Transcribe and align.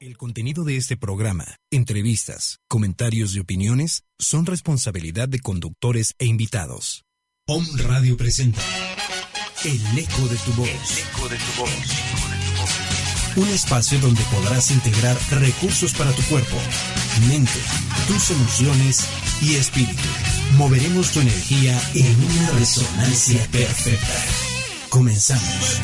El 0.00 0.16
contenido 0.16 0.62
de 0.62 0.76
este 0.76 0.96
programa, 0.96 1.56
entrevistas, 1.72 2.60
comentarios 2.68 3.34
y 3.34 3.40
opiniones 3.40 4.04
son 4.16 4.46
responsabilidad 4.46 5.28
de 5.28 5.40
conductores 5.40 6.14
e 6.20 6.26
invitados. 6.26 7.04
POM 7.48 7.66
Radio 7.78 8.16
presenta 8.16 8.62
El 9.64 9.98
eco 9.98 10.28
de 10.28 10.36
tu 10.36 10.52
voz. 10.52 10.68
El 10.68 10.98
eco 10.98 11.28
de 11.28 11.36
tu 11.36 11.60
voz. 11.60 13.38
Un 13.38 13.48
espacio 13.48 13.98
donde 13.98 14.22
podrás 14.30 14.70
integrar 14.70 15.16
recursos 15.32 15.92
para 15.94 16.12
tu 16.12 16.22
cuerpo, 16.22 16.56
mente, 17.26 17.58
tus 18.06 18.30
emociones 18.30 19.04
y 19.42 19.56
espíritu. 19.56 20.08
Moveremos 20.56 21.10
tu 21.10 21.18
energía 21.22 21.76
en 21.94 22.24
una 22.24 22.50
resonancia 22.52 23.44
perfecta. 23.50 24.24
Comenzamos. 24.90 25.80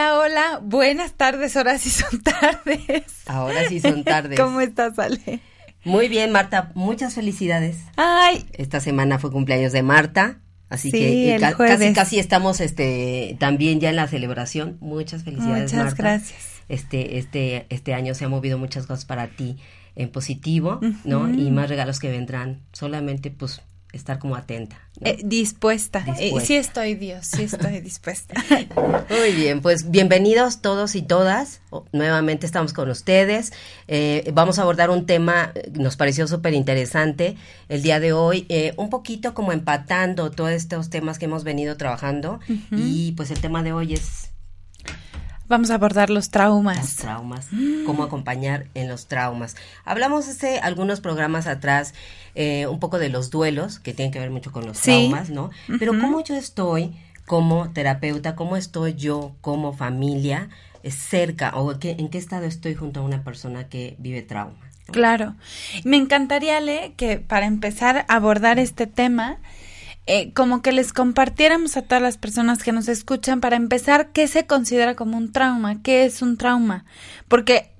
Hola, 0.00 0.18
hola, 0.18 0.60
buenas 0.62 1.12
tardes, 1.12 1.58
ahora 1.58 1.76
sí 1.78 1.90
son 1.90 2.20
tardes. 2.22 3.04
Ahora 3.26 3.68
sí 3.68 3.80
son 3.80 4.02
tardes. 4.02 4.40
¿Cómo 4.40 4.62
estás, 4.62 4.98
Ale? 4.98 5.40
Muy 5.84 6.08
bien, 6.08 6.32
Marta, 6.32 6.72
muchas 6.74 7.12
felicidades. 7.14 7.76
Ay, 7.96 8.46
Esta 8.54 8.80
semana 8.80 9.18
fue 9.18 9.30
cumpleaños 9.30 9.72
de 9.72 9.82
Marta, 9.82 10.38
así 10.70 10.90
Sí, 10.90 10.98
que 10.98 11.34
el 11.34 11.40
ca- 11.42 11.52
jueves. 11.52 11.76
casi 11.78 11.92
casi 11.92 12.18
estamos 12.18 12.62
este 12.62 13.36
también 13.38 13.78
ya 13.80 13.90
en 13.90 13.96
la 13.96 14.08
celebración. 14.08 14.78
Muchas 14.80 15.22
felicidades, 15.22 15.72
muchas 15.72 15.84
Marta. 15.84 16.02
gracias. 16.02 16.38
Este 16.70 17.18
este 17.18 17.66
este 17.68 17.92
año 17.92 18.14
se 18.14 18.24
han 18.24 18.30
movido 18.30 18.56
muchas 18.56 18.86
cosas 18.86 19.04
para 19.04 19.26
ti 19.28 19.58
en 19.96 20.10
positivo, 20.10 20.80
¿no? 21.04 21.28
Y 21.28 21.50
más 21.50 21.68
regalos 21.68 21.98
que 22.00 22.08
vendrán. 22.10 22.60
Solamente 22.72 23.30
pues 23.30 23.60
estar 23.92 24.18
como 24.18 24.36
atenta. 24.36 24.76
¿no? 25.00 25.08
Eh, 25.08 25.18
dispuesta. 25.24 26.04
Eh, 26.18 26.24
Dispuesta. 26.24 26.46
sí 26.46 26.56
estoy, 26.56 26.94
Dios, 26.94 27.26
sí 27.26 27.42
estoy 27.44 27.80
dispuesta. 27.80 28.34
Muy 29.10 29.32
bien, 29.34 29.60
pues 29.60 29.90
bienvenidos 29.90 30.60
todos 30.62 30.94
y 30.94 31.02
todas. 31.02 31.60
Nuevamente 31.92 32.46
estamos 32.46 32.72
con 32.72 32.90
ustedes. 32.90 33.52
Eh, 33.88 34.30
vamos 34.34 34.58
a 34.58 34.62
abordar 34.62 34.90
un 34.90 35.06
tema, 35.06 35.52
eh, 35.54 35.70
nos 35.74 35.96
pareció 35.96 36.26
súper 36.26 36.54
interesante 36.54 37.36
el 37.68 37.82
día 37.82 38.00
de 38.00 38.12
hoy, 38.12 38.46
eh, 38.48 38.74
un 38.76 38.90
poquito 38.90 39.34
como 39.34 39.52
empatando 39.52 40.30
todos 40.30 40.50
estos 40.50 40.90
temas 40.90 41.18
que 41.18 41.26
hemos 41.26 41.44
venido 41.44 41.76
trabajando. 41.76 42.40
Y 42.70 43.12
pues 43.12 43.30
el 43.30 43.40
tema 43.40 43.62
de 43.62 43.72
hoy 43.72 43.94
es 43.94 44.29
Vamos 45.50 45.72
a 45.72 45.74
abordar 45.74 46.10
los 46.10 46.26
los 46.26 46.30
traumas. 46.30 46.94
traumas, 46.94 47.48
cómo 47.84 48.04
acompañar 48.04 48.68
en 48.74 48.88
los 48.88 49.08
traumas. 49.08 49.56
Hablamos 49.84 50.28
hace 50.28 50.60
algunos 50.60 51.00
programas 51.00 51.48
atrás 51.48 51.92
eh, 52.36 52.68
un 52.68 52.78
poco 52.78 53.00
de 53.00 53.08
los 53.08 53.30
duelos, 53.30 53.80
que 53.80 53.92
tienen 53.92 54.12
que 54.12 54.20
ver 54.20 54.30
mucho 54.30 54.52
con 54.52 54.64
los 54.64 54.78
Sí. 54.78 54.92
traumas, 54.92 55.28
¿no? 55.30 55.50
Pero 55.80 55.98
cómo 56.00 56.22
yo 56.22 56.36
estoy 56.36 56.96
como 57.26 57.70
terapeuta, 57.72 58.36
cómo 58.36 58.56
estoy 58.56 58.94
yo 58.94 59.34
como 59.40 59.72
familia 59.72 60.48
eh, 60.84 60.92
cerca 60.92 61.50
o 61.56 61.76
qué- 61.80 61.96
en 61.98 62.08
qué 62.10 62.18
estado 62.18 62.44
estoy 62.46 62.76
junto 62.76 63.00
a 63.00 63.02
una 63.02 63.24
persona 63.24 63.68
que 63.68 63.96
vive 63.98 64.22
trauma. 64.22 64.56
Claro. 64.92 65.34
Me 65.84 65.96
encantaría, 65.96 66.58
Ale, 66.58 66.94
que 66.96 67.18
para 67.18 67.46
empezar 67.46 68.06
a 68.08 68.14
abordar 68.14 68.58
este 68.60 68.86
tema, 68.86 69.38
eh, 70.06 70.32
como 70.32 70.62
que 70.62 70.72
les 70.72 70.92
compartiéramos 70.92 71.76
a 71.76 71.82
todas 71.82 72.02
las 72.02 72.18
personas 72.18 72.62
que 72.62 72.72
nos 72.72 72.88
escuchan 72.88 73.40
para 73.40 73.56
empezar 73.56 74.10
qué 74.12 74.26
se 74.28 74.46
considera 74.46 74.96
como 74.96 75.16
un 75.16 75.30
trauma, 75.32 75.82
qué 75.82 76.04
es 76.04 76.22
un 76.22 76.36
trauma, 76.36 76.84
porque 77.28 77.70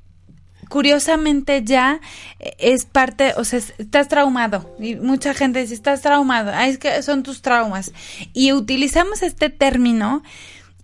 curiosamente 0.69 1.63
ya 1.65 2.01
eh, 2.39 2.55
es 2.59 2.85
parte, 2.85 3.35
o 3.37 3.45
sea, 3.45 3.59
es- 3.59 3.75
estás 3.79 4.09
traumado 4.09 4.75
y 4.79 4.95
mucha 4.97 5.35
gente 5.35 5.61
dice, 5.61 5.75
estás 5.75 6.03
traumado, 6.03 6.53
ah, 6.55 6.69
es 6.69 6.79
que 6.79 7.03
son 7.03 7.23
tus 7.23 7.43
traumas. 7.43 7.93
Y 8.33 8.53
utilizamos 8.53 9.23
este 9.23 9.51
término 9.51 10.23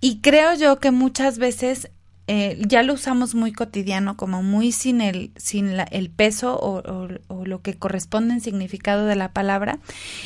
y 0.00 0.20
creo 0.20 0.54
yo 0.54 0.78
que 0.80 0.90
muchas 0.90 1.38
veces 1.38 1.90
eh, 2.26 2.60
ya 2.66 2.82
lo 2.82 2.94
usamos 2.94 3.34
muy 3.34 3.52
cotidiano, 3.52 4.16
como 4.16 4.42
muy 4.42 4.72
sin 4.72 5.00
el, 5.00 5.30
sin 5.36 5.76
la- 5.76 5.84
el 5.84 6.10
peso 6.10 6.58
o, 6.60 7.44
lo 7.44 7.62
que 7.62 7.74
corresponde 7.74 8.34
en 8.34 8.40
significado 8.40 9.06
de 9.06 9.16
la 9.16 9.32
palabra, 9.32 9.78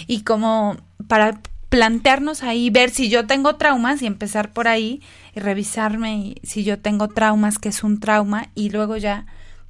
y 0.06 0.22
como 0.22 0.76
para 1.08 1.40
plantearnos 1.68 2.42
ahí, 2.42 2.70
ver 2.70 2.90
si 2.90 3.08
yo 3.10 3.26
tengo 3.26 3.56
traumas 3.56 4.02
y 4.02 4.06
empezar 4.06 4.52
por 4.52 4.66
ahí 4.66 5.02
y 5.34 5.40
revisarme 5.40 6.16
y 6.18 6.40
si 6.42 6.64
yo 6.64 6.78
tengo 6.80 7.08
traumas, 7.08 7.58
que 7.58 7.68
es 7.68 7.84
un 7.84 8.00
trauma, 8.00 8.48
y 8.54 8.70
luego 8.70 8.96
ya 8.96 9.26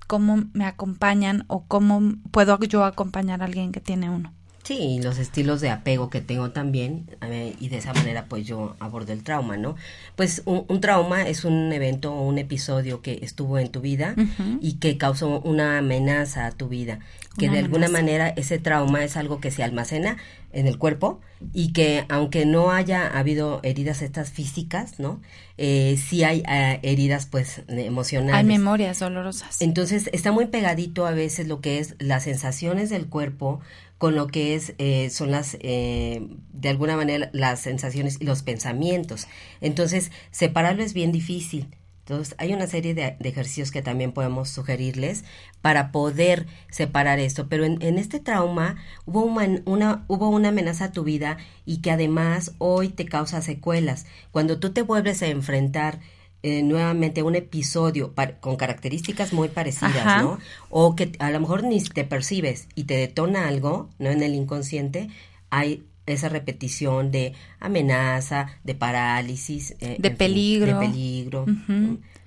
cómo 0.06 0.44
me 0.54 0.64
acompañan 0.64 1.44
o 1.46 1.64
cómo 1.66 2.14
puedo 2.30 2.58
yo 2.60 2.84
acompañar 2.84 3.42
a 3.42 3.44
alguien 3.44 3.70
que 3.72 3.80
tiene 3.80 4.08
uno. 4.10 4.32
Sí, 4.70 4.78
y 4.78 5.02
los 5.02 5.18
estilos 5.18 5.60
de 5.60 5.68
apego 5.68 6.10
que 6.10 6.20
tengo 6.20 6.52
también, 6.52 7.10
eh, 7.22 7.56
y 7.58 7.70
de 7.70 7.78
esa 7.78 7.92
manera 7.92 8.26
pues 8.28 8.46
yo 8.46 8.76
abordo 8.78 9.12
el 9.12 9.24
trauma, 9.24 9.56
¿no? 9.56 9.74
Pues 10.14 10.42
un, 10.44 10.64
un 10.68 10.80
trauma 10.80 11.26
es 11.26 11.44
un 11.44 11.72
evento 11.72 12.14
o 12.14 12.22
un 12.22 12.38
episodio 12.38 13.02
que 13.02 13.18
estuvo 13.22 13.58
en 13.58 13.70
tu 13.70 13.80
vida 13.80 14.14
y 14.60 14.74
que 14.74 14.96
causó 14.96 15.40
una 15.40 15.78
amenaza 15.78 16.46
a 16.46 16.52
tu 16.52 16.68
vida, 16.68 17.00
que 17.36 17.46
Una 17.46 17.54
de 17.54 17.58
alguna 17.58 17.88
manera 17.88 18.28
ese 18.28 18.60
trauma 18.60 19.02
es 19.02 19.16
algo 19.16 19.40
que 19.40 19.50
se 19.50 19.64
almacena 19.64 20.18
en 20.52 20.68
el 20.68 20.78
cuerpo 20.78 21.20
y 21.52 21.72
que 21.72 22.04
aunque 22.08 22.46
no 22.46 22.70
haya 22.70 23.08
habido 23.08 23.58
heridas 23.64 24.02
estas 24.02 24.30
físicas, 24.30 25.00
¿no? 25.00 25.20
Eh, 25.58 25.96
sí 25.96 26.22
hay 26.22 26.42
eh, 26.48 26.78
heridas 26.82 27.26
pues 27.26 27.62
emocionales. 27.68 28.36
Hay 28.36 28.44
memorias 28.44 29.00
dolorosas. 29.00 29.60
Entonces 29.60 30.08
está 30.12 30.30
muy 30.30 30.46
pegadito 30.46 31.06
a 31.06 31.10
veces 31.10 31.48
lo 31.48 31.60
que 31.60 31.80
es 31.80 31.96
las 31.98 32.22
sensaciones 32.24 32.88
del 32.88 33.06
cuerpo 33.06 33.60
con 34.00 34.14
lo 34.14 34.28
que 34.28 34.54
es 34.54 34.72
eh, 34.78 35.10
son 35.10 35.30
las 35.30 35.58
eh, 35.60 36.26
de 36.54 36.70
alguna 36.70 36.96
manera 36.96 37.28
las 37.34 37.60
sensaciones 37.60 38.16
y 38.18 38.24
los 38.24 38.42
pensamientos. 38.42 39.28
Entonces 39.60 40.10
separarlo 40.30 40.82
es 40.82 40.94
bien 40.94 41.12
difícil. 41.12 41.68
Entonces 42.06 42.34
hay 42.38 42.54
una 42.54 42.66
serie 42.66 42.94
de, 42.94 43.14
de 43.20 43.28
ejercicios 43.28 43.70
que 43.70 43.82
también 43.82 44.12
podemos 44.12 44.48
sugerirles 44.48 45.24
para 45.60 45.92
poder 45.92 46.46
separar 46.70 47.18
esto. 47.18 47.46
Pero 47.50 47.66
en, 47.66 47.82
en 47.82 47.98
este 47.98 48.20
trauma 48.20 48.76
hubo 49.04 49.22
una, 49.22 49.60
una 49.66 50.04
hubo 50.08 50.30
una 50.30 50.48
amenaza 50.48 50.86
a 50.86 50.92
tu 50.92 51.04
vida 51.04 51.36
y 51.66 51.82
que 51.82 51.90
además 51.90 52.54
hoy 52.56 52.88
te 52.88 53.04
causa 53.04 53.42
secuelas. 53.42 54.06
Cuando 54.30 54.58
tú 54.58 54.72
te 54.72 54.80
vuelves 54.80 55.22
a 55.22 55.26
enfrentar 55.26 56.00
eh, 56.42 56.62
nuevamente 56.62 57.22
un 57.22 57.34
episodio 57.36 58.14
con 58.40 58.56
características 58.56 59.32
muy 59.32 59.48
parecidas, 59.48 59.96
Ajá. 59.96 60.22
¿no? 60.22 60.38
O 60.70 60.96
que 60.96 61.12
a 61.18 61.30
lo 61.30 61.40
mejor 61.40 61.64
ni 61.64 61.82
te 61.82 62.04
percibes 62.04 62.66
y 62.74 62.84
te 62.84 62.94
detona 62.94 63.46
algo, 63.48 63.90
¿no? 63.98 64.10
En 64.10 64.22
el 64.22 64.34
inconsciente 64.34 65.08
hay 65.50 65.84
esa 66.06 66.28
repetición 66.28 67.10
de 67.10 67.34
amenaza, 67.60 68.58
de 68.64 68.74
parálisis, 68.74 69.76
eh, 69.80 69.96
De 69.98 70.08
fin, 70.10 70.18
peligro. 70.18 70.78
de 70.80 70.86
peligro. 70.86 71.46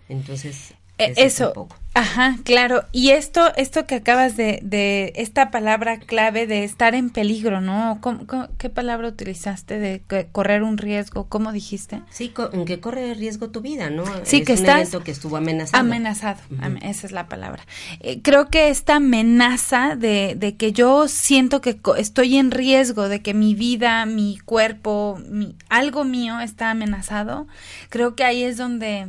Entonces, 0.09 0.73
eso, 0.97 1.47
un 1.49 1.53
poco. 1.53 1.75
ajá, 1.95 2.37
claro. 2.43 2.83
Y 2.91 3.09
esto, 3.09 3.51
esto 3.55 3.85
que 3.85 3.95
acabas 3.95 4.37
de, 4.37 4.59
de 4.63 5.11
esta 5.15 5.49
palabra 5.51 5.97
clave 5.99 6.47
de 6.47 6.63
estar 6.63 6.93
en 6.95 7.09
peligro, 7.09 7.61
¿no? 7.61 7.97
¿Cómo- 8.01 8.25
cómo- 8.27 8.47
¿Qué 8.57 8.69
palabra 8.69 9.07
utilizaste 9.07 9.79
de 9.79 10.01
correr 10.31 10.63
un 10.63 10.77
riesgo? 10.77 11.25
¿Cómo 11.29 11.51
dijiste? 11.51 12.01
Sí, 12.09 12.29
co- 12.29 12.49
que 12.65 12.79
corre 12.79 13.13
riesgo 13.15 13.49
tu 13.49 13.61
vida, 13.61 13.89
¿no? 13.89 14.05
Sí, 14.23 14.37
es 14.37 14.45
que 14.45 14.53
un 14.53 14.59
estás 14.59 14.75
evento 14.81 15.03
que 15.03 15.11
estuvo 15.11 15.37
amenazado. 15.37 15.81
Amenazado, 15.81 16.39
am- 16.61 16.77
esa 16.77 17.07
es 17.07 17.11
la 17.11 17.27
palabra. 17.27 17.63
Eh, 17.99 18.21
creo 18.21 18.49
que 18.49 18.69
esta 18.69 18.95
amenaza 18.97 19.95
de, 19.95 20.35
de 20.37 20.55
que 20.55 20.71
yo 20.73 21.07
siento 21.07 21.59
que 21.61 21.77
co- 21.77 21.95
estoy 21.95 22.37
en 22.37 22.51
riesgo, 22.51 23.09
de 23.09 23.21
que 23.21 23.33
mi 23.33 23.55
vida, 23.55 24.05
mi 24.05 24.37
cuerpo, 24.45 25.19
mi, 25.27 25.55
algo 25.69 26.03
mío 26.05 26.39
está 26.39 26.69
amenazado, 26.71 27.47
creo 27.89 28.15
que 28.15 28.23
ahí 28.23 28.43
es 28.43 28.57
donde, 28.57 29.07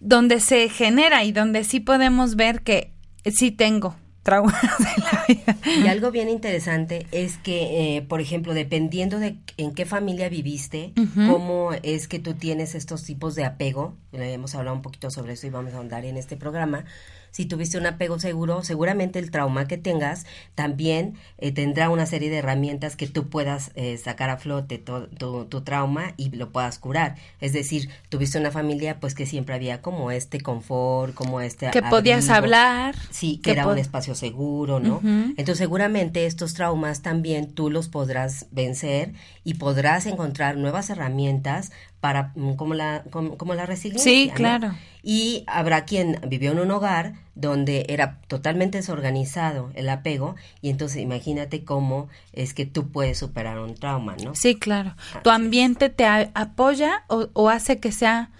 donde 0.00 0.40
se 0.40 0.68
genera 0.68 1.24
y 1.24 1.32
donde 1.32 1.64
sí 1.64 1.80
podemos 1.80 2.36
ver 2.36 2.62
que 2.62 2.92
sí 3.24 3.50
tengo 3.50 3.96
traumas 4.22 4.62
en 4.96 5.04
la 5.04 5.24
vida. 5.26 5.56
Y 5.84 5.88
algo 5.88 6.10
bien 6.10 6.28
interesante 6.28 7.06
es 7.10 7.38
que, 7.38 7.96
eh, 7.96 8.02
por 8.02 8.20
ejemplo, 8.20 8.54
dependiendo 8.54 9.18
de 9.18 9.36
en 9.56 9.72
qué 9.74 9.86
familia 9.86 10.28
viviste, 10.28 10.92
cómo 11.14 11.72
es 11.82 12.08
que 12.08 12.18
tú 12.18 12.34
tienes 12.34 12.74
estos 12.74 13.04
tipos 13.04 13.34
de 13.34 13.44
apego, 13.44 13.96
hemos 14.12 14.54
hablado 14.54 14.76
un 14.76 14.82
poquito 14.82 15.10
sobre 15.10 15.34
eso 15.34 15.46
y 15.46 15.50
vamos 15.50 15.72
a 15.74 15.78
ahondar 15.78 16.04
en 16.04 16.16
este 16.16 16.36
programa. 16.36 16.84
Si 17.30 17.46
tuviste 17.46 17.78
un 17.78 17.86
apego 17.86 18.18
seguro, 18.18 18.62
seguramente 18.62 19.18
el 19.18 19.30
trauma 19.30 19.66
que 19.66 19.78
tengas 19.78 20.26
también 20.54 21.14
eh, 21.38 21.52
tendrá 21.52 21.90
una 21.90 22.06
serie 22.06 22.30
de 22.30 22.38
herramientas 22.38 22.96
que 22.96 23.06
tú 23.06 23.28
puedas 23.28 23.70
eh, 23.74 23.96
sacar 23.98 24.30
a 24.30 24.36
flote 24.36 24.78
tu, 24.78 25.06
tu 25.46 25.60
trauma 25.62 26.14
y 26.16 26.30
lo 26.30 26.50
puedas 26.50 26.78
curar. 26.78 27.16
Es 27.40 27.52
decir, 27.52 27.88
tuviste 28.08 28.38
una 28.38 28.50
familia 28.50 29.00
pues 29.00 29.14
que 29.14 29.26
siempre 29.26 29.54
había 29.54 29.80
como 29.82 30.10
este 30.10 30.40
confort, 30.40 31.14
como 31.14 31.40
este 31.40 31.70
Que 31.70 31.82
podías 31.82 32.28
hablar. 32.28 32.94
Sí, 33.10 33.36
que, 33.36 33.42
que 33.42 33.50
era 33.52 33.66
un 33.66 33.78
espacio 33.78 34.14
seguro, 34.14 34.80
¿no? 34.80 35.00
Entonces 35.02 35.58
seguramente 35.58 36.26
estos 36.26 36.54
traumas 36.54 37.02
también 37.02 37.52
tú 37.52 37.70
los 37.70 37.88
podrás 37.88 38.46
vencer 38.50 39.12
y 39.44 39.54
podrás 39.54 40.06
encontrar 40.06 40.56
nuevas 40.56 40.90
herramientas 40.90 41.70
para 42.00 42.32
mm, 42.34 42.54
como 42.54 42.74
la 42.74 43.04
como, 43.10 43.36
como 43.36 43.54
la 43.54 43.66
resiliencia. 43.66 44.10
Sí, 44.12 44.28
¿no? 44.28 44.34
claro. 44.34 44.74
Y 45.02 45.44
habrá 45.46 45.84
quien 45.84 46.18
vivió 46.28 46.52
en 46.52 46.58
un 46.60 46.70
hogar 46.70 47.14
donde 47.34 47.86
era 47.88 48.18
totalmente 48.28 48.78
desorganizado 48.78 49.70
el 49.74 49.88
apego 49.88 50.36
y 50.60 50.68
entonces 50.70 50.98
imagínate 51.02 51.64
cómo 51.64 52.08
es 52.34 52.52
que 52.54 52.66
tú 52.66 52.90
puedes 52.90 53.18
superar 53.18 53.58
un 53.58 53.74
trauma, 53.74 54.16
¿no? 54.22 54.34
Sí, 54.34 54.56
claro. 54.56 54.94
¿Tu 55.22 55.30
ambiente 55.30 55.88
te 55.88 56.04
a- 56.04 56.30
apoya 56.34 57.04
o, 57.08 57.28
o 57.32 57.48
hace 57.48 57.78
que 57.80 57.92
sea 57.92 58.30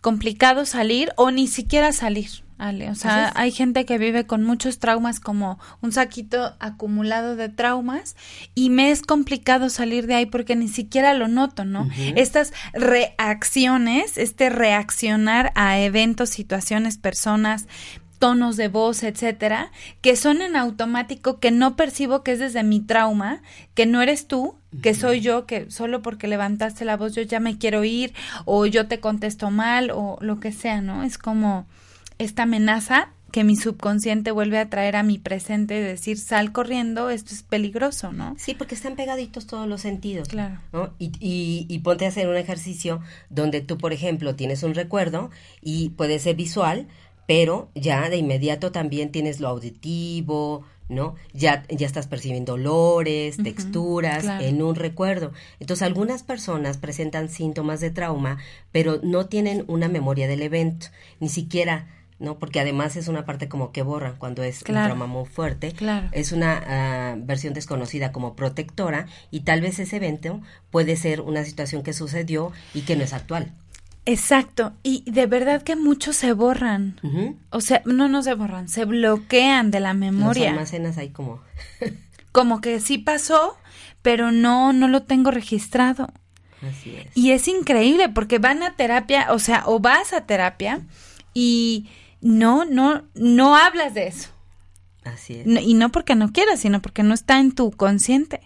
complicado 0.00 0.64
salir 0.66 1.10
o 1.16 1.30
ni 1.30 1.46
siquiera 1.48 1.92
salir? 1.92 2.30
Ale? 2.58 2.90
O 2.90 2.94
sea, 2.94 3.32
hay 3.36 3.52
gente 3.52 3.84
que 3.84 3.98
vive 3.98 4.26
con 4.26 4.42
muchos 4.42 4.80
traumas 4.80 5.20
como 5.20 5.58
un 5.80 5.92
saquito 5.92 6.54
acumulado 6.58 7.36
de 7.36 7.48
traumas 7.48 8.16
y 8.54 8.70
me 8.70 8.90
es 8.90 9.02
complicado 9.02 9.70
salir 9.70 10.06
de 10.06 10.16
ahí 10.16 10.26
porque 10.26 10.56
ni 10.56 10.68
siquiera 10.68 11.14
lo 11.14 11.28
noto, 11.28 11.64
¿no? 11.64 11.88
Estas 12.16 12.52
reacciones, 12.72 14.18
este 14.18 14.50
reaccionar 14.50 15.52
a 15.54 15.78
eventos, 15.78 16.30
situaciones, 16.30 16.98
personas, 16.98 17.68
tonos 18.18 18.56
de 18.56 18.68
voz, 18.68 19.02
etcétera, 19.02 19.70
que 20.00 20.16
son 20.16 20.42
en 20.42 20.56
automático, 20.56 21.38
que 21.38 21.50
no 21.50 21.76
percibo 21.76 22.22
que 22.22 22.32
es 22.32 22.38
desde 22.38 22.64
mi 22.64 22.80
trauma, 22.80 23.42
que 23.74 23.86
no 23.86 24.02
eres 24.02 24.26
tú, 24.26 24.56
que 24.82 24.94
soy 24.94 25.20
yo, 25.20 25.46
que 25.46 25.70
solo 25.70 26.02
porque 26.02 26.26
levantaste 26.26 26.84
la 26.84 26.96
voz 26.96 27.14
yo 27.14 27.22
ya 27.22 27.40
me 27.40 27.58
quiero 27.58 27.84
ir, 27.84 28.12
o 28.44 28.66
yo 28.66 28.88
te 28.88 29.00
contesto 29.00 29.50
mal, 29.50 29.90
o 29.92 30.18
lo 30.20 30.40
que 30.40 30.52
sea, 30.52 30.80
¿no? 30.80 31.04
Es 31.04 31.16
como 31.16 31.66
esta 32.18 32.44
amenaza 32.44 33.10
que 33.30 33.44
mi 33.44 33.56
subconsciente 33.56 34.30
vuelve 34.30 34.58
a 34.58 34.70
traer 34.70 34.96
a 34.96 35.02
mi 35.02 35.18
presente 35.18 35.74
de 35.74 35.82
decir, 35.82 36.18
sal 36.18 36.50
corriendo, 36.50 37.10
esto 37.10 37.34
es 37.34 37.42
peligroso, 37.42 38.12
¿no? 38.12 38.34
Sí, 38.38 38.54
porque 38.54 38.74
están 38.74 38.96
pegaditos 38.96 39.46
todos 39.46 39.68
los 39.68 39.82
sentidos. 39.82 40.28
Claro. 40.28 40.60
¿no? 40.72 40.94
Y, 40.98 41.12
y, 41.20 41.66
y 41.68 41.78
ponte 41.80 42.06
a 42.06 42.08
hacer 42.08 42.28
un 42.28 42.36
ejercicio 42.36 43.00
donde 43.28 43.60
tú, 43.60 43.76
por 43.76 43.92
ejemplo, 43.92 44.34
tienes 44.34 44.62
un 44.62 44.74
recuerdo 44.74 45.30
y 45.60 45.90
puede 45.90 46.18
ser 46.18 46.36
visual, 46.36 46.88
pero 47.26 47.68
ya 47.74 48.08
de 48.08 48.16
inmediato 48.16 48.72
también 48.72 49.12
tienes 49.12 49.40
lo 49.40 49.48
auditivo, 49.48 50.64
¿no? 50.88 51.14
Ya, 51.34 51.64
ya 51.68 51.86
estás 51.86 52.06
percibiendo 52.06 52.54
olores, 52.54 53.36
texturas 53.36 54.22
claro. 54.22 54.44
en 54.44 54.62
un 54.62 54.74
recuerdo. 54.74 55.32
Entonces, 55.60 55.82
algunas 55.82 56.22
personas 56.22 56.78
presentan 56.78 57.28
síntomas 57.28 57.80
de 57.80 57.90
trauma, 57.90 58.38
pero 58.72 59.00
no 59.02 59.26
tienen 59.26 59.64
una 59.68 59.88
memoria 59.88 60.26
del 60.26 60.40
evento, 60.40 60.86
ni 61.20 61.28
siquiera, 61.28 61.86
¿no? 62.18 62.38
Porque 62.38 62.60
además 62.60 62.96
es 62.96 63.08
una 63.08 63.24
parte 63.24 63.48
como 63.48 63.70
que 63.72 63.82
borran 63.82 64.16
cuando 64.18 64.42
es 64.42 64.62
Claro. 64.64 64.80
un 64.94 64.98
trauma 64.98 65.06
muy 65.06 65.26
fuerte. 65.28 65.72
Claro. 65.72 66.08
Es 66.12 66.32
una 66.32 66.62
ah, 66.66 67.14
versión 67.18 67.54
desconocida 67.54 68.12
como 68.12 68.34
protectora 68.34 69.06
y 69.30 69.40
tal 69.40 69.60
vez 69.60 69.78
ese 69.78 69.96
evento 69.96 70.40
puede 70.70 70.96
ser 70.96 71.20
una 71.20 71.44
situación 71.44 71.82
que 71.82 71.92
sucedió 71.92 72.52
y 72.74 72.82
que 72.82 72.96
no 72.96 73.04
es 73.04 73.12
actual. 73.12 73.52
Exacto, 74.04 74.72
y 74.82 75.04
de 75.10 75.26
verdad 75.26 75.62
que 75.62 75.76
muchos 75.76 76.16
se 76.16 76.32
borran. 76.32 76.98
O 77.50 77.60
sea, 77.60 77.82
no, 77.84 78.08
no 78.08 78.22
se 78.22 78.32
borran, 78.32 78.68
se 78.68 78.86
bloquean 78.86 79.70
de 79.70 79.80
la 79.80 79.92
Los 79.92 80.00
memoria. 80.00 80.50
almacenas 80.50 80.96
ahí 80.96 81.10
como... 81.10 81.42
como 82.32 82.60
que 82.62 82.80
sí 82.80 82.96
pasó, 82.98 83.56
pero 84.00 84.32
no, 84.32 84.72
no 84.72 84.88
lo 84.88 85.02
tengo 85.02 85.30
registrado. 85.30 86.08
Así 86.66 86.96
es. 86.96 87.06
Y 87.14 87.32
es 87.32 87.48
increíble 87.48 88.08
porque 88.08 88.38
van 88.38 88.62
a 88.62 88.76
terapia, 88.76 89.26
o 89.30 89.38
sea, 89.38 89.64
o 89.66 89.78
vas 89.78 90.12
a 90.14 90.24
terapia 90.26 90.80
y 91.34 91.88
no, 92.20 92.64
no, 92.64 93.04
no 93.14 93.56
hablas 93.56 93.94
de 93.94 94.06
eso. 94.08 94.30
Así 95.04 95.36
es. 95.40 95.46
No- 95.46 95.60
y 95.60 95.74
no 95.74 95.90
porque 95.90 96.14
no 96.14 96.32
quieras, 96.32 96.60
sino 96.60 96.82
porque 96.82 97.02
no 97.02 97.14
está 97.14 97.40
en 97.40 97.52
tu 97.52 97.70
consciente. 97.70 98.40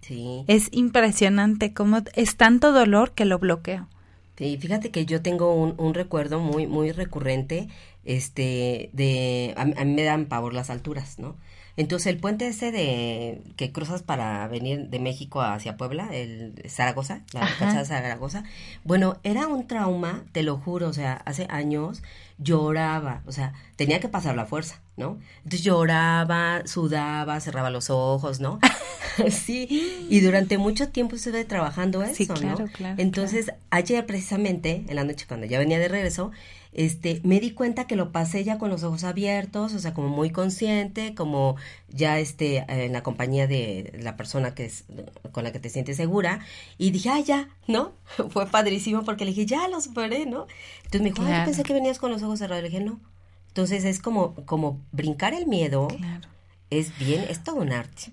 Sí. 0.00 0.44
Es 0.46 0.68
impresionante 0.72 1.74
cómo 1.74 1.98
es 2.14 2.36
tanto 2.36 2.72
dolor 2.72 3.12
que 3.12 3.24
lo 3.24 3.38
bloqueo. 3.38 3.88
Sí, 4.36 4.56
fíjate 4.56 4.90
que 4.90 5.04
yo 5.04 5.20
tengo 5.20 5.52
un, 5.54 5.74
un 5.78 5.94
recuerdo 5.94 6.38
muy, 6.38 6.66
muy 6.66 6.92
recurrente, 6.92 7.68
este, 8.04 8.90
de, 8.92 9.52
a, 9.56 9.62
a 9.62 9.84
mí 9.84 9.94
me 9.94 10.04
dan 10.04 10.26
pavor 10.26 10.54
las 10.54 10.70
alturas, 10.70 11.18
¿no? 11.18 11.36
Entonces 11.76 12.08
el 12.08 12.18
puente 12.18 12.48
ese 12.48 12.72
de, 12.72 13.42
que 13.56 13.70
cruzas 13.70 14.02
para 14.02 14.46
venir 14.48 14.88
de 14.88 14.98
México 14.98 15.42
hacia 15.42 15.76
Puebla, 15.76 16.08
el 16.12 16.54
Zaragoza, 16.68 17.22
la 17.32 17.40
calzada 17.58 17.84
Zaragoza, 17.84 18.42
bueno, 18.82 19.18
era 19.22 19.46
un 19.46 19.66
trauma, 19.66 20.24
te 20.32 20.42
lo 20.42 20.56
juro, 20.56 20.88
o 20.88 20.92
sea, 20.92 21.14
hace 21.24 21.46
años 21.50 22.02
lloraba, 22.38 23.22
o 23.26 23.32
sea, 23.32 23.52
tenía 23.76 24.00
que 24.00 24.08
pasar 24.08 24.36
la 24.36 24.46
fuerza, 24.46 24.80
¿no? 24.96 25.18
Entonces 25.38 25.62
lloraba, 25.62 26.62
sudaba, 26.66 27.40
cerraba 27.40 27.70
los 27.70 27.90
ojos, 27.90 28.40
¿no? 28.40 28.60
sí, 29.30 30.06
y 30.08 30.20
durante 30.20 30.58
mucho 30.58 30.88
tiempo 30.88 31.16
estuve 31.16 31.44
trabajando 31.44 32.02
eso, 32.02 32.14
Sí, 32.14 32.26
claro, 32.26 32.66
¿no? 32.66 32.72
claro, 32.72 32.94
Entonces, 32.98 33.52
ayer 33.70 34.06
precisamente, 34.06 34.84
en 34.88 34.96
la 34.96 35.04
noche 35.04 35.26
cuando 35.26 35.46
ya 35.46 35.58
venía 35.58 35.78
de 35.78 35.88
regreso, 35.88 36.30
este, 36.72 37.20
me 37.24 37.40
di 37.40 37.52
cuenta 37.52 37.86
que 37.86 37.96
lo 37.96 38.12
pasé 38.12 38.44
ya 38.44 38.58
con 38.58 38.70
los 38.70 38.82
ojos 38.84 39.04
abiertos, 39.04 39.72
o 39.72 39.78
sea, 39.78 39.94
como 39.94 40.08
muy 40.08 40.30
consciente, 40.30 41.14
como 41.14 41.56
ya 41.88 42.18
este, 42.18 42.64
en 42.68 42.92
la 42.92 43.02
compañía 43.02 43.46
de 43.46 43.98
la 44.02 44.16
persona 44.16 44.54
que 44.54 44.66
es, 44.66 44.84
con 45.32 45.44
la 45.44 45.52
que 45.52 45.58
te 45.60 45.70
sientes 45.70 45.96
segura, 45.96 46.40
y 46.76 46.90
dije, 46.90 47.08
ah, 47.10 47.20
ya, 47.20 47.48
¿no? 47.66 47.92
Fue 48.30 48.46
padrísimo 48.46 49.04
porque 49.04 49.24
le 49.24 49.30
dije, 49.32 49.46
ya 49.46 49.66
lo 49.68 49.80
superé, 49.80 50.26
¿no? 50.26 50.46
Entonces 50.84 51.00
me 51.00 51.10
dijo, 51.10 51.22
ah, 51.22 51.26
Claro. 51.26 51.44
pensé 51.46 51.62
que 51.62 51.72
venías 51.72 51.98
con 51.98 52.10
los 52.10 52.22
ojos 52.22 52.38
cerrados, 52.38 52.62
le 52.62 52.68
dije, 52.70 52.82
no. 52.84 53.00
Entonces 53.48 53.84
es 53.84 53.98
como, 54.00 54.34
como 54.46 54.80
brincar 54.92 55.34
el 55.34 55.46
miedo, 55.46 55.88
Claro. 55.88 56.28
es 56.70 56.96
bien, 56.98 57.24
es 57.28 57.42
todo 57.42 57.56
un 57.56 57.72
arte. 57.72 58.12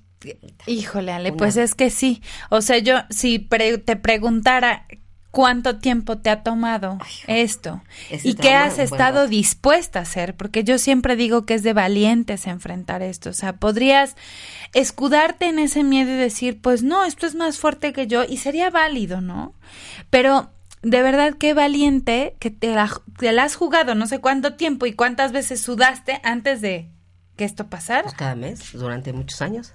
Híjole, 0.65 1.12
Ale, 1.12 1.30
Una- 1.30 1.38
pues 1.38 1.56
es 1.58 1.75
que 1.75 1.91
sí. 1.91 2.24
O 2.50 2.62
sea, 2.62 2.80
yo 2.80 2.96
si 3.12 3.38
pre- 3.38 3.77
te 3.77 3.96
preguntara 3.96 4.88
cuánto 5.36 5.80
tiempo 5.80 6.18
te 6.18 6.30
ha 6.30 6.44
tomado 6.44 6.98
esto 7.27 7.84
y 8.24 8.36
qué 8.36 8.54
has 8.54 8.80
estado 8.80 9.27
dispuesta 9.27 10.00
a 10.00 10.04
hacer, 10.04 10.34
porque 10.34 10.63
yo 10.63 10.77
siempre 10.77 11.18
digo 11.18 11.46
que 11.46 11.56
es 11.56 11.62
de 11.62 11.74
valientes 11.74 12.48
enfrentar 12.48 13.01
esto. 13.01 13.32
O 13.32 13.34
sea, 13.34 13.58
podrías 13.58 14.15
escudarte 14.74 15.48
en 15.48 15.60
ese 15.60 15.84
miedo 15.84 16.10
y 16.12 16.15
decir, 16.15 16.62
pues 16.62 16.84
no, 16.84 17.04
esto 17.04 17.27
es 17.27 17.36
más 17.36 17.58
fuerte 17.58 17.92
que 17.92 18.08
yo 18.08 18.24
y 18.24 18.38
sería 18.38 18.70
válido, 18.70 19.20
¿no? 19.20 19.54
Pero 20.10 20.51
de 20.84 21.01
verdad 21.01 21.34
qué 21.38 21.54
valiente 21.54 22.38
que 22.39 22.50
te 22.50 22.74
la, 22.74 22.89
te 23.18 23.34
la 23.34 23.44
has 23.44 23.58
jugado 23.58 23.94
no 23.94 24.08
sé 24.08 24.20
cuánto 24.20 24.54
tiempo 24.54 24.86
y 24.86 24.94
cuántas 24.94 25.34
veces 25.34 25.60
sudaste 25.60 26.22
antes 26.24 26.62
de 26.62 26.88
que 27.36 27.44
esto 27.44 27.68
pasara, 27.68 28.04
Pues 28.04 28.13
cada 28.13 28.36
mes, 28.36 28.72
durante 28.72 29.12
muchos 29.12 29.42
años. 29.42 29.74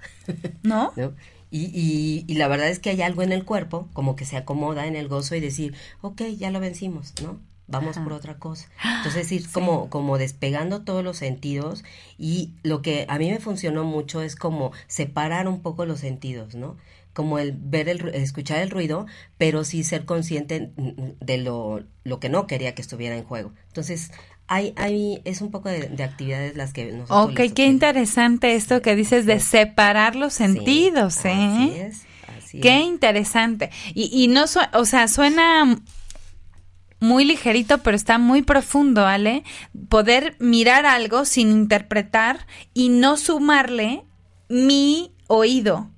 ¿no? 0.63 0.91
¿no? 0.95 1.13
Y, 1.51 1.65
y, 1.65 2.25
y 2.27 2.35
la 2.37 2.47
verdad 2.47 2.69
es 2.69 2.79
que 2.79 2.89
hay 2.89 3.01
algo 3.01 3.21
en 3.21 3.33
el 3.33 3.45
cuerpo, 3.45 3.89
como 3.93 4.15
que 4.15 4.25
se 4.25 4.37
acomoda 4.37 4.87
en 4.87 4.95
el 4.95 5.09
gozo 5.09 5.35
y 5.35 5.41
decir, 5.41 5.75
ok, 6.01 6.21
ya 6.37 6.49
lo 6.49 6.59
vencimos, 6.59 7.13
¿no? 7.21 7.39
Vamos 7.71 7.97
por 7.97 8.13
otra 8.13 8.37
cosa. 8.37 8.69
Entonces 8.97 9.31
ir 9.31 9.49
como, 9.49 9.89
como 9.89 10.17
despegando 10.17 10.81
todos 10.81 11.03
los 11.03 11.17
sentidos 11.17 11.83
y 12.17 12.53
lo 12.63 12.81
que 12.81 13.05
a 13.07 13.17
mí 13.17 13.31
me 13.31 13.39
funcionó 13.39 13.85
mucho 13.85 14.21
es 14.21 14.35
como 14.35 14.71
separar 14.87 15.47
un 15.47 15.61
poco 15.61 15.85
los 15.85 15.99
sentidos, 15.99 16.55
¿no? 16.55 16.77
Como 17.13 17.39
el 17.39 17.53
ver 17.53 17.89
el, 17.89 18.09
escuchar 18.09 18.59
el 18.59 18.69
ruido, 18.69 19.05
pero 19.37 19.63
sí 19.63 19.83
ser 19.83 20.05
consciente 20.05 20.71
mm, 20.75 21.23
de 21.25 21.37
lo, 21.37 21.83
lo 22.03 22.19
que 22.19 22.29
no 22.29 22.47
quería 22.47 22.75
que 22.75 22.81
estuviera 22.81 23.17
en 23.17 23.23
juego. 23.23 23.53
Entonces, 23.67 24.11
hay, 24.53 24.73
hay, 24.75 25.21
es 25.23 25.39
un 25.41 25.49
poco 25.49 25.69
de, 25.69 25.87
de 25.87 26.03
actividades 26.03 26.57
las 26.57 26.73
que 26.73 26.91
nosotros... 26.91 27.29
Ok, 27.29 27.53
qué 27.55 27.65
interesante 27.67 28.55
esto 28.55 28.81
que 28.81 28.95
dices 28.97 29.25
de 29.25 29.39
separar 29.39 30.15
los 30.17 30.33
Sí, 30.33 30.43
sentidos, 30.43 31.19
Así 31.19 31.27
¿eh? 31.29 31.87
es, 31.87 32.01
así 32.37 32.59
Qué 32.59 32.79
es. 32.81 32.85
interesante. 32.85 33.69
Y, 33.93 34.09
y 34.11 34.27
no, 34.27 34.47
su- 34.47 34.59
o 34.73 34.83
sea, 34.85 35.07
suena 35.07 35.77
muy 36.99 37.25
ligerito, 37.25 37.79
pero 37.79 37.95
está 37.95 38.17
muy 38.17 38.41
profundo, 38.41 39.03
¿vale? 39.03 39.43
Poder 39.89 40.35
mirar 40.39 40.85
algo 40.85 41.25
sin 41.25 41.49
interpretar 41.51 42.45
y 42.73 42.89
no 42.89 43.17
sumarle 43.17 44.03
mi 44.49 45.13
oído. 45.27 45.89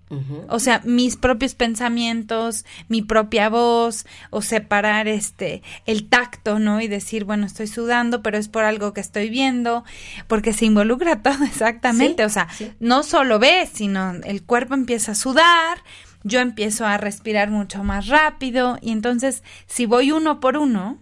O 0.47 0.59
sea, 0.59 0.81
mis 0.85 1.15
propios 1.15 1.55
pensamientos, 1.55 2.65
mi 2.87 3.01
propia 3.01 3.49
voz, 3.49 4.05
o 4.29 4.41
separar 4.41 5.07
este 5.07 5.61
el 5.85 6.09
tacto, 6.09 6.59
¿no? 6.59 6.81
Y 6.81 6.87
decir, 6.87 7.25
bueno, 7.25 7.45
estoy 7.45 7.67
sudando, 7.67 8.21
pero 8.21 8.37
es 8.37 8.47
por 8.47 8.63
algo 8.63 8.93
que 8.93 9.01
estoy 9.01 9.29
viendo, 9.29 9.83
porque 10.27 10.53
se 10.53 10.65
involucra 10.65 11.21
todo 11.23 11.43
exactamente. 11.43 12.23
Sí, 12.23 12.25
o 12.25 12.29
sea, 12.29 12.47
sí. 12.49 12.71
no 12.79 13.03
solo 13.03 13.39
ves, 13.39 13.69
sino 13.73 14.11
el 14.23 14.43
cuerpo 14.43 14.73
empieza 14.73 15.13
a 15.13 15.15
sudar, 15.15 15.77
yo 16.23 16.39
empiezo 16.39 16.85
a 16.85 16.97
respirar 16.97 17.49
mucho 17.49 17.83
más 17.83 18.07
rápido, 18.07 18.77
y 18.81 18.91
entonces, 18.91 19.43
si 19.67 19.85
voy 19.85 20.11
uno 20.11 20.39
por 20.39 20.57
uno, 20.57 20.99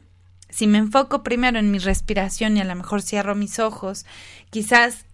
si 0.50 0.68
me 0.68 0.78
enfoco 0.78 1.24
primero 1.24 1.60
en 1.60 1.72
mi 1.72 1.80
respiración 1.80 2.58
y 2.58 2.62
a 2.62 2.66
lo 2.66 2.76
mejor 2.76 3.02
cierro 3.02 3.36
mis 3.36 3.60
ojos, 3.60 4.06
quizás 4.50 5.06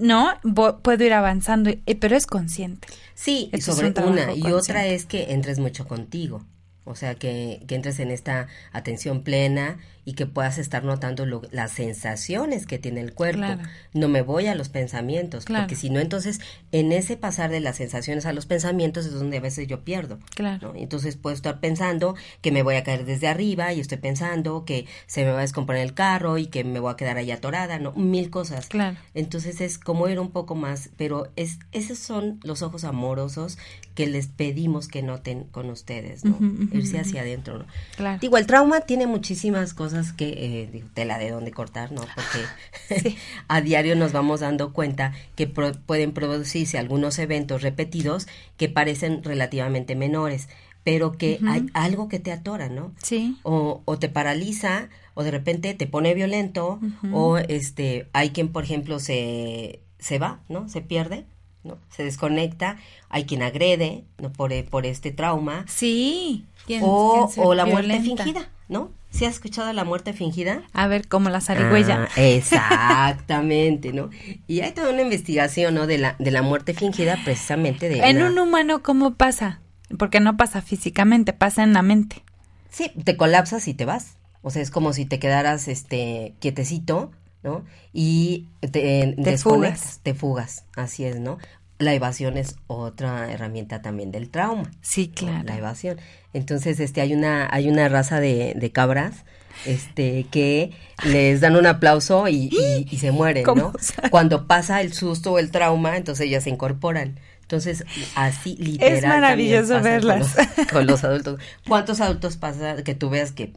no, 0.00 0.32
Vo- 0.42 0.80
puedo 0.82 1.04
ir 1.04 1.12
avanzando, 1.12 1.70
eh, 1.70 1.94
pero 1.94 2.16
es 2.16 2.26
consciente. 2.26 2.88
Sí, 3.14 3.50
y 3.52 3.56
Esto 3.56 3.70
es 3.70 3.76
sobre 3.76 3.88
un 3.88 3.94
trabajo 3.94 4.12
una. 4.14 4.32
Y 4.34 4.52
otra 4.52 4.86
es 4.86 5.06
que 5.06 5.32
entres 5.32 5.58
mucho 5.58 5.86
contigo. 5.86 6.44
O 6.84 6.94
sea, 6.94 7.14
que, 7.16 7.62
que 7.66 7.74
entres 7.74 7.98
en 8.00 8.10
esta 8.10 8.46
atención 8.72 9.22
plena 9.22 9.78
y 10.06 10.14
que 10.14 10.24
puedas 10.24 10.56
estar 10.56 10.82
notando 10.84 11.26
lo- 11.26 11.42
las 11.50 11.72
sensaciones 11.72 12.64
que 12.66 12.78
tiene 12.78 13.00
el 13.02 13.12
cuerpo. 13.12 13.38
Claro. 13.40 13.62
No 13.92 14.08
me 14.08 14.22
voy 14.22 14.46
a 14.46 14.54
los 14.54 14.68
pensamientos, 14.68 15.44
Claro. 15.44 15.64
porque 15.64 15.74
si 15.76 15.90
no, 15.90 16.00
entonces 16.00 16.40
en 16.72 16.92
ese 16.92 17.16
pasar 17.16 17.50
de 17.50 17.60
las 17.60 17.76
sensaciones 17.76 18.24
a 18.24 18.32
los 18.32 18.46
pensamientos 18.46 19.04
es 19.04 19.12
donde 19.12 19.38
a 19.38 19.40
veces 19.40 19.66
yo 19.66 19.82
pierdo. 19.84 20.18
Claro. 20.34 20.72
¿no? 20.72 20.78
Entonces 20.78 21.16
puedo 21.16 21.34
estar 21.34 21.60
pensando 21.60 22.14
que 22.40 22.52
me 22.52 22.62
voy 22.62 22.76
a 22.76 22.84
caer 22.84 23.04
desde 23.04 23.26
arriba 23.28 23.72
y 23.72 23.80
estoy 23.80 23.98
pensando 23.98 24.64
que 24.64 24.86
se 25.06 25.24
me 25.24 25.32
va 25.32 25.38
a 25.38 25.42
descomponer 25.42 25.82
el 25.82 25.92
carro 25.94 26.38
y 26.38 26.46
que 26.46 26.62
me 26.64 26.78
voy 26.80 26.92
a 26.92 26.96
quedar 26.96 27.16
ahí 27.18 27.30
atorada, 27.32 27.78
¿no? 27.80 27.92
Mil 27.92 28.30
cosas. 28.30 28.68
Claro. 28.68 28.96
Entonces 29.14 29.60
es 29.60 29.76
como 29.78 30.08
ir 30.08 30.20
un 30.20 30.30
poco 30.30 30.54
más, 30.54 30.90
pero 30.96 31.32
es 31.34 31.58
esos 31.72 31.98
son 31.98 32.38
los 32.44 32.62
ojos 32.62 32.84
amorosos 32.84 33.58
que 33.96 34.06
les 34.06 34.26
pedimos 34.28 34.88
que 34.88 35.02
noten 35.02 35.44
con 35.44 35.68
ustedes, 35.70 36.24
¿no? 36.24 36.32
Ujú, 36.32 36.44
ujú, 36.44 36.76
Irse 36.76 37.00
hacia 37.00 37.22
adentro, 37.22 37.58
¿no? 37.58 37.66
Claro. 37.96 38.18
Digo, 38.20 38.36
el 38.36 38.46
trauma 38.46 38.82
tiene 38.82 39.06
muchísimas 39.06 39.72
cosas 39.74 39.95
que, 40.12 40.28
eh, 40.62 40.68
digo, 40.72 40.88
tela 40.94 41.18
de 41.18 41.30
dónde 41.30 41.50
cortar, 41.50 41.92
¿no? 41.92 42.02
Porque 42.14 43.16
a 43.48 43.60
diario 43.60 43.96
nos 43.96 44.12
vamos 44.12 44.40
dando 44.40 44.72
cuenta 44.72 45.12
que 45.34 45.46
pro- 45.46 45.72
pueden 45.86 46.12
producirse 46.12 46.78
algunos 46.78 47.18
eventos 47.18 47.62
repetidos 47.62 48.26
que 48.56 48.68
parecen 48.68 49.22
relativamente 49.24 49.94
menores, 49.96 50.48
pero 50.84 51.12
que 51.18 51.40
hay 51.48 51.66
algo 51.74 52.08
que 52.08 52.20
te 52.20 52.30
atora, 52.32 52.68
¿no? 52.68 52.92
Sí. 53.02 53.36
o, 53.42 53.82
o 53.84 53.98
te 53.98 54.08
paraliza 54.08 54.88
o 55.14 55.24
de 55.24 55.30
repente 55.30 55.74
te 55.74 55.86
pone 55.86 56.14
violento 56.14 56.78
o 57.12 57.38
este 57.38 58.06
hay 58.12 58.30
quien 58.30 58.48
por 58.52 58.64
ejemplo 58.64 58.98
se 59.00 59.80
se 59.98 60.18
va 60.18 60.40
no 60.50 60.68
se 60.68 60.82
pierde 60.82 61.24
no 61.64 61.78
se 61.90 62.04
desconecta 62.04 62.76
hay 63.08 63.24
quien 63.24 63.42
agrede 63.42 64.04
no 64.18 64.30
por, 64.30 64.52
e- 64.52 64.62
por 64.62 64.84
este 64.84 65.10
trauma 65.12 65.64
Sí. 65.68 66.44
¿Quién- 66.66 66.82
o, 66.84 67.30
quién 67.34 67.46
o 67.46 67.54
la 67.54 67.64
muerte 67.64 67.98
fingida 68.00 68.50
no 68.68 68.90
¿Sí 69.16 69.24
has 69.24 69.34
escuchado 69.34 69.72
la 69.72 69.84
muerte 69.84 70.12
fingida 70.12 70.62
A 70.72 70.86
ver, 70.88 71.08
como 71.08 71.30
la 71.30 71.40
zarigüeya. 71.40 72.08
Ah, 72.16 72.20
exactamente 72.20 73.92
no 73.92 74.10
y 74.46 74.60
hay 74.60 74.72
toda 74.72 74.90
una 74.92 75.02
investigación 75.02 75.74
no 75.74 75.86
de 75.86 75.98
la 75.98 76.16
de 76.18 76.30
la 76.30 76.42
muerte 76.42 76.74
fingida 76.74 77.18
precisamente 77.24 77.88
de 77.88 77.98
en 78.00 78.16
una- 78.18 78.26
un 78.30 78.38
humano, 78.38 78.82
¿cómo 78.82 79.14
pasa? 79.14 79.60
Porque 79.98 80.20
no 80.20 80.36
pasa 80.36 80.62
físicamente, 80.62 81.32
pasa 81.32 81.62
en 81.62 81.72
la 81.72 81.82
mente. 81.82 82.22
Sí, 82.70 82.90
te 83.04 83.16
colapsas 83.16 83.68
y 83.68 83.74
te 83.74 83.84
vas. 83.84 84.16
O 84.42 84.50
sea, 84.50 84.60
es 84.62 84.70
como 84.70 84.92
si 84.92 85.06
te 85.06 85.18
quedaras 85.18 85.68
este 85.68 86.34
quietecito, 86.40 87.10
¿no? 87.42 87.64
Y 87.92 88.48
te, 88.60 89.14
desconectas, 89.16 89.80
fugas. 89.80 90.00
te 90.02 90.14
fugas, 90.14 90.64
así 90.76 91.04
es, 91.04 91.20
¿no? 91.20 91.38
La 91.78 91.92
evasión 91.94 92.36
es 92.38 92.56
otra 92.68 93.30
herramienta 93.30 93.82
también 93.82 94.10
del 94.10 94.30
trauma. 94.30 94.70
Sí, 94.80 95.08
claro. 95.08 95.44
La 95.44 95.56
evasión. 95.58 95.98
Entonces, 96.32 96.80
este, 96.80 97.00
hay 97.02 97.12
una, 97.12 97.48
hay 97.50 97.68
una 97.68 97.88
raza 97.88 98.18
de, 98.20 98.54
de 98.56 98.72
cabras, 98.72 99.24
este, 99.66 100.26
que 100.30 100.72
les 101.04 101.40
dan 101.40 101.56
un 101.56 101.66
aplauso 101.66 102.28
y, 102.28 102.48
y- 102.52 102.86
y 102.90 102.96
se 102.98 103.10
mueren, 103.10 103.44
¿Cómo 103.44 103.62
¿no? 103.62 103.72
sabe? 103.78 104.10
Cuando 104.10 104.46
pasa 104.46 104.80
el 104.80 104.92
susto 104.92 105.32
o 105.32 105.38
el 105.38 105.50
trauma, 105.50 105.96
entonces 105.96 106.26
ellas 106.26 106.44
se 106.44 106.50
incorporan. 106.50 107.20
Entonces, 107.42 107.84
así 108.16 108.56
literal. 108.56 109.00
también 109.02 109.08
maravilloso 109.20 109.74
pasa 109.74 109.82
con 109.82 109.82
verlas. 109.84 110.36
los- 110.56 110.66
Con 110.68 110.86
los, 110.86 111.04
adultos. 111.04 111.40
¿Cuántos 111.68 112.00
adultos 112.00 112.36
pasa 112.36 112.82
que 112.82 112.94
tú 112.94 113.08
veas 113.10 113.32
que, 113.32 113.52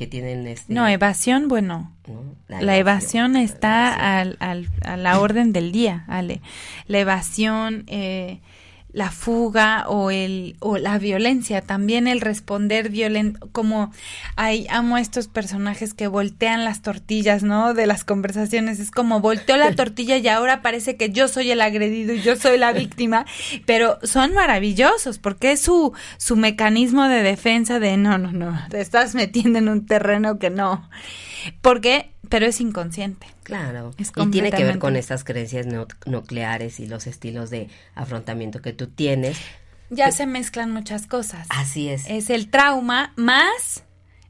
que 0.00 0.06
tienen 0.06 0.46
este? 0.46 0.72
No, 0.72 0.88
evasión, 0.88 1.46
bueno. 1.48 1.92
¿no? 2.08 2.34
La 2.48 2.78
evasión 2.78 3.36
está 3.36 3.92
evasión. 3.92 4.36
al, 4.40 4.48
al- 4.50 4.68
a 4.82 4.96
la 4.96 5.20
orden 5.20 5.52
del 5.52 5.72
día, 5.72 6.04
Ale. 6.08 6.40
La 6.86 7.00
evasión, 7.00 7.84
eh, 7.86 8.40
la 8.92 9.10
fuga 9.10 9.84
o 9.88 10.10
el 10.10 10.56
o 10.60 10.78
la 10.78 10.98
violencia, 10.98 11.60
también 11.62 12.08
el 12.08 12.20
responder 12.20 12.88
violento, 12.88 13.48
como 13.52 13.92
hay 14.36 14.66
amo 14.68 14.96
a 14.96 15.00
estos 15.00 15.28
personajes 15.28 15.94
que 15.94 16.08
voltean 16.08 16.64
las 16.64 16.82
tortillas, 16.82 17.42
¿no? 17.42 17.74
De 17.74 17.86
las 17.86 18.04
conversaciones, 18.04 18.80
es 18.80 18.90
como 18.90 19.20
volteó 19.20 19.56
la 19.56 19.72
tortilla 19.76 20.16
y 20.16 20.28
ahora 20.28 20.62
parece 20.62 20.96
que 20.96 21.10
yo 21.10 21.28
soy 21.28 21.50
el 21.50 21.60
agredido 21.60 22.14
y 22.14 22.22
yo 22.22 22.36
soy 22.36 22.58
la 22.58 22.72
víctima, 22.72 23.26
pero 23.66 23.98
son 24.02 24.34
maravillosos 24.34 25.18
porque 25.18 25.52
es 25.52 25.60
su 25.60 25.92
su 26.16 26.36
mecanismo 26.36 27.08
de 27.08 27.22
defensa 27.22 27.78
de 27.78 27.96
no, 27.96 28.18
no, 28.18 28.32
no, 28.32 28.58
te 28.70 28.80
estás 28.80 29.14
metiendo 29.14 29.58
en 29.58 29.68
un 29.68 29.86
terreno 29.86 30.38
que 30.38 30.50
no. 30.50 30.88
Porque 31.62 32.10
pero 32.28 32.46
es 32.46 32.60
inconsciente. 32.60 33.26
Claro, 33.42 33.92
Es 33.98 34.12
y 34.16 34.26
tiene 34.30 34.52
que 34.52 34.62
ver 34.64 34.78
con 34.78 34.94
estas 34.96 35.24
creencias 35.24 35.66
nu- 35.66 35.86
nucleares 36.06 36.78
y 36.78 36.86
los 36.86 37.06
estilos 37.08 37.50
de 37.50 37.68
afrontamiento 37.96 38.62
que 38.62 38.72
tú 38.72 38.86
tienes. 38.86 39.36
Ya 39.90 40.12
se 40.12 40.26
mezclan 40.26 40.70
muchas 40.70 41.06
cosas. 41.08 41.48
Así 41.50 41.88
es. 41.88 42.08
Es 42.08 42.30
el 42.30 42.48
trauma 42.48 43.12
más 43.16 43.82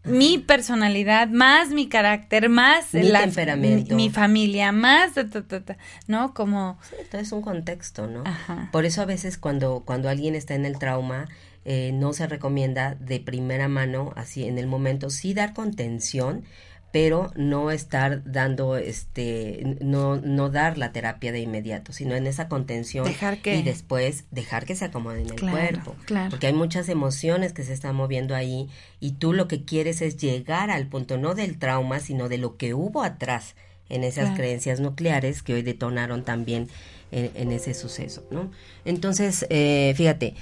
mi 0.02 0.38
personalidad, 0.38 1.28
más 1.28 1.68
mi 1.68 1.86
carácter, 1.90 2.48
más 2.48 2.94
Mi 2.94 3.12
temperamento. 3.12 3.94
mi, 3.94 4.04
mi 4.06 4.10
familia, 4.10 4.72
más 4.72 5.12
ta, 5.12 5.28
ta, 5.28 5.42
ta, 5.42 5.60
ta, 5.62 5.76
¿no? 6.06 6.32
Como 6.32 6.78
Sí, 6.88 6.94
Entonces 7.00 7.26
es 7.28 7.32
un 7.32 7.42
contexto, 7.42 8.06
¿no? 8.06 8.22
Ajá. 8.24 8.70
Por 8.72 8.86
eso 8.86 9.02
a 9.02 9.04
veces 9.04 9.36
cuando, 9.36 9.82
cuando 9.84 10.08
alguien 10.08 10.34
está 10.34 10.54
en 10.54 10.64
el 10.64 10.78
trauma, 10.78 11.28
eh, 11.66 11.90
no 11.92 12.14
se 12.14 12.26
recomienda 12.26 12.94
de 12.94 13.20
primera 13.20 13.68
mano, 13.68 14.14
así 14.16 14.44
en 14.46 14.56
el 14.56 14.66
momento, 14.66 15.10
sí 15.10 15.34
dar 15.34 15.52
contención, 15.52 16.44
pero 16.92 17.30
no 17.36 17.70
estar 17.70 18.22
dando, 18.24 18.76
este, 18.76 19.76
no, 19.80 20.16
no 20.16 20.50
dar 20.50 20.76
la 20.76 20.90
terapia 20.92 21.30
de 21.30 21.40
inmediato, 21.40 21.92
sino 21.92 22.14
en 22.16 22.26
esa 22.26 22.48
contención 22.48 23.04
Dejar 23.04 23.38
que- 23.38 23.54
y 23.56 23.62
después 23.62 24.24
dejar 24.30 24.64
que 24.66 24.74
se 24.74 24.86
acomode 24.86 25.20
en 25.22 25.30
el 25.30 25.40
cuerpo. 25.40 25.94
claro. 26.06 26.30
Porque 26.30 26.48
hay 26.48 26.52
muchas 26.52 26.88
emociones 26.88 27.52
que 27.52 27.62
se 27.62 27.72
están 27.72 27.94
moviendo 27.94 28.34
ahí 28.34 28.68
y 28.98 29.12
tú 29.12 29.32
lo 29.32 29.46
que 29.46 29.64
quieres 29.64 30.02
es 30.02 30.16
llegar 30.16 30.70
al 30.70 30.86
punto 30.88 31.16
no 31.16 31.34
del 31.34 31.58
trauma, 31.58 32.00
sino 32.00 32.28
de 32.28 32.38
lo 32.38 32.56
que 32.56 32.74
hubo 32.74 33.02
atrás 33.04 33.54
en 33.88 34.02
esas 34.04 34.24
Claro. 34.26 34.36
creencias 34.36 34.80
nucleares 34.80 35.42
que 35.42 35.54
hoy 35.54 35.62
detonaron 35.62 36.24
también 36.24 36.68
en, 37.12 37.30
en 37.34 37.52
ese 37.52 37.74
suceso, 37.74 38.24
¿no? 38.30 38.50
Entonces, 38.84 39.46
eh, 39.50 39.92
fíjate, 39.96 40.34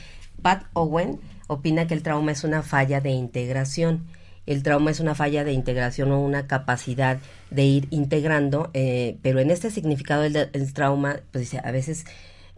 Pat 0.43 0.65
Owen 0.75 1.19
opina 1.47 1.87
que 1.87 1.95
el 1.95 2.03
trauma 2.03 2.33
es 2.33 2.45
una 2.45 2.63
falla 2.63 3.01
de 3.01 3.11
integración. 3.11 4.07
El 4.49 4.63
trauma 4.63 4.91
es 4.91 5.01
una 5.01 5.15
falla 5.15 5.45
de 5.45 5.53
integración 5.53 6.11
o 6.11 6.21
una 6.21 6.47
capacidad 6.47 7.19
de 7.51 7.65
ir 7.65 7.89
integrando, 7.91 8.71
eh, 8.75 9.19
pero 9.23 9.41
en 9.41 9.51
este 9.51 9.71
significado 9.71 10.23
del, 10.23 10.33
del 10.33 10.73
trauma, 10.73 11.21
pues 11.31 11.43
dice, 11.43 11.61
a 11.63 11.71
veces 11.71 12.05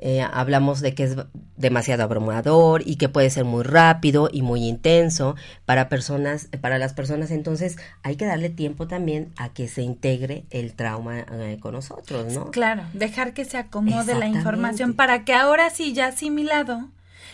eh, 0.03 0.23
hablamos 0.23 0.81
de 0.81 0.95
que 0.95 1.03
es 1.03 1.17
demasiado 1.59 2.03
abrumador 2.03 2.83
y 2.87 2.97
que 2.97 3.11
puede 3.11 3.29
ser 3.29 3.45
muy 3.45 3.65
rápido 3.65 4.31
y 4.33 4.41
muy 4.41 4.67
intenso 4.67 5.37
para 5.67 5.91
personas, 5.91 6.49
para 6.63 6.79
las 6.79 6.95
personas. 6.95 7.31
Entonces 7.31 7.77
hay 8.03 8.17
que 8.17 8.25
darle 8.25 8.49
tiempo 8.49 8.87
también 8.87 9.31
a 9.37 9.51
que 9.51 9.69
se 9.69 9.83
integre 9.83 10.45
el 10.49 10.73
trauma 10.73 11.27
eh, 11.31 11.59
con 11.61 11.75
nosotros, 11.75 12.33
¿no? 12.33 12.51
Claro, 12.51 12.85
dejar 12.95 13.35
que 13.35 13.45
se 13.45 13.59
acomode 13.59 14.15
la 14.15 14.27
información 14.27 14.95
para 14.95 15.25
que 15.25 15.35
ahora 15.35 15.69
sí, 15.69 15.93
ya 15.93 16.07
asimilado, 16.07 16.89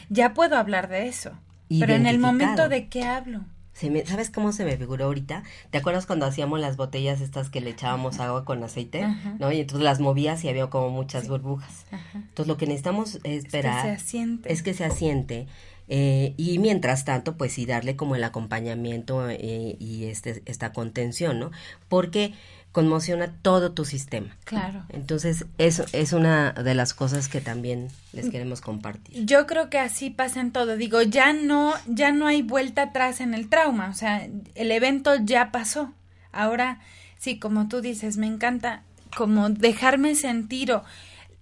ya 0.08 0.34
puedo 0.34 0.56
hablar 0.56 0.88
de 0.88 1.06
eso. 1.06 1.32
Pero 1.68 1.94
en 1.94 2.06
el 2.06 2.18
momento 2.18 2.68
de 2.68 2.88
qué 2.88 3.04
hablo. 3.04 3.42
Se 3.78 3.90
me- 3.90 4.06
¿Sabes 4.06 4.30
cómo 4.30 4.52
se 4.52 4.64
me 4.64 4.76
figuró 4.78 5.04
ahorita? 5.04 5.42
¿Te 5.70 5.76
acuerdas 5.78 6.06
cuando 6.06 6.24
hacíamos 6.24 6.60
las 6.60 6.78
botellas 6.78 7.20
estas 7.20 7.50
que 7.50 7.60
le 7.60 7.70
echábamos 7.70 8.20
agua 8.20 8.46
con 8.46 8.62
aceite? 8.64 9.02
Ajá. 9.02 9.36
¿No? 9.38 9.52
Y 9.52 9.60
entonces 9.60 9.84
las 9.84 10.00
movías 10.00 10.42
y 10.44 10.48
había 10.48 10.68
como 10.70 10.88
muchas 10.88 11.28
burbujas. 11.28 11.84
Ajá. 11.90 12.18
Entonces 12.18 12.46
lo 12.46 12.56
que 12.56 12.66
necesitamos 12.66 13.18
esperar 13.22 13.82
se 13.82 13.90
asiente. 13.90 14.50
es 14.50 14.62
que 14.62 14.72
se 14.72 14.84
asiente 14.86 15.46
eh, 15.88 16.32
y 16.38 16.58
mientras 16.58 17.04
tanto 17.04 17.36
pues 17.36 17.52
sí 17.52 17.66
darle 17.66 17.96
como 17.96 18.16
el 18.16 18.24
acompañamiento 18.24 19.28
eh, 19.28 19.76
y 19.78 20.06
este 20.06 20.42
esta 20.46 20.72
contención, 20.72 21.38
¿no? 21.38 21.50
Porque 21.88 22.32
conmociona 22.76 23.32
todo 23.40 23.72
tu 23.72 23.86
sistema. 23.86 24.36
Claro. 24.44 24.84
Entonces, 24.90 25.46
eso 25.56 25.86
es 25.94 26.12
una 26.12 26.52
de 26.52 26.74
las 26.74 26.92
cosas 26.92 27.26
que 27.26 27.40
también 27.40 27.88
les 28.12 28.28
queremos 28.28 28.60
compartir. 28.60 29.24
Yo 29.24 29.46
creo 29.46 29.70
que 29.70 29.78
así 29.78 30.10
pasa 30.10 30.42
en 30.42 30.52
todo. 30.52 30.76
Digo, 30.76 31.00
ya 31.00 31.32
no, 31.32 31.72
ya 31.86 32.12
no 32.12 32.26
hay 32.26 32.42
vuelta 32.42 32.82
atrás 32.82 33.22
en 33.22 33.32
el 33.32 33.48
trauma. 33.48 33.88
O 33.88 33.94
sea, 33.94 34.28
el 34.54 34.70
evento 34.70 35.14
ya 35.24 35.52
pasó. 35.52 35.94
Ahora, 36.32 36.80
sí, 37.16 37.38
como 37.38 37.66
tú 37.66 37.80
dices, 37.80 38.18
me 38.18 38.26
encanta 38.26 38.82
como 39.16 39.48
dejarme 39.48 40.14
sentir 40.14 40.70
o 40.72 40.84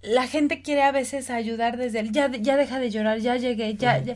la 0.03 0.27
gente 0.27 0.61
quiere 0.61 0.83
a 0.83 0.93
veces 0.93 1.29
ayudar 1.29 1.75
desde 1.75 1.99
el 1.99 2.13
ya, 2.13 2.31
ya 2.31 2.55
deja 2.55 2.79
de 2.79 2.91
llorar, 2.91 3.19
ya 3.19 3.35
llegué, 3.35 3.75
ya, 3.75 4.01
ya. 4.01 4.15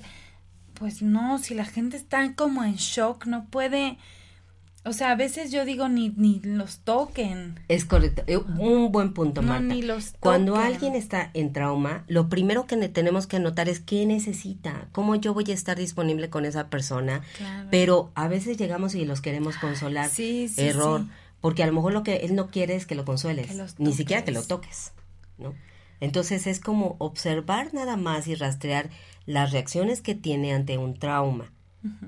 Pues 0.74 1.02
no, 1.02 1.38
si 1.40 1.54
la 1.54 1.66
gente 1.66 1.98
está 1.98 2.34
como 2.36 2.64
en 2.64 2.76
shock, 2.76 3.26
no 3.26 3.44
puede. 3.44 3.98
O 4.86 4.94
sea, 4.94 5.12
a 5.12 5.16
veces 5.16 5.52
yo 5.52 5.66
digo 5.66 5.90
ni, 5.90 6.10
ni 6.16 6.40
los 6.40 6.80
toquen. 6.80 7.60
Es 7.68 7.84
correcto. 7.84 8.24
Eh, 8.28 8.38
Un 8.38 8.92
buen 8.94 9.14
punto, 9.14 9.42
No, 9.42 9.50
Marta. 9.50 9.64
ni 9.66 9.82
los 9.82 10.14
Cuando 10.22 10.54
toquen. 10.54 10.68
alguien 10.68 10.96
está 10.96 11.30
en 11.34 11.52
trauma, 11.52 12.06
lo 12.08 12.30
primero 12.30 12.66
que 12.66 12.78
ne- 12.78 12.88
tenemos 12.88 13.28
que 13.28 13.40
notar 13.40 13.68
es 13.68 13.82
qué 13.82 14.06
necesita, 14.06 14.88
cómo 14.94 15.16
yo 15.16 15.34
voy 15.34 15.46
a 15.50 15.54
estar 15.54 15.78
disponible 15.78 16.30
con 16.30 16.46
esa 16.46 16.70
persona. 16.70 17.22
Claro. 17.38 17.68
Pero 17.70 18.12
a 18.16 18.30
veces 18.30 18.58
llegamos 18.58 18.96
y 18.96 19.04
los 19.04 19.20
queremos 19.22 19.58
consolar. 19.58 20.10
Sí, 20.10 20.48
sí, 20.48 20.62
Error. 20.62 21.02
sí. 21.02 21.08
Porque 21.42 21.64
a 21.64 21.68
lo 21.68 21.74
mejor 21.74 21.92
lo 21.94 22.04
que 22.04 22.18
él 22.18 22.36
no 22.36 22.48
quiere 22.48 22.76
es 22.76 22.86
que 22.86 22.96
lo 22.96 23.06
consueles, 23.06 23.48
Que 23.48 23.66
ni 23.84 23.94
siquiera 23.94 24.24
que 24.24 24.32
lo 24.32 24.44
toques. 24.44 24.92
toques, 24.92 24.94
¿no? 25.38 25.54
Entonces 26.02 26.48
es 26.48 26.62
como 26.62 26.96
observar 27.00 27.74
nada 27.74 27.98
más 27.98 28.28
y 28.28 28.36
rastrear 28.36 28.90
las 29.26 29.52
reacciones 29.52 30.02
que 30.02 30.16
tiene 30.16 30.54
ante 30.54 30.78
un 30.78 30.94
trauma. 30.98 31.52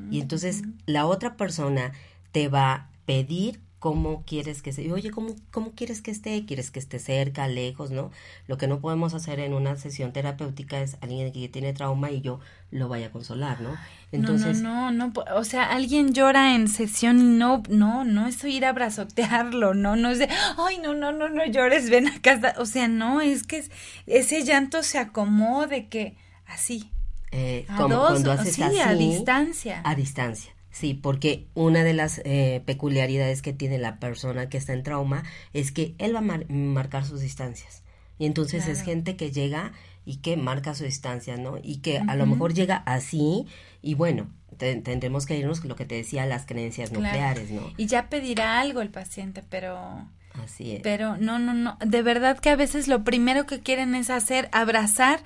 y 0.09 0.19
entonces 0.19 0.63
la 0.85 1.05
otra 1.05 1.37
persona 1.37 1.93
te 2.31 2.47
va 2.47 2.73
a 2.73 2.89
pedir 3.05 3.59
cómo 3.79 4.23
quieres 4.27 4.61
que 4.61 4.71
se, 4.73 4.91
oye, 4.93 5.09
¿cómo, 5.09 5.35
¿cómo 5.49 5.71
quieres 5.71 6.03
que 6.03 6.11
esté? 6.11 6.45
¿Quieres 6.45 6.69
que 6.69 6.77
esté 6.77 6.99
cerca, 6.99 7.47
lejos, 7.47 7.89
no? 7.89 8.11
Lo 8.45 8.59
que 8.59 8.67
no 8.67 8.79
podemos 8.79 9.15
hacer 9.15 9.39
en 9.39 9.55
una 9.55 9.75
sesión 9.75 10.13
terapéutica 10.13 10.79
es 10.81 10.97
alguien 11.01 11.31
que 11.31 11.49
tiene 11.49 11.73
trauma 11.73 12.11
y 12.11 12.21
yo 12.21 12.39
lo 12.69 12.87
vaya 12.89 13.07
a 13.07 13.11
consolar, 13.11 13.59
¿no? 13.59 13.75
Entonces, 14.11 14.61
no, 14.61 14.91
no, 14.91 15.07
no, 15.07 15.13
o 15.35 15.43
sea, 15.43 15.63
alguien 15.63 16.13
llora 16.13 16.53
en 16.53 16.67
sesión 16.67 17.19
y 17.19 17.23
no, 17.23 17.63
no, 17.69 18.03
no 18.03 18.27
es 18.27 18.43
ir 18.43 18.65
a 18.65 18.69
abrazotearlo, 18.69 19.73
no, 19.73 19.95
no 19.95 20.11
es 20.11 20.19
de, 20.19 20.29
ay, 20.59 20.77
no, 20.77 20.93
no, 20.93 21.11
no, 21.11 21.27
no 21.29 21.43
llores, 21.47 21.89
ven 21.89 22.07
acá, 22.07 22.33
está-". 22.33 22.55
o 22.59 22.67
sea, 22.67 22.87
no, 22.87 23.19
es 23.19 23.41
que 23.41 23.57
es- 23.57 23.71
ese 24.05 24.43
llanto 24.43 24.83
se 24.83 24.99
acomode, 24.99 25.87
que 25.87 26.15
así, 26.45 26.91
eh, 27.31 27.65
a 27.67 27.77
como 27.77 27.95
dos, 27.95 28.09
cuando 28.09 28.31
haces 28.33 28.53
sí, 28.53 28.61
así, 28.61 28.79
a 28.79 28.93
distancia. 28.93 29.81
A 29.83 29.95
distancia, 29.95 30.53
sí, 30.71 30.93
porque 30.93 31.47
una 31.53 31.83
de 31.83 31.93
las 31.93 32.21
eh, 32.25 32.61
peculiaridades 32.65 33.41
que 33.41 33.53
tiene 33.53 33.77
la 33.77 33.99
persona 33.99 34.49
que 34.49 34.57
está 34.57 34.73
en 34.73 34.83
trauma 34.83 35.23
es 35.53 35.71
que 35.71 35.93
él 35.97 36.15
va 36.15 36.19
a 36.19 36.23
mar- 36.23 36.49
marcar 36.49 37.05
sus 37.05 37.21
distancias. 37.21 37.83
Y 38.17 38.25
entonces 38.25 38.67
es 38.67 38.81
gente 38.83 39.15
que 39.15 39.31
llega 39.31 39.71
y 40.05 40.17
que 40.17 40.37
marca 40.37 40.75
su 40.75 40.83
distancia, 40.83 41.37
¿no? 41.37 41.57
Y 41.61 41.77
que 41.77 41.97
a 41.97 42.15
lo 42.15 42.25
mejor 42.27 42.53
llega 42.53 42.77
así 42.85 43.47
y 43.81 43.95
bueno, 43.95 44.27
te- 44.57 44.75
tendremos 44.75 45.25
que 45.25 45.37
irnos 45.37 45.65
lo 45.65 45.75
que 45.75 45.85
te 45.85 45.95
decía, 45.95 46.25
las 46.27 46.45
creencias 46.45 46.89
Claro. 46.91 47.03
nucleares, 47.05 47.49
¿no? 47.51 47.71
Y 47.77 47.87
ya 47.87 48.09
pedirá 48.09 48.59
algo 48.59 48.81
el 48.81 48.89
paciente, 48.89 49.43
pero... 49.49 50.07
Así 50.43 50.71
es. 50.75 50.81
Pero 50.81 51.17
no, 51.17 51.39
no, 51.39 51.53
no. 51.53 51.77
De 51.85 52.03
verdad 52.03 52.39
que 52.39 52.49
a 52.51 52.55
veces 52.55 52.87
lo 52.87 53.03
primero 53.03 53.45
que 53.47 53.59
quieren 53.59 53.95
es 53.95 54.09
hacer, 54.09 54.49
abrazar, 54.53 55.21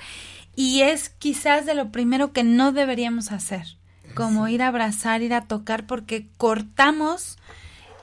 y 0.56 0.82
es 0.82 1.10
quizás 1.10 1.66
de 1.66 1.76
lo 1.76 1.92
primero 1.92 2.32
que 2.32 2.44
no 2.44 2.72
deberíamos 2.72 3.32
hacer. 3.32 3.78
Como 4.16 4.48
ir 4.48 4.62
a 4.64 4.68
abrazar, 4.70 5.22
ir 5.22 5.34
a 5.34 5.42
tocar, 5.42 5.86
porque 5.86 6.26
cortamos 6.38 7.38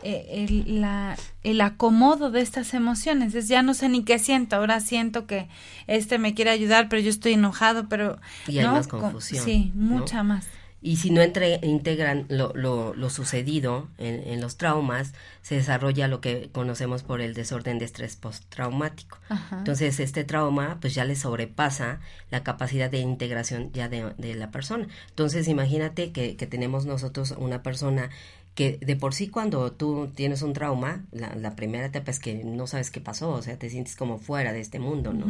eh, 0.02 0.46
el, 0.48 0.80
la, 0.80 1.16
el 1.42 1.60
acomodo 1.60 2.30
de 2.30 2.40
estas 2.40 2.74
emociones. 2.74 3.34
Es 3.34 3.48
ya 3.48 3.62
no 3.62 3.74
sé 3.74 3.88
ni 3.88 4.02
qué 4.04 4.18
siento. 4.18 4.56
Ahora 4.56 4.80
siento 4.80 5.26
que 5.26 5.48
este 5.86 6.18
me 6.18 6.34
quiere 6.34 6.50
ayudar, 6.50 6.88
pero 6.88 7.00
yo 7.02 7.10
estoy 7.10 7.34
enojado, 7.34 7.88
pero. 7.88 8.18
Y 8.48 8.58
hay 8.58 8.66
¿no? 8.66 8.72
más 8.72 8.88
Con- 8.88 9.00
confusión, 9.00 9.44
sí, 9.44 9.72
¿no? 9.74 9.98
mucha 9.98 10.22
más. 10.22 10.46
Y 10.82 10.96
si 10.96 11.10
no 11.10 11.22
entre- 11.22 11.60
integran 11.62 12.26
lo, 12.28 12.52
lo, 12.54 12.92
lo 12.94 13.08
sucedido 13.08 13.86
en, 13.98 14.26
en 14.26 14.40
los 14.40 14.56
traumas, 14.56 15.12
se 15.40 15.54
desarrolla 15.54 16.08
lo 16.08 16.20
que 16.20 16.50
conocemos 16.50 17.04
por 17.04 17.20
el 17.20 17.34
desorden 17.34 17.78
de 17.78 17.84
estrés 17.84 18.16
postraumático. 18.16 19.18
Ajá. 19.28 19.58
Entonces, 19.58 20.00
este 20.00 20.24
trauma 20.24 20.78
pues 20.80 20.94
ya 20.94 21.04
le 21.04 21.14
sobrepasa 21.14 22.00
la 22.30 22.42
capacidad 22.42 22.90
de 22.90 22.98
integración 22.98 23.70
ya 23.72 23.88
de, 23.88 24.12
de 24.18 24.34
la 24.34 24.50
persona. 24.50 24.88
Entonces, 25.10 25.46
imagínate 25.46 26.10
que, 26.10 26.36
que 26.36 26.46
tenemos 26.48 26.84
nosotros 26.84 27.32
una 27.38 27.62
persona 27.62 28.10
que 28.54 28.76
de 28.82 28.96
por 28.96 29.14
sí 29.14 29.28
cuando 29.28 29.72
tú 29.72 30.10
tienes 30.14 30.42
un 30.42 30.52
trauma, 30.52 31.06
la, 31.10 31.34
la 31.36 31.56
primera 31.56 31.86
etapa 31.86 32.10
es 32.10 32.18
que 32.18 32.44
no 32.44 32.66
sabes 32.66 32.90
qué 32.90 33.00
pasó, 33.00 33.30
o 33.30 33.40
sea, 33.40 33.56
te 33.58 33.70
sientes 33.70 33.96
como 33.96 34.18
fuera 34.18 34.52
de 34.52 34.60
este 34.60 34.78
mundo, 34.78 35.14
¿no? 35.14 35.26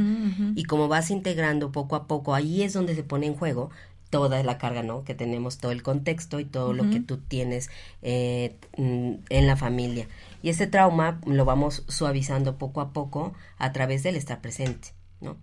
Y 0.57 0.65
como 0.65 0.89
vas 0.89 1.11
integrando 1.11 1.71
poco 1.71 1.95
a 1.95 2.09
poco, 2.09 2.35
ahí 2.35 2.63
es 2.63 2.73
donde 2.73 2.97
se 2.97 3.05
pone 3.05 3.27
en 3.27 3.35
juego 3.35 3.71
toda 4.13 4.43
la 4.43 4.59
carga, 4.59 4.83
¿no? 4.83 5.05
Que 5.05 5.15
tenemos 5.15 5.57
todo 5.57 5.73
el 5.73 5.83
contexto 5.83 6.39
y 6.39 6.45
todo 6.45 6.75
lo 6.75 6.91
que 6.91 7.01
tú 7.01 7.17
tienes 7.17 7.71
eh, 8.03 8.59
mm, 8.77 9.15
en 9.31 9.47
la 9.47 9.57
familia. 9.57 10.07
Y 10.43 10.51
ese 10.51 10.67
trauma 10.67 11.19
lo 11.25 11.47
vamos 11.47 11.83
suavizando 11.89 12.59
poco 12.59 12.83
a 12.83 12.93
poco 12.93 13.33
a 13.57 13.73
través 13.73 14.03
del 14.03 14.17
estar 14.17 14.43
presente, 14.43 14.89
¿no? 15.23 15.39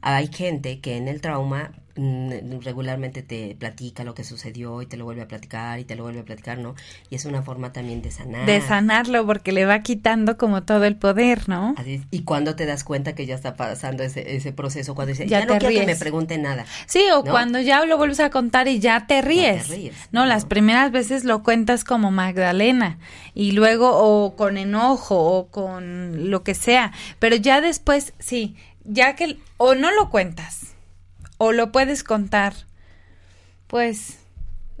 Hay 0.00 0.28
gente 0.28 0.80
que 0.80 0.96
en 0.96 1.06
el 1.06 1.20
trauma 1.20 1.72
regularmente 2.62 3.22
te 3.22 3.56
platica 3.58 4.04
lo 4.04 4.14
que 4.14 4.22
sucedió 4.24 4.82
y 4.82 4.86
te 4.86 4.96
lo 4.96 5.04
vuelve 5.04 5.22
a 5.22 5.28
platicar 5.28 5.80
y 5.80 5.84
te 5.84 5.96
lo 5.96 6.04
vuelve 6.04 6.20
a 6.20 6.24
platicar, 6.24 6.58
¿no? 6.58 6.74
Y 7.10 7.16
es 7.16 7.24
una 7.24 7.42
forma 7.42 7.72
también 7.72 8.02
de 8.02 8.10
sanar. 8.10 8.46
De 8.46 8.60
sanarlo, 8.60 9.26
porque 9.26 9.52
le 9.52 9.64
va 9.64 9.80
quitando 9.82 10.36
como 10.38 10.62
todo 10.62 10.84
el 10.84 10.96
poder, 10.96 11.48
¿no? 11.48 11.74
Así 11.76 11.94
es. 11.94 12.02
Y 12.10 12.22
cuando 12.22 12.54
te 12.54 12.66
das 12.66 12.84
cuenta 12.84 13.14
que 13.14 13.26
ya 13.26 13.34
está 13.34 13.56
pasando 13.56 14.04
ese, 14.04 14.36
ese 14.36 14.52
proceso, 14.52 14.94
cuando 14.94 15.10
dices, 15.12 15.28
Ya 15.28 15.40
ya, 15.40 15.46
no 15.46 15.54
te 15.54 15.58
quiero 15.58 15.74
que 15.74 15.80
me 15.80 15.86
ríes. 15.86 15.98
pregunte 15.98 16.38
nada. 16.38 16.64
Sí, 16.86 17.02
o 17.12 17.24
¿no? 17.24 17.30
cuando 17.30 17.60
ya 17.60 17.84
lo 17.84 17.96
vuelves 17.96 18.20
a 18.20 18.30
contar 18.30 18.68
y 18.68 18.78
ya 18.78 19.06
te 19.06 19.20
ríes. 19.20 19.68
ríes, 19.68 19.94
no, 20.12 20.20
¿no? 20.20 20.26
las 20.26 20.44
primeras 20.44 20.92
veces 20.92 21.24
lo 21.24 21.42
cuentas 21.42 21.84
como 21.84 22.10
Magdalena 22.10 22.98
y 23.34 23.52
luego 23.52 23.90
o 23.92 24.36
con 24.36 24.56
enojo 24.56 25.16
o 25.18 25.48
con 25.48 26.30
lo 26.30 26.42
que 26.44 26.54
sea, 26.54 26.92
pero 27.18 27.36
ya 27.36 27.60
después 27.60 28.14
sí, 28.18 28.54
ya 28.84 29.16
que 29.16 29.38
o 29.56 29.74
no 29.74 29.90
lo 29.90 30.10
cuentas 30.10 30.67
o 31.38 31.52
lo 31.52 31.72
puedes 31.72 32.04
contar, 32.04 32.54
pues 33.66 34.18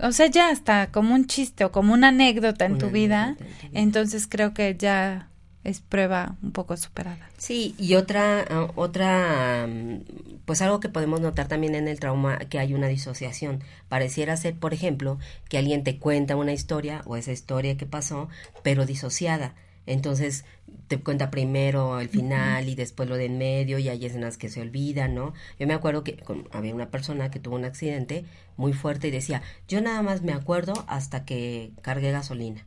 o 0.00 0.12
sea, 0.12 0.26
ya 0.26 0.50
está 0.50 0.90
como 0.92 1.14
un 1.14 1.26
chiste 1.26 1.64
o 1.64 1.72
como 1.72 1.92
una 1.92 2.08
anécdota 2.08 2.66
en 2.66 2.72
Una 2.72 2.80
tu 2.80 2.90
vida, 2.90 3.24
anécdota 3.24 3.44
en 3.44 3.56
tu 3.56 3.68
vida. 3.68 3.80
entonces 3.80 4.26
creo 4.28 4.54
que 4.54 4.76
ya 4.78 5.28
es 5.64 5.80
prueba 5.80 6.36
un 6.42 6.52
poco 6.52 6.76
superada. 6.76 7.28
Sí, 7.36 7.74
y 7.78 7.94
otra, 7.94 8.44
ah, 8.48 8.68
otra, 8.76 9.66
mm, 9.66 10.40
pues 10.44 10.62
algo 10.62 10.78
que 10.80 10.88
podemos 10.88 11.20
notar 11.20 11.48
también 11.48 11.74
en 11.74 11.88
el 11.88 11.98
trauma, 11.98 12.38
que 12.38 12.58
hay 12.58 12.74
una 12.74 12.86
disociación. 12.86 13.62
Pareciera 13.88 14.36
ser, 14.36 14.54
por 14.54 14.72
ejemplo, 14.72 15.18
que 15.48 15.58
alguien 15.58 15.82
te 15.82 15.98
cuenta 15.98 16.36
una 16.36 16.52
historia 16.52 17.02
o 17.06 17.16
esa 17.16 17.32
historia 17.32 17.76
que 17.76 17.86
pasó, 17.86 18.28
pero 18.62 18.86
disociada. 18.86 19.54
Entonces 19.88 20.44
te 20.86 21.00
cuenta 21.00 21.30
primero 21.30 21.98
el 21.98 22.10
final 22.10 22.68
y 22.68 22.74
después 22.74 23.08
lo 23.08 23.16
de 23.16 23.24
en 23.24 23.38
medio 23.38 23.78
y 23.78 23.88
hay 23.88 24.04
escenas 24.04 24.36
que 24.36 24.50
se 24.50 24.60
olvidan, 24.60 25.14
¿no? 25.14 25.32
Yo 25.58 25.66
me 25.66 25.72
acuerdo 25.72 26.04
que 26.04 26.18
con- 26.18 26.46
había 26.52 26.74
una 26.74 26.90
persona 26.90 27.30
que 27.30 27.40
tuvo 27.40 27.56
un 27.56 27.64
accidente 27.64 28.26
muy 28.58 28.74
fuerte 28.74 29.08
y 29.08 29.10
decía, 29.10 29.40
yo 29.66 29.80
nada 29.80 30.02
más 30.02 30.20
me 30.20 30.34
acuerdo 30.34 30.74
hasta 30.88 31.24
que 31.24 31.72
cargué 31.80 32.12
gasolina. 32.12 32.66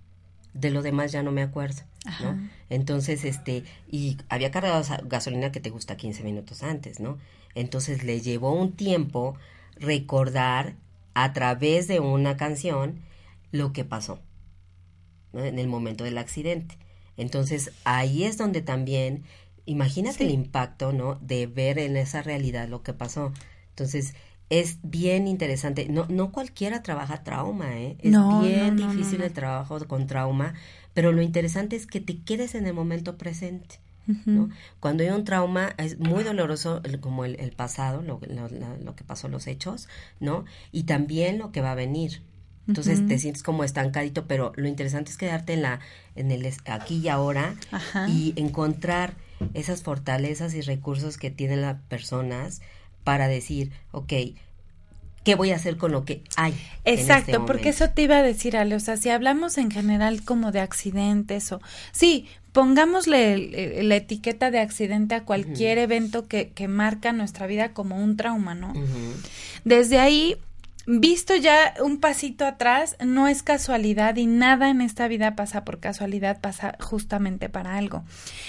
De 0.55 0.71
lo 0.71 0.81
demás 0.81 1.11
ya 1.11 1.21
no 1.21 1.31
me 1.31 1.43
acuerdo, 1.43 1.83
Ajá. 2.05 2.33
¿no? 2.33 2.49
Entonces, 2.71 3.23
este, 3.23 3.65
y 3.87 4.17
había 4.27 4.49
cargado 4.49 4.83
gasolina 5.05 5.51
que 5.51 5.59
te 5.59 5.69
gusta 5.69 5.97
15 5.97 6.23
minutos 6.23 6.63
antes, 6.63 6.99
¿no? 6.99 7.19
Entonces 7.53 8.03
le 8.03 8.19
llevó 8.19 8.51
un 8.53 8.71
tiempo 8.71 9.35
recordar 9.75 10.73
a 11.13 11.33
través 11.33 11.87
de 11.87 11.99
una 11.99 12.35
canción 12.35 12.99
lo 13.51 13.73
que 13.73 13.85
pasó 13.85 14.19
¿no? 15.33 15.43
en 15.45 15.59
el 15.59 15.67
momento 15.67 16.03
del 16.03 16.17
accidente. 16.17 16.77
Entonces 17.17 17.71
ahí 17.83 18.23
es 18.23 18.37
donde 18.37 18.61
también, 18.61 19.23
imagínate 19.65 20.17
Sí. 20.19 20.23
el 20.25 20.31
impacto, 20.31 20.91
¿no? 20.93 21.15
De 21.21 21.47
ver 21.47 21.79
en 21.79 21.97
esa 21.97 22.21
realidad 22.21 22.67
lo 22.67 22.81
que 22.83 22.93
pasó. 22.93 23.31
Entonces 23.69 24.13
es 24.49 24.79
bien 24.83 25.27
interesante. 25.27 25.87
No, 25.87 26.05
no 26.09 26.31
cualquiera 26.31 26.83
trabaja 26.83 27.23
trauma, 27.23 27.77
¿eh? 27.77 27.95
Es 27.99 28.11
No, 28.11 28.41
bien 28.41 28.75
no, 28.75 28.85
no, 28.87 28.91
difícil 28.93 29.21
el 29.21 29.31
trabajo 29.31 29.79
con 29.87 30.07
trauma, 30.07 30.53
pero 30.93 31.11
lo 31.13 31.21
interesante 31.21 31.75
es 31.77 31.85
que 31.87 32.01
te 32.01 32.19
quedes 32.21 32.55
en 32.55 32.67
el 32.67 32.73
momento 32.73 33.17
presente. 33.17 33.79
¿no? 34.25 34.49
Cuando 34.81 35.03
hay 35.03 35.09
un 35.11 35.23
trauma 35.23 35.73
es 35.77 35.97
muy 35.99 36.23
doloroso 36.25 36.81
el- 36.83 36.99
como 36.99 37.23
el, 37.23 37.39
el 37.39 37.51
pasado, 37.53 38.01
lo, 38.01 38.19
lo- 38.27 38.49
lo 38.83 38.95
que 38.95 39.05
pasó, 39.05 39.29
los 39.29 39.47
hechos, 39.47 39.87
¿no? 40.19 40.43
Y 40.73 40.83
también 40.83 41.37
lo 41.37 41.51
que 41.53 41.61
va 41.61 41.71
a 41.71 41.75
venir. 41.75 42.21
Entonces 42.67 43.05
te 43.05 43.17
sientes 43.17 43.43
como 43.43 43.63
estancadito, 43.63 44.27
pero 44.27 44.53
lo 44.55 44.67
interesante 44.67 45.11
es 45.11 45.17
quedarte 45.17 45.53
en 45.53 45.61
la, 45.61 45.79
en 46.15 46.31
el 46.31 46.47
aquí 46.65 46.97
y 46.97 47.09
ahora 47.09 47.55
Ajá. 47.71 48.07
y 48.07 48.33
encontrar 48.37 49.15
esas 49.53 49.81
fortalezas 49.83 50.53
y 50.53 50.61
recursos 50.61 51.17
que 51.17 51.31
tienen 51.31 51.61
las 51.61 51.81
personas 51.89 52.61
para 53.03 53.27
decir, 53.27 53.71
ok, 53.91 54.13
¿Qué 55.23 55.35
voy 55.35 55.51
a 55.51 55.55
hacer 55.55 55.77
con 55.77 55.91
lo 55.91 56.03
que 56.03 56.23
hay? 56.35 56.53
en 56.83 56.99
Exacto, 56.99 57.37
este 57.37 57.39
porque 57.45 57.69
eso 57.69 57.89
te 57.91 58.03
iba 58.03 58.17
a 58.17 58.23
decir, 58.23 58.57
Ale, 58.57 58.75
o 58.75 58.79
sea, 58.79 58.97
si 58.97 59.09
hablamos 59.09 59.59
en 59.59 59.69
general 59.69 60.23
como 60.23 60.51
de 60.51 60.61
accidentes 60.61 61.51
o... 61.51 61.61
Sí, 61.91 62.27
pongámosle 62.53 63.83
la 63.83 63.95
etiqueta 63.95 64.49
de 64.49 64.59
accidente 64.59 65.13
a 65.13 65.23
cualquier 65.23 65.77
evento 65.77 66.27
que, 66.27 66.49
que 66.49 66.67
marca 66.67 67.13
nuestra 67.13 67.45
vida 67.45 67.73
como 67.73 68.03
un 68.03 68.17
trauma, 68.17 68.55
¿no? 68.55 68.71
Ujú. 68.71 69.13
Desde 69.63 69.99
ahí, 69.99 70.37
visto 70.85 71.35
ya 71.35 71.73
un 71.83 71.99
pasito 71.99 72.45
atrás, 72.45 72.95
no 73.03 73.27
es 73.27 73.43
casualidad 73.43 74.15
y 74.15 74.25
nada 74.25 74.69
en 74.69 74.81
esta 74.81 75.07
vida 75.07 75.35
pasa 75.35 75.63
por 75.63 75.79
casualidad, 75.79 76.41
pasa 76.41 76.75
justamente 76.79 77.49
para 77.49 77.77
algo. 77.77 78.03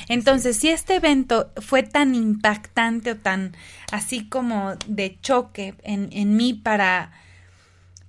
Entonces, 0.08 0.56
si 0.56 0.70
este 0.70 0.96
evento 0.96 1.50
fue 1.60 1.82
tan 1.82 2.14
impactante 2.14 3.12
o 3.12 3.16
tan 3.16 3.54
así 3.90 4.28
como 4.28 4.74
de 4.86 5.18
choque 5.20 5.74
en, 5.82 6.08
en 6.12 6.36
mí 6.36 6.54
para, 6.54 7.12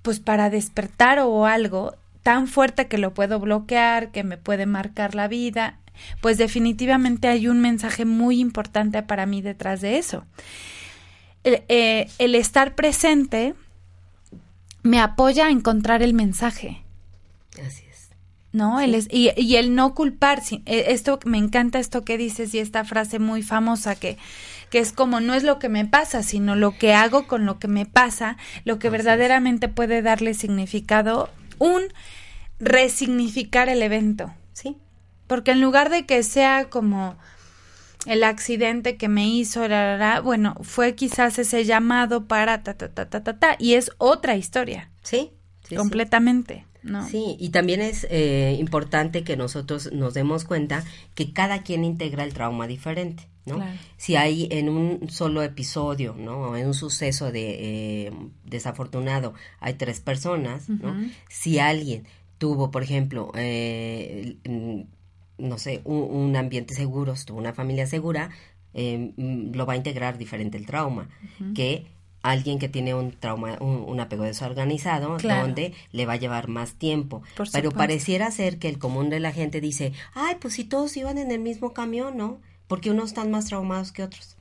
pues 0.01 0.19
para 0.19 0.49
despertar 0.49 1.19
o 1.19 1.45
algo 1.45 1.95
tan 2.21 2.47
fuerte 2.47 2.87
que 2.87 2.97
lo 2.97 3.13
puedo 3.13 3.39
bloquear, 3.39 4.11
que 4.11 4.23
me 4.23 4.37
puede 4.37 4.65
marcar 4.65 5.13
la 5.15 5.27
vida, 5.27 5.79
pues 6.21 6.37
definitivamente 6.37 7.27
hay 7.27 7.47
un 7.47 7.59
mensaje 7.59 8.05
muy 8.05 8.39
importante 8.39 9.03
para 9.03 9.25
mí 9.25 9.41
detrás 9.41 9.81
de 9.81 9.97
eso. 9.97 10.25
El, 11.43 11.63
eh, 11.67 12.09
el 12.19 12.35
estar 12.35 12.73
presente 12.75 13.53
me 14.83 14.99
apoya 14.99 15.47
a 15.47 15.49
encontrar 15.51 16.03
el 16.03 16.13
mensaje. 16.13 16.83
Así 17.65 17.83
es. 17.89 18.09
¿no? 18.51 18.79
El 18.79 18.93
es- 18.93 19.07
y, 19.09 19.31
y 19.35 19.55
el 19.55 19.73
no 19.73 19.95
culpar, 19.95 20.41
eh, 20.51 20.85
esto 20.89 21.17
me 21.25 21.39
encanta 21.39 21.79
esto 21.79 22.03
que 22.05 22.17
dices 22.19 22.53
y 22.53 22.59
esta 22.59 22.83
frase 22.83 23.17
muy 23.17 23.41
famosa 23.41 23.95
que, 23.95 24.17
que 24.69 24.77
es 24.77 24.91
como 24.93 25.19
no 25.21 25.33
es 25.33 25.41
lo 25.43 25.57
que 25.57 25.69
me 25.69 25.85
pasa, 25.85 26.21
sino 26.21 26.55
lo 26.55 26.77
que 26.77 26.93
hago 26.93 27.25
con 27.25 27.45
lo 27.47 27.57
que 27.57 27.67
me 27.67 27.87
pasa, 27.87 28.37
lo 28.63 28.77
que 28.77 28.89
Así 28.89 28.97
es. 28.97 29.03
verdaderamente 29.03 29.69
puede 29.69 30.03
darle 30.03 30.35
significado, 30.35 31.31
un 31.57 31.81
resignificar 32.59 33.69
el 33.69 33.81
evento. 33.81 34.31
Sí. 34.53 34.77
Porque 35.27 35.51
en 35.51 35.61
lugar 35.61 35.89
de 35.89 36.05
que 36.05 36.21
sea 36.23 36.69
como 36.69 37.15
el 38.05 38.23
accidente 38.23 38.97
que 38.97 39.07
me 39.07 39.27
hizo, 39.27 39.61
bueno, 40.23 40.55
fue 40.61 40.95
quizás 40.95 41.39
ese 41.39 41.65
llamado 41.65 42.25
para 42.25 42.63
ta, 42.63 42.73
ta, 42.75 42.89
ta, 42.93 43.09
ta, 43.09 43.23
ta, 43.23 43.39
ta, 43.39 43.55
y 43.59 43.73
es 43.75 43.91
otra 43.97 44.35
historia, 44.35 44.91
Sí. 45.03 45.31
sí, 45.61 45.69
sí. 45.69 45.75
completamente, 45.75 46.65
¿no? 46.83 47.07
Sí, 47.07 47.37
y 47.39 47.49
también 47.49 47.81
es 47.81 48.05
eh, 48.09 48.55
importante 48.59 49.23
que 49.23 49.37
nosotros 49.37 49.91
nos 49.93 50.13
demos 50.13 50.43
cuenta 50.43 50.83
que 51.15 51.31
cada 51.33 51.63
quien 51.63 51.85
integra 51.85 52.23
el 52.23 52.33
trauma 52.33 52.67
diferente, 52.67 53.29
¿no? 53.45 53.55
Claro. 53.55 53.71
Si 53.97 54.15
hay 54.15 54.47
en 54.51 54.69
un 54.69 55.09
solo 55.09 55.41
episodio, 55.43 56.15
¿no? 56.17 56.49
O 56.49 56.55
en 56.57 56.67
un 56.67 56.73
suceso 56.73 57.31
de 57.31 58.07
eh, 58.07 58.11
desafortunado, 58.45 59.33
hay 59.59 59.75
tres 59.75 59.99
personas, 60.01 60.67
¿no? 60.69 60.93
Si 61.29 61.59
alguien 61.59 62.05
tuvo, 62.37 62.71
por 62.71 62.83
ejemplo, 62.83 63.31
eh, 63.35 64.37
no 65.43 65.57
sé, 65.57 65.81
un, 65.85 66.01
un 66.01 66.35
ambiente 66.35 66.73
seguro, 66.73 67.13
una 67.33 67.53
familia 67.53 67.85
segura, 67.87 68.29
eh, 68.73 69.13
mm, 69.17 69.53
lo 69.55 69.65
va 69.65 69.73
a 69.73 69.75
integrar 69.77 70.17
diferente 70.17 70.57
el 70.57 70.65
trauma 70.65 71.09
que 71.53 71.85
alguien 72.23 72.57
que 72.57 72.69
tiene 72.69 72.95
un 72.95 73.11
trauma, 73.11 73.57
un, 73.59 73.83
un 73.87 73.99
apego 73.99 74.23
desorganizado, 74.23 75.17
Claro. 75.17 75.41
donde 75.45 75.73
le 75.91 76.05
va 76.05 76.13
a 76.13 76.17
llevar 76.17 76.47
más 76.47 76.75
tiempo. 76.75 77.19
Por 77.35 77.51
Pero 77.51 77.69
supuesto. 77.69 77.77
pareciera 77.77 78.31
ser 78.31 78.59
que 78.59 78.69
el 78.69 78.79
común 78.79 79.09
de 79.09 79.19
la 79.19 79.31
gente 79.33 79.59
dice, 79.61 79.91
ay, 80.13 80.35
pues 80.39 80.53
si 80.55 80.63
todos 80.63 80.95
iban 80.97 81.17
en 81.17 81.31
el 81.31 81.39
mismo 81.41 81.73
camión, 81.73 82.15
¿no? 82.17 82.39
Porque 82.67 82.89
unos 82.91 83.09
están 83.09 83.29
más 83.29 83.45
traumados 83.45 83.91
que 83.91 84.03
otros. 84.03 84.37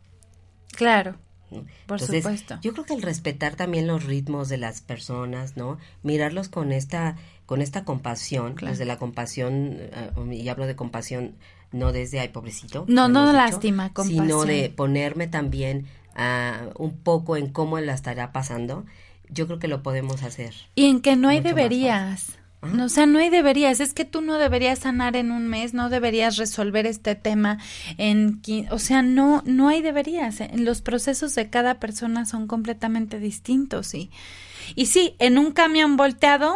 Claro, 0.76 1.16
¿no? 1.50 1.66
por 1.86 2.00
Entonces, 2.00 2.22
supuesto. 2.22 2.58
Yo 2.62 2.72
creo 2.72 2.84
que 2.86 2.94
el 2.94 3.02
respetar 3.02 3.56
también 3.56 3.86
los 3.86 4.04
ritmos 4.04 4.48
de 4.48 4.58
las 4.58 4.80
personas, 4.80 5.56
¿no? 5.56 5.78
Mirarlos 6.04 6.48
con 6.48 6.72
esta, 6.72 7.16
con 7.46 7.60
esta 7.62 7.84
compasión, 7.84 8.54
Claro. 8.54 8.72
desde 8.72 8.84
la 8.84 8.96
compasión, 8.98 9.76
eh, 9.78 10.10
y 10.32 10.48
hablo 10.48 10.66
de 10.66 10.76
compasión 10.76 11.34
no 11.72 11.90
desde 11.92 12.20
ay 12.20 12.28
pobrecito, 12.28 12.84
No, 12.88 13.08
no 13.08 13.22
hemos 13.22 13.34
lástima, 13.34 13.84
sino 13.88 13.94
compasión. 13.94 14.46
de 14.48 14.68
ponerme 14.76 15.26
también 15.26 15.86
ah, 16.14 16.66
un 16.76 16.96
poco 16.98 17.36
en 17.36 17.48
cómo 17.48 17.78
la 17.80 17.94
estará 17.94 18.30
pasando. 18.32 18.84
Yo 19.30 19.46
creo 19.46 19.58
que 19.58 19.68
lo 19.68 19.82
podemos 19.82 20.22
hacer. 20.22 20.52
Y 20.74 20.86
en 20.90 21.00
que 21.00 21.16
no 21.16 21.28
hay 21.30 21.40
deberías. 21.40 22.38
No, 22.60 22.84
o 22.84 22.88
sea, 22.90 23.06
no 23.06 23.18
hay 23.18 23.30
deberías. 23.30 23.80
Es 23.80 23.94
que 23.94 24.04
tú 24.04 24.20
no 24.20 24.36
deberías 24.38 24.80
sanar 24.80 25.16
en 25.16 25.32
un 25.32 25.48
mes, 25.48 25.72
no 25.74 25.88
deberías 25.88 26.36
resolver 26.36 26.86
este 26.86 27.14
tema 27.14 27.58
en... 27.96 28.40
O 28.70 28.78
sea, 28.78 29.00
no, 29.02 29.42
no 29.46 29.68
hay 29.68 29.80
deberías. 29.82 30.40
Eh, 30.42 30.50
Los 30.54 30.82
procesos 30.82 31.34
de 31.34 31.48
cada 31.50 31.80
persona 31.80 32.26
son 32.26 32.46
completamente 32.46 33.18
distintos. 33.18 33.94
Y, 33.94 34.10
y 34.76 34.86
sí, 34.86 35.16
en 35.18 35.38
un 35.38 35.50
camión 35.52 35.96
volteado, 35.96 36.54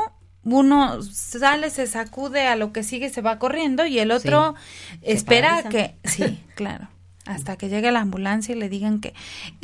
uno 0.54 1.02
sale, 1.02 1.70
se 1.70 1.86
sacude 1.86 2.46
a 2.46 2.56
lo 2.56 2.72
que 2.72 2.82
sigue, 2.82 3.10
se 3.10 3.20
va 3.20 3.38
corriendo 3.38 3.84
y 3.86 3.98
el 3.98 4.10
otro 4.10 4.54
espera 5.02 5.62
paraliza. 5.62 5.68
que... 5.70 5.94
Sí, 6.08 6.40
claro. 6.54 6.88
Hasta 7.26 7.56
que 7.56 7.68
llegue 7.68 7.90
la 7.90 8.00
ambulancia 8.00 8.54
y 8.54 8.58
le 8.58 8.68
digan 8.68 9.00
que 9.00 9.12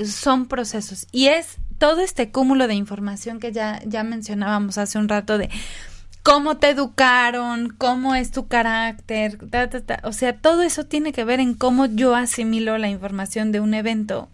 son 0.05 0.47
procesos. 0.47 1.07
Y 1.13 1.29
es 1.29 1.59
todo 1.79 2.01
este 2.01 2.31
cúmulo 2.33 2.67
de 2.67 2.75
información 2.75 3.39
que 3.39 3.53
ya, 3.53 3.81
ya 3.87 4.03
mencionábamos 4.03 4.79
hace 4.79 4.99
un 4.99 5.09
rato 5.09 5.39
de 5.39 5.49
cómo 6.25 6.57
te 6.57 6.71
educaron, 6.71 7.69
cómo 7.79 8.15
es 8.17 8.33
tu 8.33 8.49
carácter, 8.49 9.39
ta, 9.51 9.71
ta, 9.71 9.81
ta. 9.81 10.01
o 10.05 10.13
sea, 10.13 10.37
todo 10.37 10.63
eso 10.63 10.87
tiene 10.87 11.13
que 11.13 11.25
ver 11.25 11.39
en 11.41 11.55
cómo 11.55 11.87
yo 11.87 12.15
asimilo 12.17 12.79
la 12.79 12.89
información 12.89 13.53
de 13.53 13.61
un 13.61 13.75
evento 13.75 14.29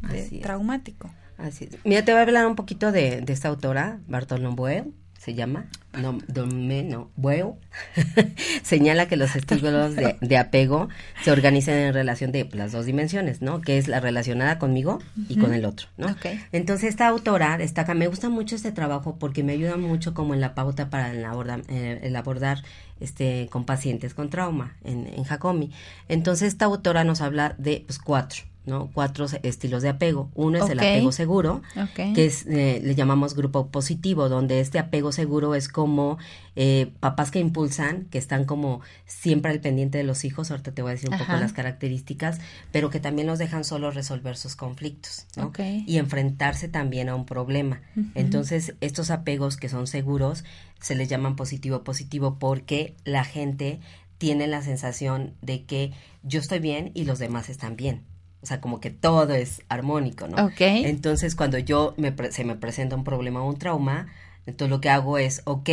de- 0.00 0.22
Así 0.22 0.36
es. 0.36 0.42
traumático. 0.42 1.10
Así 1.38 1.64
es. 1.64 1.76
Mira, 1.84 2.04
te 2.04 2.12
voy 2.12 2.20
a 2.20 2.22
hablar 2.22 2.46
un 2.46 2.54
poquito 2.56 2.90
de, 2.92 3.20
de 3.20 3.32
esta 3.32 3.48
autora, 3.48 3.98
Bartolomé 4.08 4.84
se 5.22 5.34
llama, 5.34 5.66
no, 5.96 6.18
Domé, 6.26 6.82
no, 6.82 7.12
Bueu, 7.14 7.56
señala 8.64 9.06
que 9.06 9.16
los 9.16 9.36
estilos 9.36 9.94
de, 9.94 10.16
de 10.20 10.36
apego 10.36 10.88
se 11.22 11.30
organizan 11.30 11.76
en 11.76 11.94
relación 11.94 12.32
de 12.32 12.48
las 12.54 12.72
dos 12.72 12.86
dimensiones, 12.86 13.40
¿no? 13.40 13.60
Que 13.60 13.78
es 13.78 13.86
la 13.86 14.00
relacionada 14.00 14.58
conmigo 14.58 14.98
y 15.28 15.36
con 15.38 15.54
el 15.54 15.64
otro, 15.64 15.86
¿no? 15.96 16.16
Entonces 16.50 16.88
esta 16.88 17.06
autora 17.06 17.56
destaca, 17.56 17.94
me 17.94 18.08
gusta 18.08 18.30
mucho 18.30 18.56
este 18.56 18.72
trabajo 18.72 19.16
porque 19.20 19.44
me 19.44 19.52
ayuda 19.52 19.76
mucho 19.76 20.12
como 20.12 20.34
en 20.34 20.40
la 20.40 20.56
pauta 20.56 20.90
para 20.90 21.12
el 21.12 21.24
abordar, 21.24 21.62
eh, 21.68 22.00
el 22.02 22.16
abordar 22.16 22.64
este 22.98 23.46
con 23.48 23.64
pacientes 23.64 24.14
con 24.14 24.28
trauma 24.28 24.74
en, 24.82 25.06
en 25.06 25.22
Jacomi. 25.22 25.70
Entonces 26.08 26.48
esta 26.48 26.64
autora 26.64 27.04
nos 27.04 27.20
habla 27.20 27.54
de 27.58 27.84
pues, 27.86 28.00
cuatro, 28.00 28.42
¿no? 28.64 28.90
Cuatro 28.92 29.26
estilos 29.42 29.82
de 29.82 29.88
apego. 29.88 30.30
Uno 30.34 30.64
es 30.64 30.70
el 30.70 30.78
apego 30.78 31.12
seguro, 31.12 31.62
que 31.94 32.24
es, 32.24 32.46
eh, 32.46 32.80
le 32.82 32.94
llamamos 32.94 33.34
grupo 33.34 33.68
positivo, 33.68 34.28
donde 34.28 34.60
este 34.60 34.78
apego 34.78 35.12
seguro 35.12 35.54
es 35.54 35.68
como 35.68 36.18
eh, 36.54 36.92
papás 37.00 37.30
que 37.30 37.40
impulsan, 37.40 38.04
que 38.10 38.18
están 38.18 38.44
como 38.44 38.80
siempre 39.06 39.50
al 39.50 39.60
pendiente 39.60 39.98
de 39.98 40.04
los 40.04 40.24
hijos, 40.24 40.50
ahorita 40.50 40.72
te 40.72 40.82
voy 40.82 40.90
a 40.90 40.94
decir 40.94 41.10
un 41.10 41.18
poco 41.18 41.32
las 41.32 41.52
características, 41.52 42.40
pero 42.70 42.90
que 42.90 43.00
también 43.00 43.26
los 43.26 43.38
dejan 43.38 43.64
solo 43.64 43.90
resolver 43.90 44.36
sus 44.36 44.54
conflictos, 44.54 45.26
¿no? 45.36 45.46
Ok. 45.46 45.60
Y 45.86 45.98
enfrentarse 45.98 46.68
también 46.68 47.08
a 47.08 47.14
un 47.14 47.26
problema. 47.26 47.80
Entonces, 48.14 48.74
estos 48.80 49.10
apegos 49.10 49.56
que 49.56 49.68
son 49.68 49.86
seguros 49.86 50.44
se 50.80 50.94
les 50.94 51.08
llaman 51.08 51.36
positivo 51.36 51.84
positivo 51.84 52.38
porque 52.38 52.94
la 53.04 53.24
gente 53.24 53.80
tiene 54.18 54.46
la 54.46 54.62
sensación 54.62 55.34
de 55.42 55.64
que 55.64 55.92
yo 56.22 56.38
estoy 56.40 56.60
bien 56.60 56.92
y 56.94 57.04
los 57.04 57.18
demás 57.18 57.48
están 57.48 57.76
bien. 57.76 58.02
O 58.42 58.46
sea, 58.46 58.60
como 58.60 58.80
que 58.80 58.90
todo 58.90 59.34
es 59.34 59.62
armónico, 59.68 60.26
¿no? 60.26 60.46
Ok. 60.46 60.60
Entonces, 60.60 61.36
cuando 61.36 61.58
yo 61.58 61.94
me 61.96 62.12
se 62.32 62.44
me 62.44 62.56
presenta 62.56 62.96
un 62.96 63.04
problema 63.04 63.42
o 63.42 63.48
un 63.48 63.58
trauma, 63.58 64.08
entonces 64.46 64.70
lo 64.70 64.80
que 64.80 64.90
hago 64.90 65.18
es, 65.18 65.42
ok, 65.44 65.68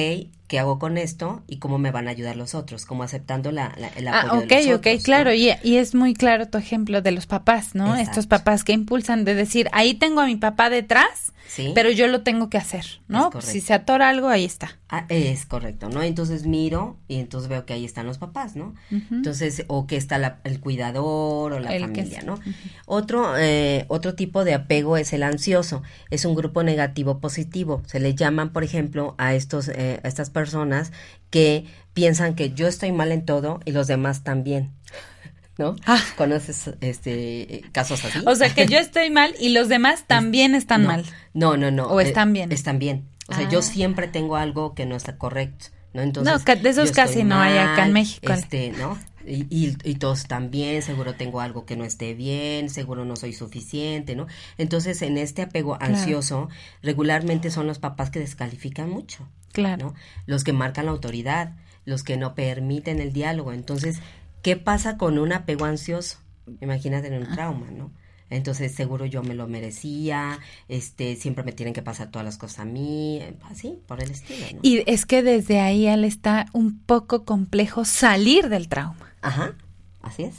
¿qué 0.47 0.59
hago 0.59 0.79
con 0.79 0.97
esto? 0.97 1.43
Y 1.47 1.57
cómo 1.57 1.77
me 1.77 1.91
van 1.91 2.07
a 2.07 2.11
ayudar 2.11 2.35
los 2.35 2.55
otros, 2.55 2.85
como 2.85 3.03
aceptando 3.03 3.51
la, 3.51 3.73
la- 3.77 3.87
el 3.89 4.07
apoyo 4.07 4.33
Ah, 4.33 4.37
de 4.37 4.43
ok, 4.45 4.51
los 4.67 4.75
ok, 4.79 4.87
otros, 4.87 5.03
claro, 5.03 5.29
¿no? 5.31 5.35
y, 5.35 5.51
y 5.63 5.77
es 5.77 5.95
muy 5.95 6.13
claro 6.13 6.47
tu 6.47 6.57
ejemplo 6.57 7.01
de 7.01 7.11
los 7.11 7.27
papás, 7.27 7.75
¿no? 7.75 7.87
Exacto. 7.91 8.09
Estos 8.11 8.27
papás 8.27 8.63
que 8.63 8.73
impulsan 8.73 9.25
de 9.25 9.35
decir, 9.35 9.69
ahí 9.73 9.93
tengo 9.93 10.21
a 10.21 10.25
mi 10.25 10.35
papá 10.35 10.69
detrás, 10.69 11.33
Sí. 11.47 11.71
pero 11.73 11.89
yo 11.89 12.05
lo 12.07 12.21
tengo 12.21 12.47
que 12.51 12.59
hacer, 12.59 13.01
¿no? 13.07 13.31
Si 13.41 13.59
se 13.59 13.73
atora 13.73 14.09
algo, 14.09 14.27
ahí 14.27 14.45
está. 14.45 14.77
Ah, 14.87 15.05
es 15.09 15.47
correcto, 15.47 15.89
¿no? 15.89 16.03
Entonces 16.03 16.45
miro 16.45 16.97
y 17.07 17.15
entonces 17.15 17.49
veo 17.49 17.65
que 17.65 17.73
ahí 17.73 17.85
están 17.85 18.05
los 18.05 18.19
papás, 18.19 18.55
¿no? 18.55 18.75
Entonces, 18.91 19.63
o 19.67 19.87
que 19.87 19.97
está 19.97 20.19
la- 20.19 20.41
el 20.43 20.59
cuidador 20.59 21.53
o 21.53 21.59
la 21.59 21.75
El 21.75 21.81
familia. 21.85 22.21
¿no? 22.23 22.39
Otro, 22.85 23.35
eh, 23.37 23.85
otro 23.87 24.13
tipo 24.15 24.43
de 24.43 24.53
apego 24.53 24.95
es 24.97 25.11
el 25.13 25.23
ansioso, 25.23 25.81
es 26.11 26.23
un 26.25 26.35
grupo 26.35 26.61
negativo 26.63 27.19
positivo. 27.19 27.81
Se 27.87 27.99
le 27.99 28.13
llaman, 28.13 28.51
por 28.53 28.58
ejemplo, 28.63 29.15
a 29.17 29.33
estos, 29.33 29.67
eh, 29.69 29.99
a 30.03 30.07
estas 30.07 30.29
personas 30.29 30.91
que 31.29 31.65
piensan 31.93 32.35
que 32.35 32.51
yo 32.53 32.67
estoy 32.67 32.91
mal 32.91 33.11
en 33.11 33.25
todo 33.25 33.59
y 33.65 33.71
los 33.71 33.87
demás 33.87 34.23
también. 34.23 34.71
¿No? 35.57 35.75
Ah. 35.85 36.01
¿Conoces 36.15 36.71
este 36.79 37.55
eh, 37.55 37.61
casos 37.73 38.05
así? 38.05 38.19
O 38.25 38.33
sea 38.35 38.53
que 38.53 38.65
yo 38.65 38.77
estoy 38.77 39.09
mal 39.09 39.35
y 39.39 39.49
los 39.49 39.67
demás 39.67 40.03
también 40.07 40.55
están 40.55 40.83
no, 40.83 40.87
mal. 40.87 41.05
No, 41.33 41.57
no, 41.57 41.69
no. 41.69 41.87
¿O 41.87 41.99
están 41.99 42.31
bien? 42.31 42.51
Están 42.51 42.79
bien. 42.79 43.09
O 43.27 43.33
sea, 43.33 43.45
Ah. 43.45 43.49
yo 43.49 43.61
siempre 43.61 44.07
tengo 44.07 44.37
algo 44.37 44.73
que 44.73 44.85
no 44.85 44.95
está 44.95 45.17
correcto, 45.17 45.67
¿no? 45.93 46.01
Entonces, 46.01 46.33
No, 46.33 46.55
de 46.55 46.69
esos 46.69 46.91
casi 46.91 47.23
no 47.23 47.39
hay 47.39 47.57
acá 47.57 47.85
en 47.85 47.93
México. 47.93 48.31
Este, 48.31 48.71
¿no? 48.71 48.97
Y, 49.29 49.47
y- 49.49 49.77
y 49.83 49.95
todos 49.95 50.25
bien, 50.49 50.81
seguro 50.81 51.13
tengo 51.15 51.39
algo 51.41 51.65
que 51.65 51.75
no 51.75 51.85
esté 51.85 52.13
bien, 52.13 52.69
seguro 52.69 53.05
no 53.05 53.15
soy 53.15 53.33
suficiente, 53.33 54.15
¿no? 54.15 54.27
Entonces, 54.57 55.01
en 55.01 55.17
este 55.17 55.43
apego 55.43 55.77
ansioso, 55.81 56.49
regularmente 56.81 57.51
son 57.51 57.67
los 57.67 57.79
papás 57.79 58.09
que 58.09 58.19
descalifican 58.19 58.89
mucho, 58.89 59.27
Claro. 59.51 59.87
¿no? 59.87 59.93
Los 60.25 60.43
que 60.43 60.53
marcan 60.53 60.85
la 60.85 60.91
autoridad, 60.91 61.55
los 61.85 62.03
que 62.03 62.17
no 62.17 62.35
permiten 62.35 62.99
el 62.99 63.13
diálogo. 63.13 63.53
Entonces, 63.53 63.99
¿qué 64.41 64.55
pasa 64.57 64.97
con 64.97 65.17
un 65.19 65.33
apego 65.33 65.65
ansioso? 65.65 66.17
Imagínate 66.61 67.07
en 67.07 67.21
un 67.21 67.31
trauma, 67.31 67.67
¿no? 67.71 67.91
Entonces, 68.29 68.73
seguro 68.75 69.05
yo 69.05 69.23
me 69.23 69.33
lo 69.33 69.47
merecía, 69.47 70.39
este, 70.67 71.15
siempre 71.15 71.43
me 71.43 71.51
tienen 71.51 71.73
que 71.73 71.81
pasar 71.81 72.11
todas 72.11 72.25
las 72.25 72.37
cosas 72.37 72.59
a 72.59 72.65
mí, 72.65 73.21
así, 73.49 73.79
por 73.87 74.03
el 74.03 74.11
estilo, 74.11 74.45
¿no? 74.53 74.59
Y 74.61 74.83
es 74.85 75.05
que 75.05 75.23
desde 75.23 75.59
ahí 75.59 75.87
él 75.87 76.03
está 76.03 76.45
un 76.53 76.79
poco 76.79 77.25
complejo 77.25 77.85
salir 77.85 78.49
del 78.49 78.67
trauma. 78.69 79.13
Ajá, 79.21 79.55
así 80.01 80.23
es. 80.23 80.35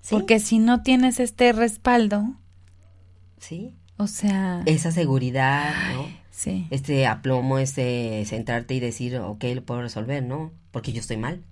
Sí, 0.00 0.14
Porque 0.14 0.40
si 0.40 0.58
no 0.58 0.82
tienes 0.82 1.20
este 1.20 1.52
respaldo, 1.52 2.34
sí. 3.38 3.74
o 3.96 4.06
sea, 4.06 4.62
Esa 4.66 4.92
seguridad, 4.92 5.72
¿no? 5.94 6.06
sí. 6.30 6.66
Este 6.70 7.06
aplomo, 7.06 7.58
este 7.58 8.24
centrarte 8.26 8.74
y 8.74 8.80
decir, 8.80 9.16
ok, 9.18 9.44
lo 9.54 9.62
puedo 9.64 9.82
resolver, 9.82 10.22
¿no? 10.22 10.52
Porque 10.70 10.92
yo 10.92 11.00
estoy 11.00 11.16
mal. 11.16 11.42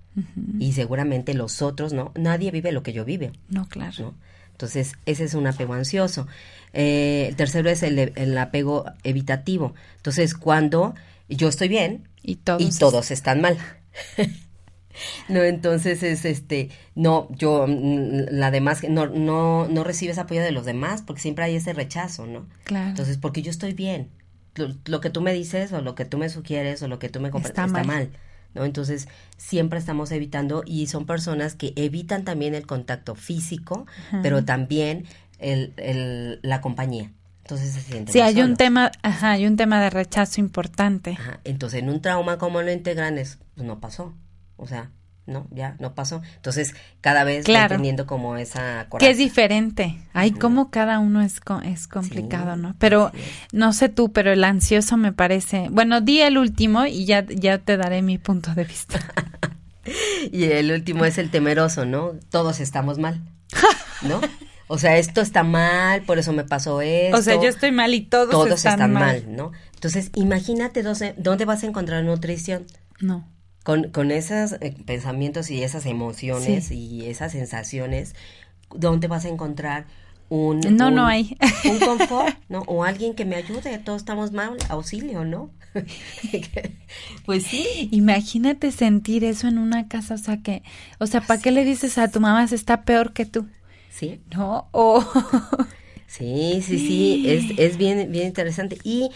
Y 0.59 0.73
seguramente 0.73 1.33
los 1.33 1.61
otros, 1.61 1.93
¿no? 1.93 2.11
Nadie 2.15 2.51
vive 2.51 2.73
lo 2.73 2.83
que 2.83 2.91
yo 2.91 3.05
vive, 3.05 3.31
No, 3.47 3.69
claro. 3.69 3.93
¿no? 4.03 4.15
Entonces, 4.59 4.91
ese 5.05 5.23
es 5.23 5.35
un 5.35 5.47
apego 5.47 5.73
ansioso. 5.73 6.27
Eh, 6.73 7.27
el 7.29 7.37
tercero 7.37 7.69
es 7.69 7.81
el, 7.81 7.97
el 8.13 8.37
apego 8.37 8.83
evitativo. 9.03 9.73
Entonces, 9.95 10.33
cuando 10.35 10.95
yo 11.29 11.47
estoy 11.47 11.69
bien, 11.69 12.09
Y 12.23 12.35
todos. 12.35 12.61
y 12.61 12.77
todos 12.77 13.09
están 13.11 13.39
mal. 13.39 13.57
no, 15.29 15.43
entonces 15.43 16.03
es 16.03 16.25
este, 16.25 16.69
no, 16.93 17.29
yo, 17.31 17.67
mm, 17.67 18.31
la 18.31 18.51
demás, 18.51 18.83
no, 18.89 19.05
no, 19.07 19.67
no 19.69 19.83
recibes 19.85 20.17
apoyo 20.17 20.41
de 20.41 20.51
los 20.51 20.65
demás 20.65 21.03
porque 21.07 21.21
siempre 21.21 21.45
hay 21.45 21.55
ese 21.55 21.71
rechazo, 21.71 22.25
¿no? 22.27 22.45
Claro. 22.65 22.89
Entonces, 22.89 23.17
porque 23.17 23.41
yo 23.41 23.51
estoy 23.51 23.73
bien. 23.73 24.09
Lo, 24.55 24.75
lo 24.87 24.99
que 24.99 25.09
tú 25.09 25.21
me 25.21 25.31
dices 25.33 25.71
o 25.71 25.81
lo 25.81 25.95
que 25.95 26.03
tú 26.03 26.17
me 26.17 26.27
sugieres 26.27 26.81
o 26.83 26.89
lo 26.89 26.99
que 26.99 27.07
tú 27.07 27.21
me 27.21 27.29
compartes 27.31 27.51
Está 27.51 27.65
está, 27.65 27.77
mal. 27.77 27.87
mal. 27.87 28.09
¿No? 28.53 28.65
Entonces, 28.65 29.07
siempre 29.37 29.79
estamos 29.79 30.11
evitando 30.11 30.63
y 30.65 30.87
son 30.87 31.05
personas 31.05 31.55
que 31.55 31.73
evitan 31.75 32.23
también 32.23 32.55
el 32.55 32.65
contacto 32.65 33.15
físico, 33.15 33.85
pero 34.21 34.43
también 34.45 35.05
el, 35.37 35.73
el, 35.77 36.39
la 36.43 36.61
compañía. 36.61 37.11
Entonces 37.41 37.71
se 37.73 37.81
sienten 37.81 38.13
sí, 38.13 38.21
hay 38.21 38.41
un 38.41 38.41
solos. 38.41 38.57
tema, 38.57 38.91
ajá, 39.01 39.31
hay 39.31 39.47
un 39.47 39.57
tema 39.57 39.81
de 39.81 39.89
rechazo 39.89 40.39
importante. 40.39 41.11
Ajá, 41.19 41.39
Entonces, 41.43 41.81
en 41.81 41.89
un 41.89 42.01
trauma, 42.01 42.37
como 42.37 42.61
lo 42.61 42.71
integran? 42.71 43.17
Es, 43.17 43.39
pues 43.55 43.65
no 43.65 43.79
pasó. 43.79 44.13
O 44.55 44.67
sea, 44.67 44.91
no, 45.29 45.47
ya, 45.51 45.75
no 45.79 45.93
pasó. 45.95 46.21
Entonces, 46.35 46.73
cada 47.01 47.23
vez 47.23 47.45
Claro. 47.45 47.75
teniendo 47.75 48.05
como 48.05 48.35
esa 48.35 48.83
Que 48.83 48.89
coraza. 48.89 49.11
es 49.11 49.17
diferente. 49.17 49.97
Ay, 50.13 50.31
como 50.31 50.69
cada 50.71 50.99
uno 50.99 51.21
es, 51.21 51.39
co- 51.39 51.61
es 51.61 51.87
complicado, 51.87 52.55
¿no? 52.57 52.75
Pero 52.79 53.11
no 53.53 53.71
sé 53.71 53.87
tú, 53.89 54.11
pero 54.11 54.31
el 54.33 54.43
ansioso 54.43 54.97
me 54.97 55.13
parece. 55.13 55.67
Bueno, 55.71 56.01
di 56.01 56.21
el 56.21 56.37
último 56.37 56.85
y 56.85 57.05
ya, 57.05 57.25
ya 57.27 57.59
te 57.59 57.77
daré 57.77 58.01
mi 58.01 58.17
punto 58.17 58.53
de 58.55 58.63
vista. 58.65 58.99
Y 60.31 60.43
el 60.43 60.71
último 60.71 61.05
es 61.05 61.17
el 61.17 61.31
temeroso, 61.31 61.85
¿no? 61.85 62.11
Todos 62.29 62.59
estamos 62.59 62.99
mal, 62.99 63.21
¿no? 64.03 64.21
O 64.67 64.77
sea, 64.77 64.97
esto 64.97 65.19
está 65.21 65.41
mal, 65.41 66.03
por 66.03 66.19
eso 66.19 66.31
me 66.31 66.43
pasó 66.43 66.81
esto. 66.81 67.17
o 67.17 67.21
sea, 67.23 67.35
yo 67.41 67.49
estoy 67.49 67.71
mal 67.71 67.91
y 67.95 68.01
todos, 68.01 68.29
Todos 68.29 68.51
están, 68.51 68.73
están, 68.73 68.93
mal. 68.93 69.23
mal. 69.23 69.35
¿no? 69.35 69.51
Entonces, 69.73 70.11
imagínate 70.13 70.83
dónde, 70.83 71.15
dónde 71.17 71.45
vas 71.45 71.63
a 71.63 71.67
encontrar 71.67 72.03
nutrición. 72.03 72.65
No. 72.99 73.27
Con, 73.69 73.91
con 73.91 74.09
esos 74.09 74.53
eh, 74.61 74.73
pensamientos 74.85 75.51
y 75.51 75.61
esas 75.61 75.85
emociones 75.85 76.65
Sí. 76.65 76.75
y 76.75 77.05
esas 77.05 77.33
sensaciones, 77.33 78.15
¿dónde 78.73 79.07
vas 79.07 79.25
a 79.25 79.29
encontrar 79.29 79.85
un... 80.29 80.59
No, 80.59 80.87
un- 80.87 80.95
no 80.95 81.05
hay. 81.05 81.37
Un 81.65 81.79
confort, 81.79 82.35
¿no? 82.49 82.61
O 82.65 82.83
alguien 82.83 83.13
que 83.13 83.25
me 83.25 83.35
ayude, 83.35 83.77
todos 83.77 84.01
estamos 84.01 84.31
mal, 84.31 84.57
auxilio, 84.69 85.23
¿no? 85.23 85.51
pues 87.27 87.43
sí. 87.43 87.89
Imagínate 87.91 88.71
sentir 88.71 89.23
eso 89.23 89.47
en 89.47 89.59
una 89.59 89.87
casa, 89.87 90.15
o 90.15 90.17
sea 90.17 90.41
que, 90.41 90.63
o 90.99 91.05
sea, 91.05 91.21
¿para 91.21 91.39
qué 91.39 91.51
le 91.51 91.63
dices 91.63 91.99
a 91.99 92.09
tu 92.09 92.19
mamá 92.19 92.47
se 92.47 92.55
está 92.55 92.81
peor 92.83 93.13
que 93.13 93.25
tú? 93.25 93.45
Sí, 93.91 94.19
¿No? 94.35 94.67
O 94.73 95.03
sí, 96.07 96.61
sí, 96.63 96.79
sí, 96.79 97.23
es, 97.27 97.45
es 97.59 97.77
bien, 97.77 98.11
bien 98.11 98.25
interesante. 98.27 98.79
Y 98.83 99.11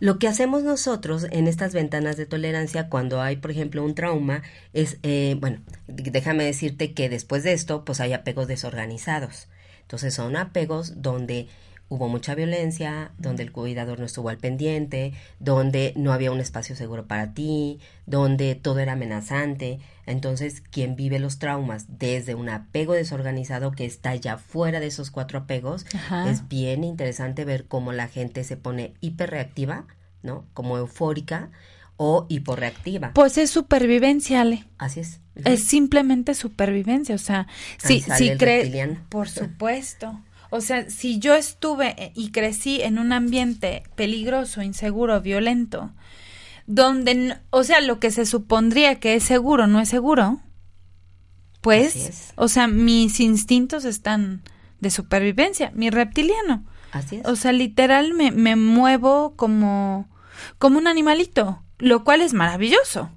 lo 0.00 0.18
que 0.18 0.28
hacemos 0.28 0.62
nosotros 0.62 1.26
en 1.30 1.46
estas 1.46 1.72
ventanas 1.72 2.16
de 2.16 2.26
tolerancia 2.26 2.88
cuando 2.88 3.20
hay, 3.20 3.36
por 3.36 3.50
ejemplo, 3.50 3.84
un 3.84 3.94
trauma, 3.94 4.42
es, 4.72 4.98
eh, 5.02 5.36
bueno, 5.40 5.60
déjame 5.86 6.44
decirte 6.44 6.92
que 6.92 7.08
después 7.08 7.42
de 7.42 7.52
esto, 7.52 7.84
pues 7.84 8.00
hay 8.00 8.12
apegos 8.12 8.48
desorganizados. 8.48 9.48
Entonces 9.82 10.14
son 10.14 10.36
apegos 10.36 11.02
donde 11.02 11.48
hubo 11.88 12.08
mucha 12.08 12.34
violencia, 12.34 13.12
donde 13.18 13.42
el 13.42 13.52
cuidador 13.52 14.00
no 14.00 14.06
estuvo 14.06 14.28
al 14.28 14.38
pendiente, 14.38 15.12
donde 15.38 15.92
no 15.96 16.12
había 16.12 16.32
un 16.32 16.40
espacio 16.40 16.74
seguro 16.74 17.06
para 17.06 17.34
ti, 17.34 17.78
donde 18.06 18.54
todo 18.54 18.80
era 18.80 18.92
amenazante. 18.92 19.80
Entonces, 20.06 20.60
quien 20.60 20.96
vive 20.96 21.18
los 21.18 21.38
traumas 21.38 21.86
desde 21.88 22.34
un 22.34 22.48
apego 22.48 22.92
desorganizado 22.92 23.72
que 23.72 23.84
está 23.84 24.14
ya 24.14 24.38
fuera 24.38 24.80
de 24.80 24.86
esos 24.86 25.10
cuatro 25.10 25.38
apegos, 25.38 25.86
Ajá. 25.94 26.30
es 26.30 26.48
bien 26.48 26.84
interesante 26.84 27.44
ver 27.44 27.66
cómo 27.66 27.92
la 27.92 28.08
gente 28.08 28.44
se 28.44 28.56
pone 28.56 28.94
hiperreactiva, 29.00 29.86
¿no? 30.22 30.46
Como 30.52 30.78
eufórica 30.78 31.50
o 31.96 32.26
hiporreactiva. 32.28 33.12
pues 33.14 33.38
es 33.38 33.50
supervivencia, 33.50 34.40
Ale. 34.40 34.64
Así 34.78 35.00
es. 35.00 35.20
Es 35.44 35.64
simplemente 35.64 36.34
supervivencia, 36.34 37.14
o 37.14 37.18
sea, 37.18 37.46
Ahí 37.82 38.00
si, 38.00 38.10
si 38.10 38.36
crees, 38.36 38.98
por 39.08 39.28
supuesto, 39.30 40.20
o 40.50 40.60
sea, 40.60 40.88
si 40.88 41.18
yo 41.18 41.34
estuve 41.34 41.94
eh, 42.00 42.12
y 42.14 42.30
crecí 42.30 42.80
en 42.80 42.98
un 42.98 43.12
ambiente 43.12 43.82
peligroso, 43.96 44.62
inseguro, 44.62 45.20
violento, 45.20 45.92
donde, 46.66 47.36
o 47.50 47.62
sea, 47.64 47.80
lo 47.80 47.98
que 48.00 48.10
se 48.10 48.26
supondría 48.26 48.98
que 49.00 49.14
es 49.14 49.22
seguro 49.24 49.66
no 49.66 49.80
es 49.80 49.88
seguro, 49.88 50.40
pues, 51.60 52.32
o 52.36 52.48
sea, 52.48 52.66
mis 52.66 53.20
instintos 53.20 53.84
están 53.84 54.42
de 54.80 54.90
supervivencia, 54.90 55.70
mi 55.74 55.88
reptiliano, 55.90 56.64
Así 56.92 57.16
es. 57.16 57.26
o 57.26 57.36
sea, 57.36 57.52
literal 57.52 58.12
me, 58.12 58.30
me 58.32 58.54
muevo 58.56 59.34
como, 59.36 60.08
como 60.58 60.78
un 60.78 60.86
animalito, 60.86 61.62
lo 61.78 62.04
cual 62.04 62.20
es 62.20 62.34
maravilloso, 62.34 63.10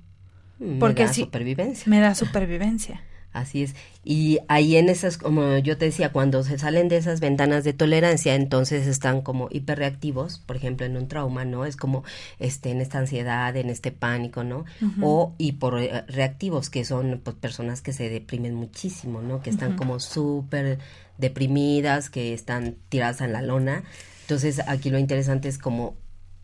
Me 0.60 0.80
porque 0.80 1.04
da 1.06 1.14
sí- 1.14 1.22
supervivencia. 1.22 1.84
me 1.88 2.00
da 2.00 2.16
supervivencia. 2.16 3.02
Así 3.38 3.62
es. 3.62 3.76
Y 4.04 4.40
ahí 4.48 4.78
en 4.78 4.90
esas, 4.90 5.18
como 5.18 5.58
yo 5.58 5.78
te 5.78 5.86
decía, 5.86 6.12
cuando 6.12 6.44
se 6.44 6.58
salen 6.58 6.88
de 6.88 6.98
esas 6.98 7.20
ventanas 7.20 7.64
de 7.64 7.74
tolerancia, 7.74 8.34
entonces 8.34 8.88
están 8.88 9.22
como 9.22 9.48
hiperreactivos, 9.52 10.40
por 10.40 10.56
ejemplo, 10.56 10.88
en 10.88 10.98
un 10.98 11.08
trauma, 11.08 11.46
¿no? 11.46 11.66
Es 11.66 11.76
como 11.76 12.04
este, 12.40 12.72
en 12.72 12.82
esta 12.82 12.98
ansiedad, 12.98 13.56
en 13.56 13.70
este 13.70 13.92
pánico, 13.92 14.44
¿no? 14.44 14.66
O 15.02 15.36
hiporreactivos, 15.38 16.72
que 16.72 16.84
son 16.84 17.22
pues, 17.24 17.36
personas 17.36 17.82
que 17.82 17.94
se 17.94 18.10
deprimen 18.10 18.56
muchísimo, 18.56 19.22
¿no? 19.22 19.42
Que 19.44 19.52
están 19.52 19.76
como 19.76 20.00
súper 20.00 20.80
deprimidas, 21.20 22.10
que 22.10 22.34
están 22.34 22.76
tiradas 22.90 23.22
en 23.22 23.34
la 23.34 23.44
lona. 23.44 23.84
Entonces, 24.22 24.62
aquí 24.68 24.90
lo 24.90 24.98
interesante 24.98 25.48
es 25.48 25.60
como 25.60 25.96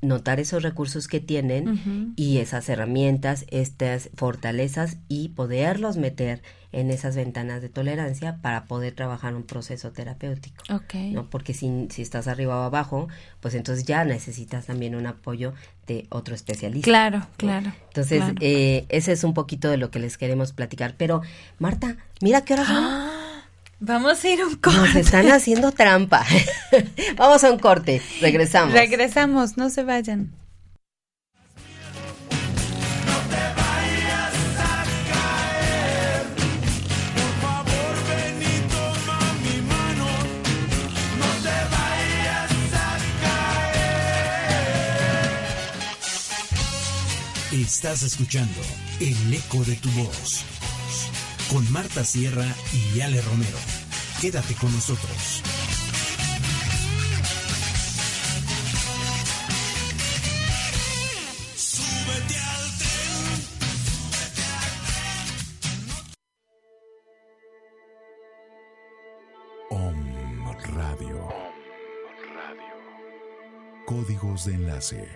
notar 0.04 0.40
esos 0.40 0.62
recursos 0.62 1.08
que 1.08 1.20
tienen 1.20 2.14
y 2.16 2.38
esas 2.38 2.70
herramientas, 2.70 3.46
estas 3.50 4.10
fortalezas 4.16 4.98
y 5.08 5.30
poderlos 5.30 5.98
meter 5.98 6.42
en 6.74 6.90
esas 6.90 7.16
ventanas 7.16 7.62
de 7.62 7.70
tolerancia 7.70 8.40
para 8.42 8.66
poder 8.66 8.94
trabajar 8.94 9.36
un 9.36 9.44
proceso 9.44 9.92
terapéutico. 9.92 10.64
Porque 11.30 11.54
si, 11.54 11.88
si 11.90 12.02
estás 12.02 12.28
arriba 12.28 12.60
o 12.60 12.64
abajo, 12.64 13.08
pues 13.40 13.54
entonces 13.54 13.86
ya 13.86 14.04
necesitas 14.04 14.66
también 14.66 14.96
un 14.96 15.06
apoyo 15.06 15.54
de 15.88 16.08
otro 16.10 16.34
especialista. 16.34 16.86
Claro, 16.86 17.28
claro. 17.38 17.72
Entonces, 17.88 18.20
claro. 18.20 18.36
eh, 18.42 18.86
ese 18.90 19.12
es 19.12 19.24
un 19.24 19.34
poquito 19.34 19.70
de 19.70 19.78
lo 19.78 19.92
que 19.92 20.00
les 20.00 20.18
queremos 20.18 20.52
platicar. 20.52 20.96
Pero, 20.98 21.22
Marta, 21.60 21.98
mira 22.22 22.42
qué 22.42 22.54
hora 22.54 22.66
son. 22.66 23.13
Vamos 23.86 24.24
a 24.24 24.30
ir 24.30 24.40
a 24.40 24.46
un 24.46 24.52
Nos 24.52 24.60
corte. 24.62 25.00
están 25.02 25.30
haciendo 25.30 25.74
trampa. 25.74 26.26
Vamos 27.18 27.44
a 27.44 27.52
un 27.52 27.60
corte. 27.60 28.02
Regresamos. 28.22 28.72
Regresamos, 28.72 29.58
no 29.58 29.70
se 29.70 29.84
vayan. 29.84 30.32
Por 37.16 37.34
favor, 37.42 37.96
ven 38.10 38.42
y 38.42 38.56
toma 38.74 39.20
mi 39.44 39.58
mano. 39.74 40.08
No 41.20 41.30
te 41.44 41.58
vayas 41.76 42.52
a 42.74 42.98
caer. 47.52 47.62
Estás 47.62 48.04
escuchando 48.04 48.62
El 49.00 49.34
eco 49.34 49.64
de 49.66 49.76
tu 49.76 49.90
voz 49.92 50.46
con 51.54 51.72
Marta 51.72 52.04
Sierra 52.04 52.48
y 52.74 53.00
Ale 53.02 53.22
Romero. 53.22 53.58
Quédate 54.20 54.56
con 54.56 54.74
nosotros. 54.74 55.44
Om 69.70 70.58
Radio. 70.76 71.30
Códigos 73.86 74.46
de 74.46 74.56
enlace 74.56 75.08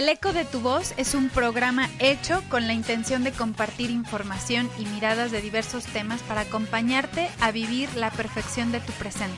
El 0.09 0.15
eco 0.15 0.33
de 0.33 0.43
tu 0.43 0.59
voz 0.59 0.95
es 0.97 1.13
un 1.13 1.29
programa 1.29 1.87
hecho 1.99 2.41
con 2.49 2.65
la 2.65 2.73
intención 2.73 3.23
de 3.23 3.31
compartir 3.31 3.91
información 3.91 4.67
y 4.79 4.85
miradas 4.85 5.31
de 5.31 5.39
diversos 5.39 5.83
temas 5.85 6.23
para 6.23 6.41
acompañarte 6.41 7.29
a 7.39 7.51
vivir 7.51 7.93
la 7.93 8.09
perfección 8.09 8.71
de 8.71 8.79
tu 8.79 8.91
presente. 8.93 9.37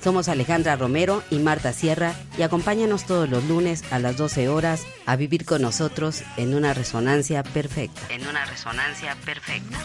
Somos 0.00 0.28
Alejandra 0.28 0.76
Romero 0.76 1.24
y 1.28 1.40
Marta 1.40 1.72
Sierra 1.72 2.14
y 2.38 2.42
acompáñanos 2.42 3.04
todos 3.04 3.28
los 3.28 3.42
lunes 3.46 3.82
a 3.90 3.98
las 3.98 4.16
12 4.16 4.48
horas 4.48 4.86
a 5.06 5.16
vivir 5.16 5.44
con 5.44 5.60
nosotros 5.60 6.22
en 6.36 6.54
una 6.54 6.72
resonancia 6.72 7.42
perfecta. 7.42 8.00
En 8.08 8.24
una 8.24 8.44
resonancia 8.44 9.16
perfecta. 9.24 9.76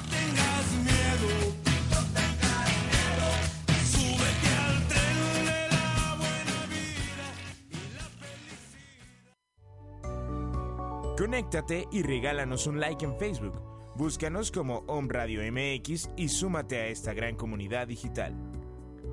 Conéctate 11.18 11.88
y 11.92 12.04
regálanos 12.04 12.68
un 12.68 12.80
like 12.80 13.04
en 13.04 13.18
Facebook. 13.18 13.60
Búscanos 13.96 14.52
como 14.52 14.84
Om 14.86 15.10
Radio 15.10 15.42
MX 15.52 16.12
y 16.16 16.30
súmate 16.30 16.78
a 16.78 16.88
esta 16.90 17.12
gran 17.16 17.36
comunidad 17.36 17.88
digital. 17.88 18.36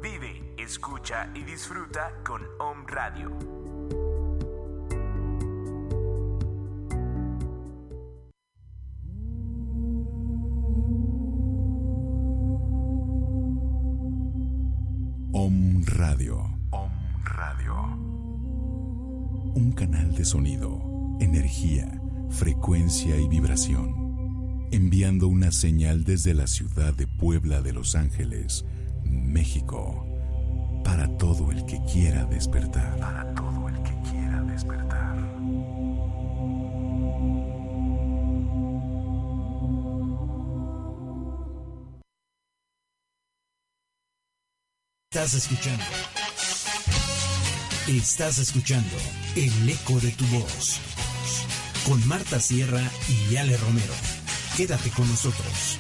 Vive, 0.03 0.55
escucha 0.59 1.31
y 1.35 1.45
disfruta 1.45 2.13
con 2.23 2.43
Om 2.61 2.87
Radio. 2.87 3.31
Om 15.33 15.83
Radio. 15.87 16.59
Om 16.71 16.93
Radio. 17.25 17.75
Un 19.55 19.73
canal 19.75 20.15
de 20.15 20.25
sonido, 20.27 20.94
energía, 21.21 22.01
frecuencia 22.31 23.17
y 23.17 23.29
vibración. 23.29 24.67
Enviando 24.71 25.29
una 25.29 25.53
señal 25.53 26.05
desde 26.05 26.35
la 26.35 26.47
ciudad 26.47 26.95
de 26.95 27.07
Puebla 27.07 27.63
de 27.63 27.73
Los 27.73 27.95
Ángeles, 27.95 28.65
México. 29.05 30.07
Para 30.85 31.09
todo 31.17 31.51
el 31.53 31.65
que 31.65 31.81
quiera 31.91 32.25
despertar. 32.27 32.99
Para 32.99 33.35
todo 33.35 33.69
el 33.69 33.83
que 33.83 34.11
quiera 34.11 34.43
despertar. 34.43 35.17
Estás 45.11 45.35
escuchando. 45.35 45.85
Estás 47.87 48.39
escuchando 48.39 48.97
el 49.37 49.69
eco 49.69 50.01
de 50.01 50.11
tu 50.11 50.25
voz. 50.27 50.94
Con 51.85 52.07
Marta 52.09 52.41
Sierra 52.41 52.81
y 53.09 53.37
Ale 53.37 53.57
Romero. 53.59 53.93
Quédate 54.57 54.89
con 54.91 55.07
nosotros. 55.09 55.79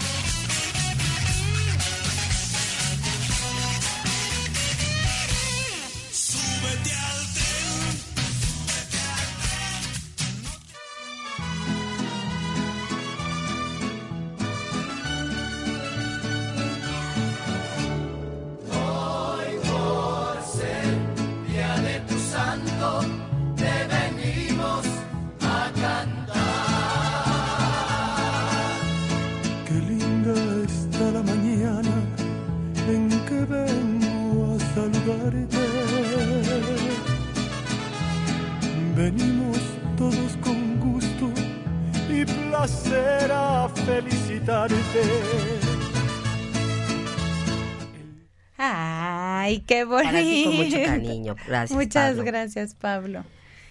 Ay, 48.57 49.61
qué 49.61 49.85
bonito. 49.85 50.11
Para 50.13 50.21
ti 50.21 50.45
con 50.45 50.57
mucho 50.57 50.83
cariño. 50.85 51.37
Gracias, 51.47 51.77
Muchas 51.77 52.11
Pablo. 52.11 52.25
gracias, 52.25 52.75
Pablo. 52.75 53.25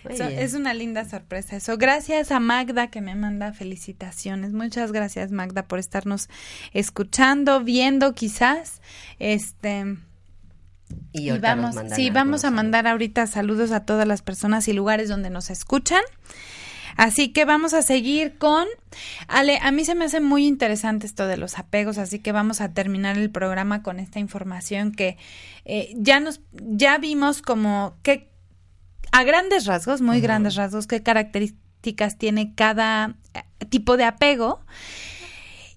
Es 0.09 0.53
una 0.53 0.73
linda 0.73 1.05
sorpresa 1.05 1.55
eso. 1.55 1.77
Gracias 1.77 2.31
a 2.31 2.39
Magda 2.39 2.87
que 2.87 3.01
me 3.01 3.15
manda 3.15 3.53
felicitaciones. 3.53 4.51
Muchas 4.51 4.91
gracias, 4.91 5.31
Magda, 5.31 5.63
por 5.63 5.79
estarnos 5.79 6.29
escuchando, 6.73 7.63
viendo 7.63 8.13
quizás. 8.13 8.81
Este 9.19 9.97
Y 11.13 11.31
y 11.31 11.37
vamos, 11.39 11.75
sí, 11.95 12.09
vamos 12.09 12.43
a 12.43 12.51
mandar 12.51 12.85
ahorita 12.87 13.27
saludos 13.27 13.71
a 13.71 13.85
todas 13.85 14.07
las 14.07 14.21
personas 14.21 14.67
y 14.67 14.73
lugares 14.73 15.07
donde 15.07 15.29
nos 15.29 15.49
escuchan. 15.49 16.01
Así 16.95 17.29
que 17.29 17.45
vamos 17.45 17.73
a 17.73 17.81
seguir 17.81 18.37
con 18.37 18.67
Ale, 19.27 19.59
a 19.61 19.71
mí 19.71 19.85
se 19.85 19.95
me 19.95 20.05
hace 20.05 20.19
muy 20.19 20.45
interesante 20.45 21.05
esto 21.05 21.27
de 21.27 21.37
los 21.37 21.57
apegos, 21.57 21.97
así 21.97 22.19
que 22.19 22.31
vamos 22.31 22.61
a 22.61 22.73
terminar 22.73 23.17
el 23.17 23.29
programa 23.29 23.83
con 23.83 23.99
esta 23.99 24.19
información 24.19 24.91
que 24.91 25.17
eh, 25.65 25.93
ya 25.95 26.19
nos 26.19 26.41
ya 26.51 26.97
vimos 26.97 27.41
como 27.41 27.95
que 28.03 28.29
a 29.11 29.23
grandes 29.23 29.65
rasgos, 29.65 30.01
muy 30.01 30.21
grandes 30.21 30.55
rasgos, 30.55 30.87
qué 30.87 31.03
características 31.03 32.17
tiene 32.17 32.55
cada 32.55 33.15
eh, 33.33 33.65
tipo 33.69 33.97
de 33.97 34.05
apego. 34.05 34.61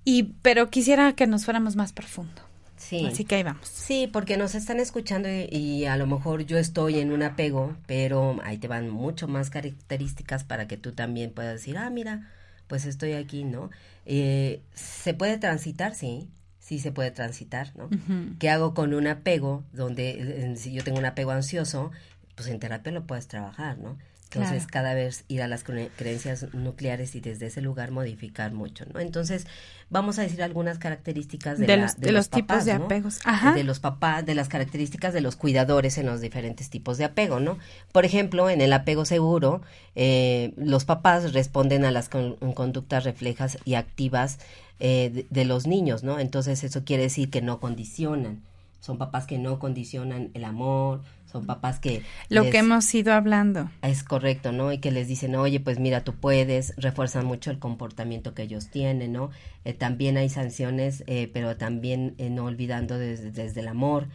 Y 0.04 0.34
pero 0.42 0.70
quisiera 0.70 1.14
que 1.14 1.26
nos 1.26 1.44
fuéramos 1.44 1.76
más 1.76 1.92
profundo. 1.92 2.45
Sí. 2.88 3.04
Así 3.04 3.24
que 3.24 3.34
ahí 3.34 3.42
vamos. 3.42 3.66
Sí, 3.66 4.08
porque 4.12 4.36
nos 4.36 4.54
están 4.54 4.78
escuchando 4.78 5.28
y, 5.28 5.48
y 5.50 5.84
a 5.86 5.96
lo 5.96 6.06
mejor 6.06 6.46
yo 6.46 6.56
estoy 6.56 7.00
en 7.00 7.10
un 7.10 7.24
apego, 7.24 7.76
pero 7.86 8.38
ahí 8.44 8.58
te 8.58 8.68
van 8.68 8.88
mucho 8.90 9.26
más 9.26 9.50
características 9.50 10.44
para 10.44 10.68
que 10.68 10.76
tú 10.76 10.92
también 10.92 11.32
puedas 11.32 11.54
decir, 11.54 11.78
ah, 11.78 11.90
mira, 11.90 12.30
pues 12.68 12.86
estoy 12.86 13.14
aquí, 13.14 13.42
¿no? 13.42 13.70
Eh, 14.04 14.62
¿Se 14.74 15.14
puede 15.14 15.36
transitar? 15.38 15.96
Sí, 15.96 16.28
sí 16.60 16.78
se 16.78 16.92
puede 16.92 17.10
transitar, 17.10 17.72
¿no? 17.76 17.90
¿Qué 18.38 18.50
hago 18.50 18.72
con 18.72 18.94
un 18.94 19.08
apego 19.08 19.64
donde 19.72 20.10
eh, 20.52 20.56
si 20.56 20.72
yo 20.72 20.84
tengo 20.84 20.98
un 20.98 21.06
apego 21.06 21.32
ansioso, 21.32 21.90
pues 22.36 22.48
en 22.48 22.60
terapia 22.60 22.92
lo 22.92 23.04
puedes 23.04 23.26
trabajar, 23.26 23.78
¿no? 23.78 23.98
Entonces, 24.36 24.66
Claro. 24.66 24.72
cada 24.72 24.94
vez 24.94 25.24
ir 25.28 25.42
a 25.42 25.48
las 25.48 25.64
cre- 25.64 25.88
creencias 25.96 26.46
nucleares 26.52 27.14
y 27.14 27.20
desde 27.20 27.46
ese 27.46 27.60
lugar 27.62 27.90
modificar 27.90 28.52
mucho, 28.52 28.84
¿no? 28.92 29.00
Entonces, 29.00 29.46
vamos 29.88 30.18
a 30.18 30.22
decir 30.22 30.42
algunas 30.42 30.78
características 30.78 31.58
de, 31.58 31.66
De 31.66 31.76
la- 31.76 31.82
los- 31.84 31.96
de 32.00 32.12
los 32.12 32.28
tipos 32.28 32.64
de 32.64 32.78
¿no? 32.78 32.84
apegos. 32.84 33.18
Ajá. 33.24 33.52
De 33.54 33.64
los 33.64 33.80
papás, 33.80 34.26
de 34.26 34.34
las 34.34 34.48
características 34.48 35.14
de 35.14 35.20
los 35.20 35.36
cuidadores 35.36 35.96
en 35.98 36.06
los 36.06 36.20
diferentes 36.20 36.68
tipos 36.70 36.98
de 36.98 37.04
apego, 37.04 37.40
¿no? 37.40 37.58
Por 37.92 38.04
ejemplo, 38.04 38.50
en 38.50 38.60
el 38.60 38.72
apego 38.72 39.04
seguro, 39.04 39.62
eh, 39.94 40.52
los 40.56 40.84
papás 40.84 41.32
responden 41.32 41.84
a 41.84 41.90
las 41.90 42.08
con- 42.08 42.34
conductas 42.54 43.04
reflejas 43.04 43.58
y 43.64 43.74
activas 43.74 44.38
eh, 44.78 45.10
de, 45.10 45.26
de 45.30 45.44
los 45.46 45.66
niños, 45.66 46.02
¿no? 46.04 46.18
Entonces, 46.18 46.62
eso 46.62 46.84
quiere 46.84 47.04
decir 47.04 47.30
que 47.30 47.40
no 47.40 47.60
condicionan. 47.60 48.42
Son 48.82 48.98
papás 48.98 49.24
que 49.26 49.38
no 49.38 49.58
condicionan 49.58 50.30
el 50.34 50.44
amor, 50.44 51.00
son 51.38 51.46
papás 51.46 51.78
que... 51.80 52.02
Lo 52.28 52.42
les- 52.42 52.52
que 52.52 52.58
hemos 52.58 52.94
ido 52.94 53.12
hablando. 53.12 53.70
es 53.82 54.02
correcto, 54.02 54.52
¿no? 54.52 54.72
Y 54.72 54.78
que 54.78 54.90
les 54.90 55.08
dicen, 55.08 55.34
oye, 55.36 55.60
pues 55.60 55.78
mira, 55.78 56.02
tú 56.04 56.14
puedes, 56.14 56.74
refuerzan 56.76 57.26
mucho 57.26 57.50
el 57.50 57.58
comportamiento 57.58 58.34
que 58.34 58.42
ellos 58.42 58.70
tienen, 58.70 59.12
¿no? 59.12 59.30
Eh, 59.64 59.72
también 59.74 60.16
hay 60.16 60.28
sanciones, 60.28 61.04
eh, 61.06 61.30
pero 61.32 61.56
también 61.56 62.14
eh, 62.18 62.30
no 62.30 62.44
olvidando 62.44 62.98
desde, 62.98 63.30
desde 63.32 63.60
el 63.60 63.68
amor. 63.68 64.08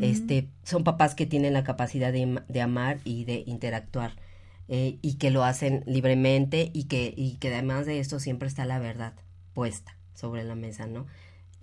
Este, 0.00 0.48
son 0.64 0.84
papás 0.84 1.14
que 1.14 1.26
tienen 1.26 1.52
la 1.52 1.64
capacidad 1.64 2.12
de, 2.12 2.40
de 2.48 2.60
amar 2.60 2.98
y 3.04 3.24
de 3.24 3.44
interactuar 3.46 4.12
eh, 4.68 4.98
y 5.02 5.14
que 5.14 5.30
lo 5.30 5.44
hacen 5.44 5.84
libremente 5.86 6.70
y 6.72 6.84
que, 6.84 7.12
y 7.16 7.36
que 7.36 7.52
además 7.52 7.86
de 7.86 8.00
esto 8.00 8.18
siempre 8.20 8.48
está 8.48 8.64
la 8.64 8.78
verdad. 8.78 9.12
puesta 9.52 9.96
sobre 10.14 10.42
la 10.44 10.54
mesa, 10.54 10.86
¿no? 10.86 11.06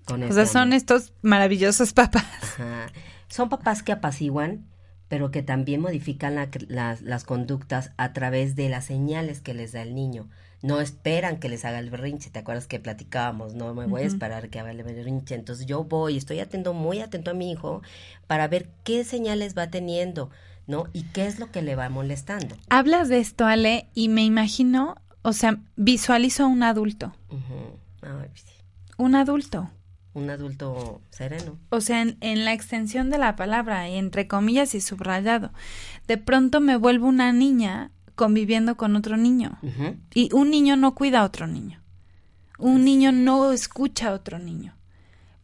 Con 0.05 0.23
O 0.23 0.25
ese 0.25 0.33
sea, 0.33 0.45
son 0.45 0.73
estos 0.73 1.13
maravillosos 1.21 1.93
papás. 1.93 2.25
Ajá. 2.41 2.87
Son 3.27 3.49
papás 3.49 3.81
que 3.83 3.91
apaciguan, 3.91 4.65
pero 5.11 5.29
que 5.29 5.43
también 5.43 5.81
modifican 5.81 6.35
la- 6.35 6.47
las, 6.69 7.01
las 7.01 7.25
conductas 7.25 7.91
a 7.97 8.13
través 8.13 8.55
de 8.55 8.69
las 8.69 8.85
señales 8.85 9.41
que 9.41 9.53
les 9.53 9.73
da 9.73 9.81
el 9.81 9.93
niño. 9.93 10.29
No 10.61 10.79
esperan 10.79 11.37
que 11.37 11.49
les 11.49 11.65
haga 11.65 11.79
el 11.79 11.89
berrinche. 11.89 12.29
¿Te 12.29 12.39
acuerdas 12.39 12.65
que 12.65 12.79
platicábamos? 12.79 13.53
No 13.53 13.73
me 13.73 13.87
voy 13.87 14.03
a 14.03 14.05
esperar 14.05 14.47
que 14.49 14.61
haga 14.61 14.71
el 14.71 14.81
berrinche. 14.83 15.35
Entonces 15.35 15.65
yo 15.65 15.83
voy, 15.83 16.15
estoy 16.15 16.39
atento, 16.39 16.73
muy 16.73 17.01
atento 17.01 17.31
a 17.31 17.33
mi 17.33 17.51
hijo 17.51 17.81
para 18.27 18.47
ver 18.47 18.69
qué 18.85 19.03
señales 19.03 19.53
va 19.57 19.67
teniendo, 19.69 20.29
¿no? 20.65 20.85
Y 20.93 21.03
qué 21.11 21.27
es 21.27 21.39
lo 21.39 21.51
que 21.51 21.61
le 21.61 21.75
va 21.75 21.89
molestando. 21.89 22.55
Hablas 22.69 23.09
de 23.09 23.19
esto, 23.19 23.45
Ale, 23.45 23.89
y 23.93 24.07
me 24.07 24.23
imagino, 24.23 24.95
o 25.23 25.33
sea, 25.33 25.59
visualizo 25.75 26.45
a 26.45 26.47
un 26.47 26.63
adulto. 26.63 27.11
Ay, 28.01 28.29
sí. 28.35 28.53
Un 28.97 29.15
adulto. 29.15 29.69
Un 30.13 30.29
adulto 30.29 31.01
sereno. 31.09 31.57
O 31.69 31.79
sea, 31.81 32.01
en, 32.01 32.17
en 32.19 32.43
la 32.43 32.53
extensión 32.53 33.09
de 33.09 33.17
la 33.17 33.35
palabra, 33.35 33.89
y 33.89 33.95
entre 33.95 34.27
comillas 34.27 34.75
y 34.75 34.81
subrayado. 34.81 35.51
De 36.07 36.17
pronto 36.17 36.59
me 36.59 36.75
vuelvo 36.75 37.07
una 37.07 37.31
niña 37.31 37.91
conviviendo 38.15 38.77
con 38.77 38.95
otro 38.95 39.17
niño. 39.17 39.57
Y 40.13 40.29
un 40.33 40.51
niño 40.51 40.75
no 40.75 40.93
cuida 40.93 41.21
a 41.21 41.23
otro 41.23 41.47
niño. 41.47 41.81
Un 42.59 42.85
niño 42.85 43.11
no 43.11 43.51
escucha 43.51 44.09
a 44.09 44.13
otro 44.13 44.37
niño. 44.37 44.75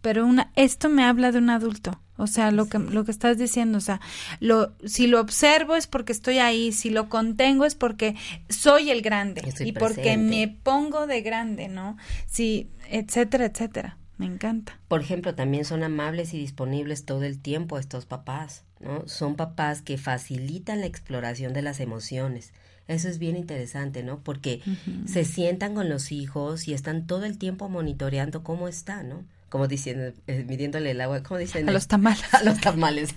Pero 0.01 0.27
una, 0.27 0.51
esto 0.55 0.87
me 0.87 1.03
habla 1.03 1.31
de 1.31 1.39
un 1.39 1.49
adulto. 1.49 1.99
O 2.17 2.27
sea, 2.27 2.51
lo 2.51 2.67
que, 2.67 2.77
lo 2.77 3.03
que 3.03 3.09
estás 3.09 3.37
diciendo, 3.37 3.79
o 3.79 3.81
sea, 3.81 3.99
lo, 4.39 4.73
si 4.85 5.07
lo 5.07 5.19
observo 5.19 5.75
es 5.75 5.87
porque 5.87 6.11
estoy 6.11 6.37
ahí, 6.37 6.71
si 6.71 6.91
lo 6.91 7.09
contengo 7.09 7.65
es 7.65 7.73
porque 7.73 8.15
soy 8.47 8.91
el 8.91 9.01
grande 9.01 9.41
Estoy 9.45 9.69
y 9.69 9.71
porque 9.71 10.17
me 10.17 10.47
pongo 10.47 11.07
de 11.07 11.21
grande, 11.21 11.67
¿no? 11.67 11.97
Sí, 12.27 12.69
etcétera, 12.89 13.45
etcétera. 13.45 13.97
Me 14.17 14.25
encanta. 14.25 14.79
Por 14.87 15.01
ejemplo, 15.01 15.35
también 15.35 15.65
son 15.65 15.83
amables 15.83 16.33
y 16.33 16.39
disponibles 16.39 17.05
todo 17.05 17.23
el 17.23 17.39
tiempo 17.39 17.77
estos 17.77 18.05
papás, 18.05 18.63
¿no? 18.79 19.07
Son 19.07 19.35
papás 19.35 19.81
que 19.81 19.97
facilitan 19.97 20.81
la 20.81 20.87
exploración 20.87 21.53
de 21.53 21.61
las 21.61 21.79
emociones. 21.79 22.51
Eso 22.87 23.09
es 23.09 23.19
bien 23.19 23.35
interesante, 23.35 24.01
¿no? 24.01 24.19
Porque 24.19 24.61
se 25.05 25.25
sientan 25.25 25.75
con 25.75 25.89
los 25.89 26.11
hijos 26.11 26.67
y 26.67 26.73
están 26.73 27.05
todo 27.05 27.25
el 27.25 27.37
tiempo 27.37 27.69
monitoreando 27.69 28.43
cómo 28.43 28.67
está, 28.67 29.03
¿no? 29.03 29.23
Como 29.49 29.67
diciendo, 29.67 30.13
eh, 30.27 30.45
midiéndole 30.47 30.91
el 30.91 31.01
agua, 31.01 31.21
¿cómo 31.23 31.37
dicen? 31.37 31.67
A 31.67 31.71
los 31.71 31.87
tamales. 31.87 32.23
A 32.33 32.43
los 32.43 32.59
tamales. 32.59 33.15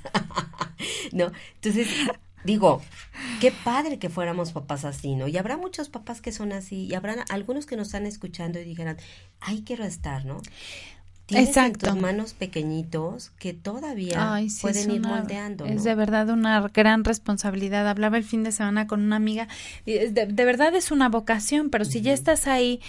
¿No? 1.13 1.33
Entonces, 1.57 1.89
digo, 2.45 2.83
qué 3.41 3.53
padre 3.53 3.99
que 3.99 4.09
fuéramos 4.11 4.53
papás 4.53 4.85
así, 4.85 5.15
¿no? 5.15 5.29
Y 5.29 5.37
habrá 5.39 5.57
muchos 5.57 5.89
papás 5.89 6.21
que 6.21 6.33
son 6.33 6.53
así, 6.53 6.87
y 6.87 6.95
habrá 6.95 7.25
algunos 7.29 7.67
que 7.67 7.77
nos 7.77 7.89
están 7.89 8.07
escuchando 8.07 8.59
y 8.61 8.65
dijeran, 8.65 8.97
ahí 9.41 9.63
quiero 9.67 9.85
estar, 9.85 10.25
¿no? 10.25 10.41
Tienes 11.27 11.49
Exacto. 11.51 11.87
en 11.87 11.93
tus 11.95 12.03
manos 12.03 12.33
pequeñitos 12.33 13.31
que 13.39 13.53
todavía 13.53 14.35
Ay, 14.35 14.51
sí, 14.51 14.63
pueden 14.63 14.91
ir 14.91 14.99
una- 15.01 15.09
moldeando, 15.21 15.65
Es 15.65 15.85
de 15.85 15.95
verdad 15.95 16.29
una 16.31 16.61
gran 16.75 17.05
responsabilidad. 17.05 17.89
Hablaba 17.89 18.17
el 18.17 18.25
fin 18.25 18.43
de 18.43 18.51
semana 18.51 18.89
con 18.89 19.01
una 19.03 19.15
amiga. 19.15 19.47
de, 19.87 20.11
de 20.11 20.45
verdad 20.45 20.75
es 20.75 20.91
una 20.91 21.09
vocación, 21.09 21.71
pero 21.71 21.85
si 21.85 22.01
ya 22.01 22.13
estás 22.13 22.49
ahí, 22.49 22.81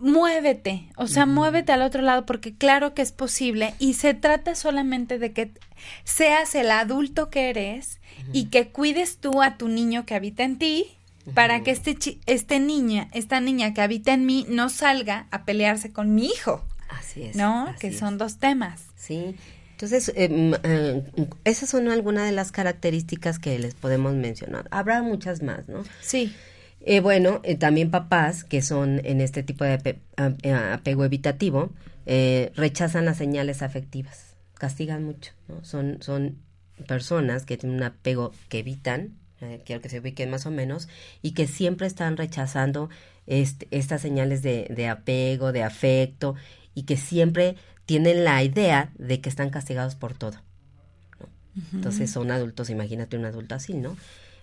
muévete. 0.00 0.88
O 0.96 1.06
sea, 1.06 1.26
muévete 1.26 1.72
al 1.72 1.82
otro 1.82 2.02
lado 2.02 2.26
porque 2.26 2.54
claro 2.54 2.94
que 2.94 3.02
es 3.02 3.12
posible. 3.12 3.74
Y 3.78 3.94
se 3.94 4.14
trata 4.14 4.54
solamente 4.54 5.18
de 5.18 5.32
que 5.32 5.50
seas 6.04 6.54
el 6.54 6.70
adulto 6.70 7.30
que 7.30 7.50
eres 7.50 8.00
y 8.32 8.46
que 8.46 8.68
cuides 8.68 9.18
tú 9.18 9.42
a 9.42 9.56
tu 9.56 9.68
niño 9.68 10.04
que 10.06 10.14
habita 10.14 10.42
en 10.44 10.58
ti. 10.58 10.86
Para 11.34 11.62
que 11.62 11.70
este, 11.70 11.94
chi- 11.94 12.18
este 12.26 12.58
niña, 12.58 13.08
esta 13.12 13.40
niña 13.40 13.72
que 13.74 13.82
habita 13.82 14.12
en 14.14 14.26
mí 14.26 14.46
no 14.48 14.68
salga 14.68 15.26
a 15.30 15.44
pelearse 15.44 15.92
con 15.92 16.14
mi 16.14 16.26
hijo, 16.26 16.64
Así 16.88 17.22
es. 17.22 17.36
¿no? 17.36 17.66
así 17.68 17.78
Que 17.78 17.86
es. 17.88 17.98
son 17.98 18.18
dos 18.18 18.38
temas. 18.38 18.82
Sí. 18.96 19.36
Entonces, 19.72 20.10
eh, 20.16 20.28
mm, 20.28 20.54
eh, 20.64 21.02
esas 21.44 21.68
son 21.70 21.88
algunas 21.88 22.24
de 22.24 22.32
las 22.32 22.50
características 22.52 23.38
que 23.38 23.58
les 23.58 23.74
podemos 23.74 24.14
mencionar. 24.14 24.66
Habrá 24.72 25.02
muchas 25.02 25.42
más, 25.42 25.68
¿no? 25.68 25.84
Sí. 26.00 26.34
Eh, 26.82 27.00
bueno, 27.00 27.40
eh, 27.44 27.56
también 27.56 27.90
papás 27.90 28.42
que 28.44 28.62
son 28.62 29.00
en 29.04 29.20
este 29.20 29.42
tipo 29.42 29.64
de 29.64 29.78
ape- 29.78 29.98
eh, 30.42 30.52
apego 30.52 31.04
evitativo 31.04 31.70
eh, 32.06 32.52
rechazan 32.56 33.04
las 33.04 33.18
señales 33.18 33.62
afectivas, 33.62 34.34
castigan 34.54 35.04
mucho, 35.04 35.32
¿no? 35.48 35.62
Son, 35.64 35.98
son 36.00 36.38
personas 36.86 37.44
que 37.44 37.58
tienen 37.58 37.76
un 37.76 37.82
apego 37.82 38.32
que 38.48 38.60
evitan, 38.60 39.18
quiero 39.64 39.80
que 39.82 39.88
se 39.88 40.00
ubiquen 40.00 40.30
más 40.30 40.46
o 40.46 40.50
menos, 40.50 40.88
y 41.22 41.32
que 41.32 41.46
siempre 41.46 41.86
están 41.86 42.16
rechazando 42.16 42.88
este, 43.26 43.68
estas 43.70 44.00
señales 44.00 44.42
de, 44.42 44.66
de 44.74 44.88
apego, 44.88 45.52
de 45.52 45.62
afecto, 45.62 46.34
y 46.74 46.84
que 46.84 46.96
siempre 46.96 47.56
tienen 47.84 48.24
la 48.24 48.42
idea 48.42 48.90
de 48.98 49.20
que 49.20 49.28
están 49.28 49.50
castigados 49.50 49.94
por 49.94 50.14
todo. 50.14 50.38
Entonces 51.74 52.10
son 52.10 52.30
adultos, 52.30 52.70
imagínate 52.70 53.16
un 53.18 53.24
adulto 53.26 53.54
así, 53.54 53.74
¿no? 53.74 53.96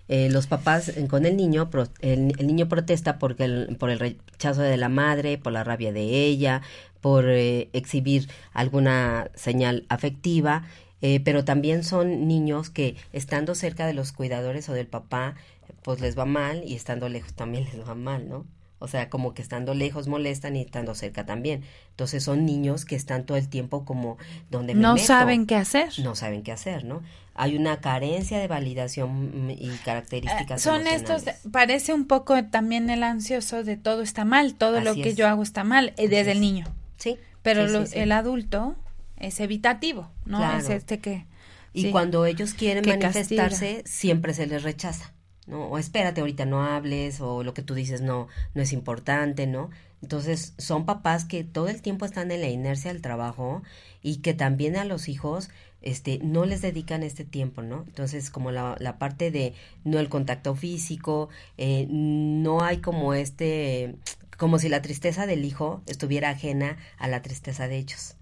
Eh, 0.08 0.30
los 0.30 0.46
papás 0.46 0.88
eh, 0.88 1.06
con 1.06 1.26
el 1.26 1.36
niño, 1.36 1.70
pro- 1.70 1.88
el, 2.00 2.28
niño 2.28 2.68
protesta 2.68 3.18
porque 3.18 3.44
el- 3.44 3.76
por 3.78 3.90
el 3.90 3.98
rechazo 3.98 4.62
de 4.62 4.76
la 4.76 4.88
madre, 4.88 5.38
por 5.38 5.52
la 5.52 5.64
rabia 5.64 5.92
de 5.92 6.02
ella, 6.26 6.62
por 7.00 7.28
eh, 7.28 7.68
exhibir 7.72 8.28
alguna 8.52 9.30
señal 9.34 9.84
afectiva, 9.88 10.64
eh, 11.02 11.20
pero 11.20 11.44
también 11.44 11.84
son 11.84 12.26
niños 12.26 12.70
que 12.70 12.96
estando 13.12 13.54
cerca 13.54 13.86
de 13.86 13.94
los 13.94 14.12
cuidadores 14.12 14.68
o 14.68 14.72
del 14.72 14.86
papá, 14.86 15.36
pues 15.82 16.00
les 16.00 16.18
va 16.18 16.24
mal 16.24 16.62
y 16.64 16.74
estando 16.74 17.08
lejos 17.08 17.34
también 17.34 17.64
les 17.64 17.86
va 17.86 17.94
mal, 17.94 18.28
¿no? 18.28 18.46
O 18.80 18.86
sea, 18.88 19.08
como 19.10 19.34
que 19.34 19.42
estando 19.42 19.74
lejos 19.74 20.06
molestan 20.06 20.54
y 20.56 20.60
estando 20.62 20.94
cerca 20.94 21.26
también. 21.26 21.62
Entonces 21.90 22.22
son 22.22 22.46
niños 22.46 22.84
que 22.84 22.94
están 22.96 23.24
todo 23.26 23.36
el 23.36 23.48
tiempo 23.48 23.84
como 23.84 24.18
donde 24.50 24.74
me 24.74 24.80
No 24.82 24.94
meto? 24.94 25.06
saben 25.06 25.46
qué 25.46 25.56
hacer. 25.56 25.90
no 26.02 26.14
saben 26.14 26.42
qué 26.42 26.52
hacer, 26.52 26.84
¿no? 26.84 27.02
Hay 27.34 27.56
una 27.56 27.80
carencia 27.80 28.38
de 28.38 28.48
validación 28.48 29.46
mm, 29.46 29.50
y 29.50 29.70
características. 29.84 30.60
Eh, 30.60 30.64
Son 30.64 30.86
estos, 30.86 31.24
parece 31.52 31.92
un 31.92 32.06
poco 32.06 32.42
también 32.46 32.88
el 32.90 33.02
ansioso 33.02 33.64
de 33.64 33.76
todo 33.76 34.02
está 34.02 34.24
mal, 34.24 34.54
todo 34.54 34.80
lo 34.80 34.94
que 34.94 35.10
es. 35.10 35.16
yo 35.16 35.26
hago 35.28 35.42
está 35.42 35.64
mal, 35.64 35.88
eh, 35.96 36.08
desde 36.08 36.20
es. 36.20 36.36
el 36.36 36.40
niño. 36.40 36.66
Sí. 36.98 37.16
Pero 37.42 37.66
sí, 37.66 37.72
lo- 37.72 37.86
sí, 37.86 37.92
sí. 37.92 37.98
el 38.00 38.12
adulto 38.12 38.76
es 39.16 39.40
evitativo, 39.40 40.08
¿no? 40.24 40.38
Claro. 40.38 40.58
Es 40.58 40.70
este 40.70 40.98
que... 41.00 41.26
Y 41.72 41.90
cuando 41.90 42.26
ellos 42.26 42.54
quieren 42.54 42.84
manifestarse, 42.86 43.82
siempre 43.86 44.34
se 44.34 44.46
les 44.46 44.62
rechaza, 44.64 45.12
¿no? 45.48 45.66
O 45.66 45.78
espérate, 45.78 46.20
ahorita 46.20 46.44
no 46.44 46.62
hables, 46.64 47.20
o 47.20 47.42
lo 47.42 47.54
que 47.54 47.62
tú 47.62 47.74
dices 47.74 48.00
no, 48.00 48.28
no 48.54 48.62
es 48.62 48.72
importante, 48.72 49.46
¿no? 49.46 49.70
Entonces, 50.02 50.54
son 50.58 50.86
papás 50.86 51.24
que 51.24 51.42
todo 51.42 51.68
el 51.68 51.82
tiempo 51.82 52.04
están 52.04 52.30
en 52.30 52.40
la 52.40 52.48
inercia 52.48 52.92
del 52.92 53.02
trabajo 53.02 53.62
y 54.02 54.18
que 54.18 54.34
también 54.34 54.76
a 54.76 54.84
los 54.84 55.08
hijos 55.08 55.50
este 55.80 56.18
no 56.22 56.44
les 56.44 56.60
dedican 56.60 57.02
este 57.02 57.24
tiempo, 57.24 57.62
¿no? 57.62 57.84
Entonces, 57.86 58.30
como 58.30 58.50
la, 58.50 58.76
la 58.78 58.98
parte 58.98 59.30
de 59.30 59.54
no 59.84 59.98
el 59.98 60.08
contacto 60.08 60.54
físico, 60.54 61.28
eh, 61.56 61.86
no 61.88 62.62
hay 62.62 62.78
como 62.78 63.14
este, 63.14 63.96
como 64.36 64.58
si 64.58 64.68
la 64.68 64.82
tristeza 64.82 65.26
del 65.26 65.44
hijo 65.44 65.82
estuviera 65.86 66.30
ajena 66.30 66.76
a 66.98 67.08
la 67.08 67.22
tristeza 67.22 67.68
de 67.68 67.78
ellos. 67.78 68.16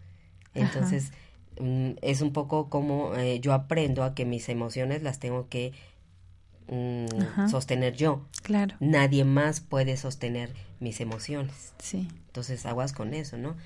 Entonces, 0.54 1.12
mm, 1.60 1.92
es 2.02 2.20
un 2.22 2.32
poco 2.32 2.68
como 2.70 3.14
eh, 3.16 3.40
yo 3.40 3.52
aprendo 3.52 4.02
a 4.02 4.14
que 4.14 4.24
mis 4.24 4.48
emociones 4.48 5.02
las 5.02 5.18
tengo 5.18 5.48
que 5.48 5.72
mm, 6.68 7.48
sostener 7.50 7.94
yo. 7.96 8.24
Claro, 8.42 8.76
Nadie 8.80 9.24
más 9.24 9.60
puede 9.60 9.96
sostener 9.96 10.50
mis 10.80 11.00
emociones. 11.00 11.72
sí. 11.78 12.08
Entonces, 12.28 12.66
aguas 12.66 12.92
con 12.92 13.14
eso, 13.14 13.36
¿no? 13.38 13.56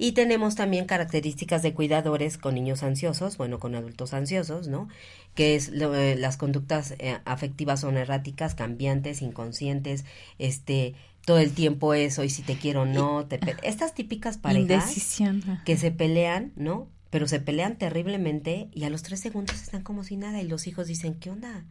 Y 0.00 0.12
tenemos 0.12 0.54
también 0.54 0.84
características 0.84 1.62
de 1.62 1.74
cuidadores 1.74 2.38
con 2.38 2.54
niños 2.54 2.82
ansiosos, 2.84 3.36
bueno, 3.36 3.58
con 3.58 3.74
adultos 3.74 4.14
ansiosos, 4.14 4.68
¿no? 4.68 4.88
Que 5.34 5.56
es 5.56 5.70
lo- 5.70 5.94
eh, 5.94 6.14
las 6.14 6.36
conductas 6.36 6.94
eh, 6.98 7.18
afectivas 7.24 7.80
son 7.80 7.96
erráticas, 7.96 8.54
cambiantes, 8.54 9.22
inconscientes, 9.22 10.04
este, 10.38 10.94
todo 11.24 11.38
el 11.38 11.52
tiempo 11.52 11.94
es 11.94 12.18
hoy 12.18 12.30
si 12.30 12.42
te 12.42 12.56
quiero 12.56 12.82
o 12.82 12.86
no, 12.86 13.26
te 13.26 13.40
estas 13.66 13.94
típicas 13.94 14.38
parejas 14.38 14.88
Indecisión. 14.88 15.42
que 15.64 15.76
se 15.76 15.90
pelean, 15.90 16.52
¿no? 16.54 16.86
Pero 17.10 17.26
se 17.26 17.40
pelean 17.40 17.76
terriblemente 17.78 18.68
y 18.74 18.84
a 18.84 18.90
los 18.90 19.02
tres 19.02 19.18
segundos 19.20 19.60
están 19.62 19.82
como 19.82 20.04
si 20.04 20.16
nada 20.16 20.40
y 20.42 20.46
los 20.46 20.66
hijos 20.66 20.86
dicen, 20.86 21.14
¿qué 21.14 21.30
onda 21.30 21.64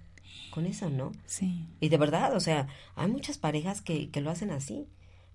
con 0.57 0.65
eso, 0.65 0.89
no? 0.89 1.11
Sí. 1.27 1.67
Y 1.79 1.89
de 1.89 1.97
verdad, 1.97 2.35
o 2.35 2.39
sea, 2.39 2.65
hay 2.95 3.07
muchas 3.09 3.37
parejas 3.37 3.81
que, 3.81 4.09
que 4.09 4.21
lo 4.21 4.31
hacen 4.31 4.49
así. 4.49 4.87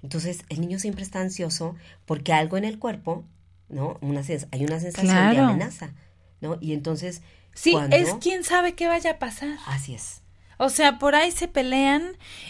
Entonces, 0.02 0.40
el 0.48 0.60
niño 0.60 0.80
siempre 0.80 1.04
está 1.04 1.20
ansioso 1.20 1.76
porque 2.06 2.32
algo 2.32 2.56
en 2.56 2.64
el 2.64 2.80
cuerpo, 2.80 3.24
¿no? 3.68 3.98
Una, 4.00 4.22
hay 4.50 4.64
una 4.64 4.80
sensación 4.80 5.14
de 5.30 5.38
amenaza, 5.50 5.94
¿no? 6.40 6.58
Y 6.60 6.72
entonces, 6.72 7.22
Sí, 7.54 7.70
cuando- 7.70 7.94
es 7.94 8.14
quién 8.20 8.42
sabe 8.42 8.74
qué 8.74 8.88
vaya 8.88 9.12
a 9.12 9.18
pasar. 9.20 9.58
Así 9.66 9.94
es. 9.94 10.22
O 10.58 10.70
sea, 10.70 10.98
por 10.98 11.14
ahí 11.14 11.30
se 11.30 11.46
pelean 11.46 12.02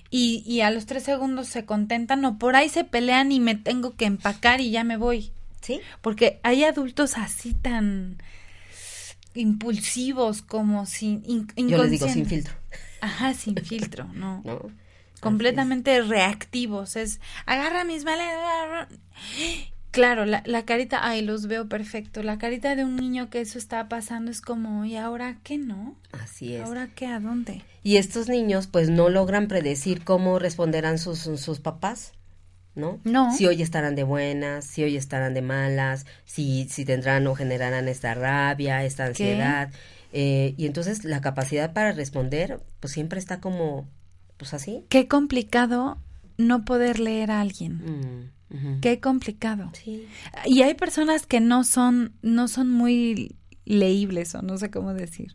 y, 0.09 0.43
y 0.47 0.63
a 0.63 0.71
los 0.71 0.87
tres 0.87 1.03
segundos 1.03 1.49
se 1.49 1.67
contentan, 1.67 2.25
o 2.25 2.39
por 2.39 2.57
ahí 2.57 2.71
se 2.71 2.85
pelean 2.85 3.33
y 3.33 3.39
me 3.41 3.55
tengo 3.55 3.97
que 3.97 4.07
empacar 4.07 4.63
y 4.63 4.71
ya 4.71 4.83
me 4.83 4.97
voy. 4.97 5.33
¿Sí? 5.61 5.81
Porque 6.01 6.41
hay 6.43 6.65
adultos 6.65 7.19
así 7.19 7.53
tan 7.53 8.17
impulsivos 9.35 10.43
como 10.43 10.87
sin 10.87 11.23
in- 11.27 11.69
Yo 11.69 11.79
les 11.83 11.91
digo 11.91 12.09
sin 12.09 12.27
filtro, 12.27 12.55
Ajá, 13.03 13.35
sin 13.35 13.57
filtro, 13.57 14.07
¿no? 14.15 14.41
¿no? 14.45 14.71
completamente 15.23 16.03
reactivos. 16.03 16.97
Es, 16.97 17.21
agarra 17.47 17.85
mis 17.85 18.05
maletas. 18.05 18.89
Claro, 19.93 20.25
la, 20.25 20.43
la 20.47 20.65
carita, 20.65 21.07
ay, 21.07 21.23
los 21.23 21.47
veo 21.47 21.69
perfecto. 21.69 22.23
La 22.23 22.39
carita 22.39 22.75
de 22.75 22.85
un 22.85 22.97
niño 22.97 23.31
que 23.31 23.41
eso 23.41 23.59
está 23.59 23.89
pasando 23.89 24.31
es 24.31 24.41
como, 24.41 24.85
¿y 24.85 24.97
ahora 24.97 25.39
qué 25.45 25.59
no? 25.59 25.97
Así 26.13 26.55
es. 26.55 26.63
¿Ahora 26.63 26.89
qué? 26.95 27.07
¿A 27.07 27.21
dónde? 27.21 27.63
Y 27.83 27.99
estos 27.99 28.29
niños 28.29 28.67
pues 28.67 28.89
no 28.91 29.11
logran 29.11 29.49
predecir 29.49 30.03
cómo 30.03 30.39
responderán 30.39 30.99
sus, 30.99 31.19
sus 31.19 31.61
papás, 31.61 32.15
¿no? 32.75 33.01
No. 33.05 33.37
Si 33.37 33.47
hoy 33.47 33.63
estarán 33.63 33.95
de 33.95 34.03
buenas, 34.03 34.65
si 34.65 34.83
hoy 34.83 34.97
estarán 34.97 35.35
de 35.35 35.43
malas, 35.43 36.07
si, 36.25 36.67
si 36.71 36.85
tendrán 36.85 37.27
o 37.27 37.35
generarán 37.35 37.87
esta 37.87 38.15
rabia, 38.15 38.85
esta 38.85 39.05
ansiedad. 39.05 39.71
Eh, 40.13 40.55
y 40.57 40.67
entonces 40.67 41.05
la 41.05 41.21
capacidad 41.21 41.73
para 41.73 41.93
responder 41.93 42.63
pues 42.81 42.93
siempre 42.93 43.19
está 43.19 43.41
como, 43.41 43.89
pues 44.37 44.55
así. 44.55 44.85
Qué 44.89 45.09
complicado 45.09 45.99
no 46.37 46.65
poder 46.65 47.01
leer 47.01 47.31
a 47.31 47.41
alguien. 47.41 48.31
Mm. 48.51 48.81
Qué 48.81 49.01
complicado. 49.01 49.71
Sí. 49.73 50.07
Y 50.45 50.61
hay 50.61 50.75
personas 50.75 51.27
que 51.27 51.41
no 51.41 51.65
son, 51.65 52.13
no 52.21 52.49
son 52.49 52.71
muy 52.71 53.37
leíbles 53.65 54.35
o 54.35 54.43
no 54.43 54.59
sé 54.59 54.71
cómo 54.71 54.93
decir. 54.93 55.35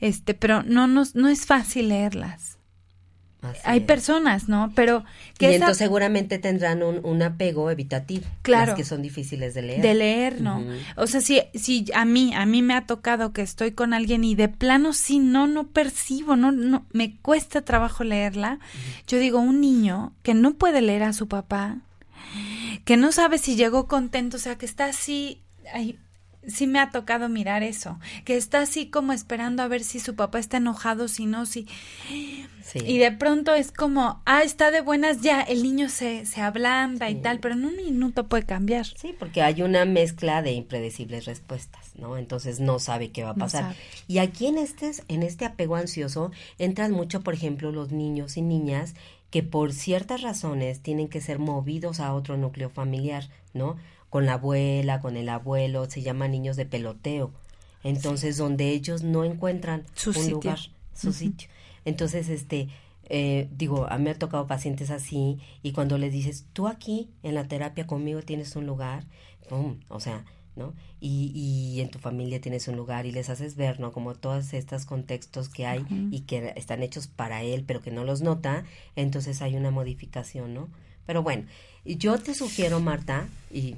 Este, 0.00 0.34
pero 0.34 0.64
no 0.64 0.88
nos, 0.88 1.14
no 1.14 1.28
es 1.28 1.46
fácil 1.46 1.90
leerlas. 1.90 2.58
Así 3.50 3.60
Hay 3.64 3.78
es. 3.80 3.84
personas, 3.84 4.48
¿no? 4.48 4.72
Pero 4.74 5.04
que 5.38 5.46
Y 5.46 5.48
esa- 5.48 5.56
entonces 5.56 5.78
seguramente 5.78 6.38
tendrán 6.38 6.82
un, 6.82 7.00
un 7.04 7.22
apego 7.22 7.70
evitativo. 7.70 8.24
Claro. 8.42 8.72
Las 8.72 8.76
que 8.76 8.84
son 8.84 9.02
difíciles 9.02 9.54
de 9.54 9.62
leer. 9.62 9.82
de 9.82 9.94
leer, 9.94 10.40
¿no? 10.40 10.64
O 10.96 11.06
sea, 11.06 11.20
si, 11.20 11.40
si 11.54 11.86
a 11.94 12.04
mí, 12.04 12.32
a 12.34 12.46
mí 12.46 12.62
me 12.62 12.74
ha 12.74 12.86
tocado 12.86 13.32
que 13.32 13.42
estoy 13.42 13.72
con 13.72 13.92
alguien 13.94 14.24
y 14.24 14.34
de 14.34 14.48
plano 14.48 14.92
sí, 14.92 15.18
no, 15.18 15.46
no 15.46 15.66
percibo, 15.68 16.36
no, 16.36 16.52
no, 16.52 16.86
me 16.92 17.16
cuesta 17.16 17.62
trabajo 17.62 18.04
leerla. 18.04 18.58
Yo 19.06 19.18
digo, 19.18 19.38
un 19.40 19.60
niño 19.60 20.12
que 20.22 20.34
no 20.34 20.54
puede 20.54 20.80
leer 20.82 21.02
a 21.02 21.12
su 21.12 21.28
papá, 21.28 21.78
que 22.84 22.96
no 22.96 23.12
sabe 23.12 23.38
si 23.38 23.56
llegó 23.56 23.86
contento, 23.88 24.36
o 24.36 24.40
sea, 24.40 24.56
que 24.56 24.66
está 24.66 24.86
así, 24.86 25.40
ay, 25.72 25.98
sí 26.46 26.66
me 26.66 26.78
ha 26.78 26.90
tocado 26.90 27.28
mirar 27.28 27.62
eso, 27.62 27.98
que 28.24 28.36
está 28.36 28.60
así 28.60 28.88
como 28.88 29.12
esperando 29.12 29.62
a 29.62 29.68
ver 29.68 29.82
si 29.82 30.00
su 30.00 30.14
papá 30.14 30.38
está 30.38 30.58
enojado, 30.58 31.08
si 31.08 31.26
no, 31.26 31.46
si... 31.46 31.66
Sí. 32.62 32.80
Y 32.84 32.98
de 32.98 33.12
pronto 33.12 33.54
es 33.54 33.70
como, 33.70 34.20
ah, 34.26 34.42
está 34.42 34.72
de 34.72 34.80
buenas 34.80 35.20
ya, 35.20 35.40
el 35.40 35.62
niño 35.62 35.88
se, 35.88 36.26
se 36.26 36.40
ablanda 36.40 37.08
y 37.08 37.14
tal, 37.14 37.38
pero 37.38 37.54
en 37.54 37.64
un 37.64 37.76
minuto 37.76 38.26
puede 38.26 38.44
cambiar. 38.44 38.86
Sí, 38.86 39.14
porque 39.16 39.40
hay 39.40 39.62
una 39.62 39.84
mezcla 39.84 40.42
de 40.42 40.50
impredecibles 40.50 41.26
respuestas, 41.26 41.92
¿no? 41.94 42.16
Entonces 42.16 42.58
no 42.58 42.80
sabe 42.80 43.12
qué 43.12 43.22
va 43.22 43.30
a 43.30 43.34
pasar. 43.34 43.76
y 44.08 44.18
aquí 44.18 44.46
en 44.46 44.58
este, 44.58 44.90
en 45.06 45.22
este 45.22 45.44
apego 45.44 45.76
ansioso 45.76 46.32
entran 46.58 46.90
mucho, 46.90 47.20
por 47.20 47.34
ejemplo, 47.34 47.70
los 47.70 47.92
niños 47.92 48.36
y 48.36 48.42
niñas 48.42 48.94
que 49.30 49.42
por 49.42 49.72
ciertas 49.72 50.22
razones 50.22 50.80
tienen 50.80 51.08
que 51.08 51.20
ser 51.20 51.38
movidos 51.38 52.00
a 52.00 52.14
otro 52.14 52.36
núcleo 52.36 52.70
familiar, 52.70 53.28
¿no? 53.54 53.76
Con 54.10 54.26
la 54.26 54.34
abuela, 54.34 55.00
con 55.00 55.16
el 55.16 55.28
abuelo, 55.28 55.88
se 55.90 56.02
llaman 56.02 56.30
niños 56.30 56.56
de 56.56 56.66
peloteo. 56.66 57.32
Entonces, 57.82 58.36
donde 58.36 58.70
ellos 58.70 59.02
no 59.02 59.24
encuentran 59.24 59.84
Su 59.94 60.10
un 60.10 60.16
sitio. 60.16 60.34
lugar, 60.34 60.58
su 60.94 61.12
sitio. 61.12 61.48
Entonces, 61.84 62.28
este, 62.28 62.68
eh, 63.08 63.48
digo, 63.52 63.86
a 63.88 63.98
mí 63.98 64.04
me 64.04 64.10
ha 64.10 64.18
tocado 64.18 64.46
pacientes 64.46 64.90
así 64.90 65.38
y 65.62 65.72
cuando 65.72 65.96
les 65.98 66.12
dices, 66.12 66.46
tú 66.52 66.66
aquí 66.66 67.08
en 67.22 67.34
la 67.34 67.46
terapia 67.46 67.86
conmigo 67.86 68.22
tienes 68.22 68.56
un 68.56 68.66
lugar, 68.66 69.04
¡pum! 69.48 69.78
o 69.88 70.00
sea, 70.00 70.24
¿no? 70.56 70.74
Y, 71.00 71.30
y 71.34 71.80
en 71.80 71.90
tu 71.90 71.98
familia 72.00 72.40
tienes 72.40 72.66
un 72.66 72.76
lugar 72.76 73.06
y 73.06 73.12
les 73.12 73.28
haces 73.28 73.54
ver, 73.54 73.78
¿no? 73.78 73.92
Como 73.92 74.14
todos 74.14 74.52
estos 74.54 74.86
contextos 74.86 75.48
que 75.48 75.66
hay 75.66 75.84
y 76.10 76.20
que 76.20 76.54
están 76.56 76.82
hechos 76.82 77.06
para 77.06 77.42
él, 77.42 77.62
pero 77.64 77.82
que 77.82 77.90
no 77.92 78.04
los 78.04 78.22
nota, 78.22 78.64
entonces 78.96 79.42
hay 79.42 79.54
una 79.56 79.70
modificación, 79.70 80.54
¿no? 80.54 80.68
Pero 81.06 81.22
bueno, 81.22 81.44
yo 81.84 82.18
te 82.18 82.34
sugiero, 82.34 82.80
Marta, 82.80 83.28
y 83.50 83.76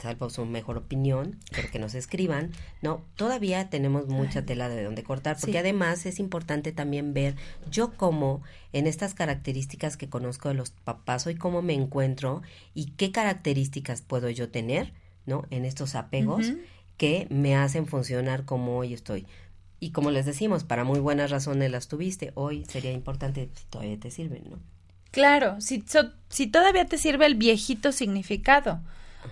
salvo 0.00 0.30
su 0.30 0.46
mejor 0.46 0.78
opinión, 0.78 1.38
pero 1.54 1.70
que 1.70 1.78
nos 1.78 1.94
escriban, 1.94 2.52
¿no? 2.80 3.02
Todavía 3.16 3.68
tenemos 3.68 4.06
mucha 4.06 4.46
tela 4.46 4.68
de 4.70 4.82
donde 4.82 5.02
cortar, 5.02 5.36
porque 5.38 5.52
Sí. 5.52 5.58
además 5.58 6.06
es 6.06 6.18
importante 6.20 6.72
también 6.72 7.12
ver 7.12 7.34
yo 7.70 7.92
cómo 7.96 8.40
en 8.72 8.86
estas 8.86 9.12
características 9.12 9.96
que 9.98 10.08
conozco 10.08 10.48
de 10.48 10.54
los 10.54 10.70
papás, 10.70 11.26
hoy 11.26 11.34
cómo 11.34 11.60
me 11.60 11.74
encuentro 11.74 12.40
y 12.72 12.92
qué 12.92 13.12
características 13.12 14.00
puedo 14.00 14.30
yo 14.30 14.48
tener, 14.48 14.94
¿no? 15.26 15.44
En 15.50 15.66
estos 15.66 15.94
apegos 15.94 16.52
que 16.96 17.26
me 17.30 17.54
hacen 17.56 17.86
funcionar 17.86 18.44
como 18.46 18.78
hoy 18.78 18.94
estoy. 18.94 19.26
Y 19.80 19.90
como 19.90 20.10
les 20.10 20.24
decimos, 20.26 20.64
para 20.64 20.84
muy 20.84 21.00
buenas 21.00 21.30
razones 21.30 21.70
las 21.70 21.88
tuviste, 21.88 22.32
hoy 22.34 22.64
sería 22.66 22.92
importante 22.92 23.50
si 23.54 23.64
todavía 23.66 23.98
te 23.98 24.10
sirven, 24.10 24.44
¿no? 24.50 24.58
Claro, 25.10 25.60
si, 25.60 25.82
so- 25.86 26.12
si 26.28 26.46
todavía 26.46 26.84
te 26.86 26.98
sirve 26.98 27.26
el 27.26 27.34
viejito 27.34 27.92
significado, 27.92 28.80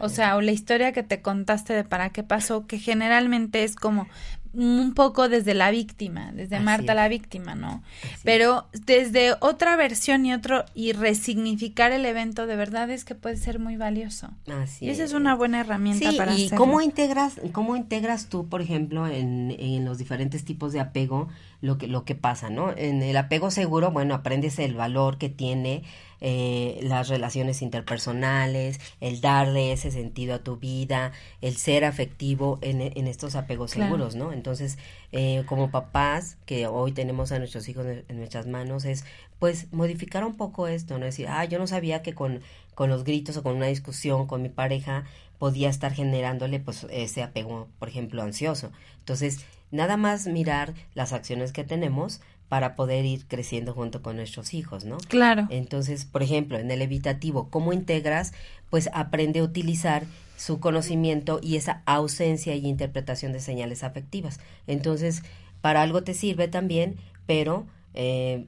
o 0.00 0.08
sea, 0.08 0.36
o 0.36 0.40
la 0.40 0.52
historia 0.52 0.92
que 0.92 1.02
te 1.02 1.22
contaste 1.22 1.72
de 1.72 1.84
para 1.84 2.10
qué 2.10 2.22
pasó, 2.22 2.66
que 2.66 2.78
generalmente 2.78 3.64
es 3.64 3.74
como 3.76 4.08
un 4.54 4.94
poco 4.94 5.28
desde 5.28 5.54
la 5.54 5.70
víctima, 5.70 6.32
desde 6.32 6.56
Así 6.56 6.64
Marta 6.64 6.92
es. 6.92 6.96
la 6.96 7.08
víctima, 7.08 7.54
¿no? 7.54 7.82
Pero 8.24 8.66
desde 8.86 9.34
otra 9.40 9.76
versión 9.76 10.24
y 10.26 10.32
otro 10.32 10.64
y 10.74 10.92
resignificar 10.92 11.92
el 11.92 12.04
evento 12.06 12.46
de 12.46 12.56
verdad 12.56 12.90
es 12.90 13.04
que 13.04 13.14
puede 13.14 13.36
ser 13.36 13.58
muy 13.58 13.76
valioso. 13.76 14.28
Así 14.50 14.86
y 14.86 14.90
esa 14.90 15.04
es 15.04 15.12
una 15.12 15.34
buena 15.34 15.60
herramienta 15.60 16.10
Sí, 16.10 16.16
para 16.16 16.32
y 16.32 16.46
hacerlo. 16.46 16.56
cómo 16.64 16.80
integras, 16.80 17.34
cómo 17.52 17.76
integras 17.76 18.26
tú, 18.28 18.48
por 18.48 18.60
ejemplo, 18.62 19.06
en, 19.06 19.54
en 19.58 19.84
los 19.84 19.98
diferentes 19.98 20.44
tipos 20.44 20.72
de 20.72 20.80
apego 20.80 21.28
lo 21.60 21.76
que 21.76 21.86
lo 21.88 22.04
que 22.04 22.14
pasa, 22.14 22.50
¿no? 22.50 22.70
En 22.76 23.02
el 23.02 23.16
apego 23.16 23.50
seguro, 23.50 23.90
bueno, 23.90 24.14
aprendes 24.14 24.58
el 24.58 24.74
valor 24.74 25.18
que 25.18 25.28
tiene 25.28 25.82
eh, 26.20 26.78
las 26.82 27.08
relaciones 27.08 27.62
interpersonales, 27.62 28.80
el 29.00 29.20
darle 29.20 29.72
ese 29.72 29.90
sentido 29.90 30.34
a 30.34 30.38
tu 30.40 30.56
vida, 30.56 31.12
el 31.40 31.56
ser 31.56 31.84
afectivo 31.84 32.58
en, 32.62 32.80
en 32.80 33.06
estos 33.06 33.34
apegos 33.36 33.72
Claro. 33.72 33.86
seguros, 33.96 34.14
¿no? 34.14 34.32
Entonces, 34.32 34.78
eh, 35.12 35.44
como 35.46 35.70
papás 35.70 36.36
que 36.46 36.66
hoy 36.66 36.92
tenemos 36.92 37.32
a 37.32 37.38
nuestros 37.38 37.68
hijos 37.68 37.86
en, 37.86 38.04
en 38.08 38.16
nuestras 38.18 38.46
manos 38.46 38.84
es 38.84 39.04
pues 39.38 39.72
modificar 39.72 40.24
un 40.24 40.36
poco 40.36 40.66
esto, 40.68 40.98
no 40.98 41.04
decir, 41.04 41.28
ah, 41.28 41.44
yo 41.44 41.58
no 41.58 41.66
sabía 41.66 42.02
que 42.02 42.14
con, 42.14 42.40
con 42.74 42.90
los 42.90 43.04
gritos 43.04 43.36
o 43.36 43.42
con 43.42 43.56
una 43.56 43.66
discusión 43.66 44.26
con 44.26 44.42
mi 44.42 44.48
pareja 44.48 45.04
podía 45.38 45.70
estar 45.70 45.92
generándole 45.92 46.58
pues 46.58 46.86
ese 46.90 47.22
apego, 47.22 47.68
por 47.78 47.88
ejemplo, 47.88 48.22
ansioso. 48.22 48.72
Entonces, 48.98 49.44
nada 49.70 49.96
más 49.96 50.26
mirar 50.26 50.74
las 50.94 51.12
acciones 51.12 51.52
que 51.52 51.62
tenemos 51.64 52.20
para 52.48 52.74
poder 52.76 53.04
ir 53.04 53.26
creciendo 53.26 53.74
junto 53.74 54.02
con 54.02 54.16
nuestros 54.16 54.54
hijos, 54.54 54.84
¿no? 54.84 54.96
Claro. 55.08 55.46
Entonces, 55.50 56.04
por 56.04 56.22
ejemplo, 56.22 56.58
en 56.58 56.70
el 56.70 56.80
evitativo, 56.80 57.48
¿cómo 57.50 57.72
integras? 57.72 58.32
Pues 58.70 58.88
aprende 58.94 59.40
a 59.40 59.44
utilizar 59.44 60.04
su 60.36 60.60
conocimiento 60.60 61.40
y 61.42 61.56
esa 61.56 61.82
ausencia 61.84 62.54
y 62.54 62.66
interpretación 62.66 63.32
de 63.32 63.40
señales 63.40 63.84
afectivas. 63.84 64.40
Entonces, 64.66 65.22
para 65.60 65.82
algo 65.82 66.02
te 66.02 66.14
sirve 66.14 66.48
también, 66.48 66.96
pero 67.26 67.66
eh, 67.94 68.46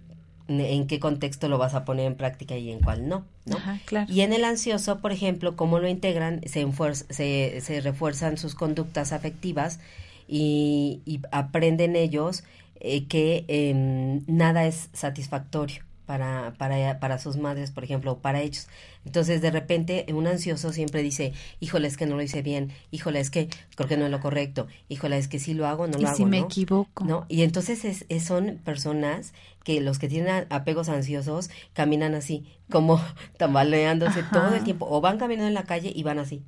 en 0.48 0.86
qué 0.86 0.98
contexto 0.98 1.48
lo 1.48 1.58
vas 1.58 1.74
a 1.74 1.84
poner 1.84 2.06
en 2.06 2.16
práctica 2.16 2.56
y 2.56 2.70
en 2.70 2.80
cuál 2.80 3.08
no, 3.08 3.26
¿no? 3.44 3.56
Ajá, 3.56 3.80
claro. 3.84 4.10
Y 4.10 4.22
en 4.22 4.32
el 4.32 4.44
ansioso, 4.44 5.00
por 5.00 5.12
ejemplo, 5.12 5.56
cómo 5.56 5.78
lo 5.78 5.88
integran, 5.88 6.40
se, 6.46 6.66
se, 7.10 7.60
se 7.60 7.80
refuerzan 7.80 8.38
sus 8.38 8.54
conductas 8.54 9.12
afectivas 9.12 9.80
y, 10.26 11.02
y 11.04 11.20
aprenden 11.32 11.96
ellos 11.96 12.44
eh, 12.80 13.06
que 13.06 13.44
em, 13.48 14.22
nada 14.26 14.66
es 14.66 14.88
satisfactorio 14.92 15.82
para, 16.06 16.54
para, 16.58 16.98
para 16.98 17.18
sus 17.20 17.36
madres, 17.36 17.70
por 17.70 17.84
ejemplo, 17.84 18.12
o 18.12 18.18
para 18.18 18.40
ellos. 18.40 18.66
Entonces, 19.04 19.40
de 19.42 19.50
repente, 19.52 20.06
un 20.12 20.26
ansioso 20.26 20.72
siempre 20.72 21.02
dice, 21.02 21.32
híjole, 21.60 21.86
es 21.86 21.96
que 21.96 22.06
no 22.06 22.16
lo 22.16 22.22
hice 22.22 22.42
bien, 22.42 22.72
híjole, 22.90 23.20
es 23.20 23.30
que 23.30 23.48
creo 23.76 23.88
que 23.88 23.96
no 23.96 24.06
es 24.06 24.10
lo 24.10 24.18
correcto, 24.20 24.66
híjole, 24.88 25.18
es 25.18 25.28
que 25.28 25.38
si 25.38 25.54
lo 25.54 25.66
hago, 25.68 25.86
no 25.86 25.98
y 25.98 26.02
lo 26.02 26.08
hago, 26.08 26.16
si 26.16 26.24
me 26.26 26.40
¿no? 26.40 26.46
equivoco. 26.46 27.04
¿no? 27.04 27.26
Y 27.28 27.42
entonces 27.42 27.84
es, 27.84 28.06
es- 28.08 28.24
son 28.24 28.58
personas 28.64 29.32
que 29.62 29.80
los 29.80 29.98
que 30.00 30.08
tienen 30.08 30.46
apegos 30.50 30.88
ansiosos 30.88 31.48
caminan 31.74 32.14
así, 32.16 32.44
como 32.70 33.00
tambaleándose 33.38 34.20
Ajá. 34.20 34.30
todo 34.32 34.54
el 34.56 34.64
tiempo, 34.64 34.86
o 34.90 35.00
van 35.00 35.18
caminando 35.18 35.48
en 35.48 35.54
la 35.54 35.64
calle 35.64 35.92
y 35.94 36.02
van 36.02 36.18
así. 36.18 36.42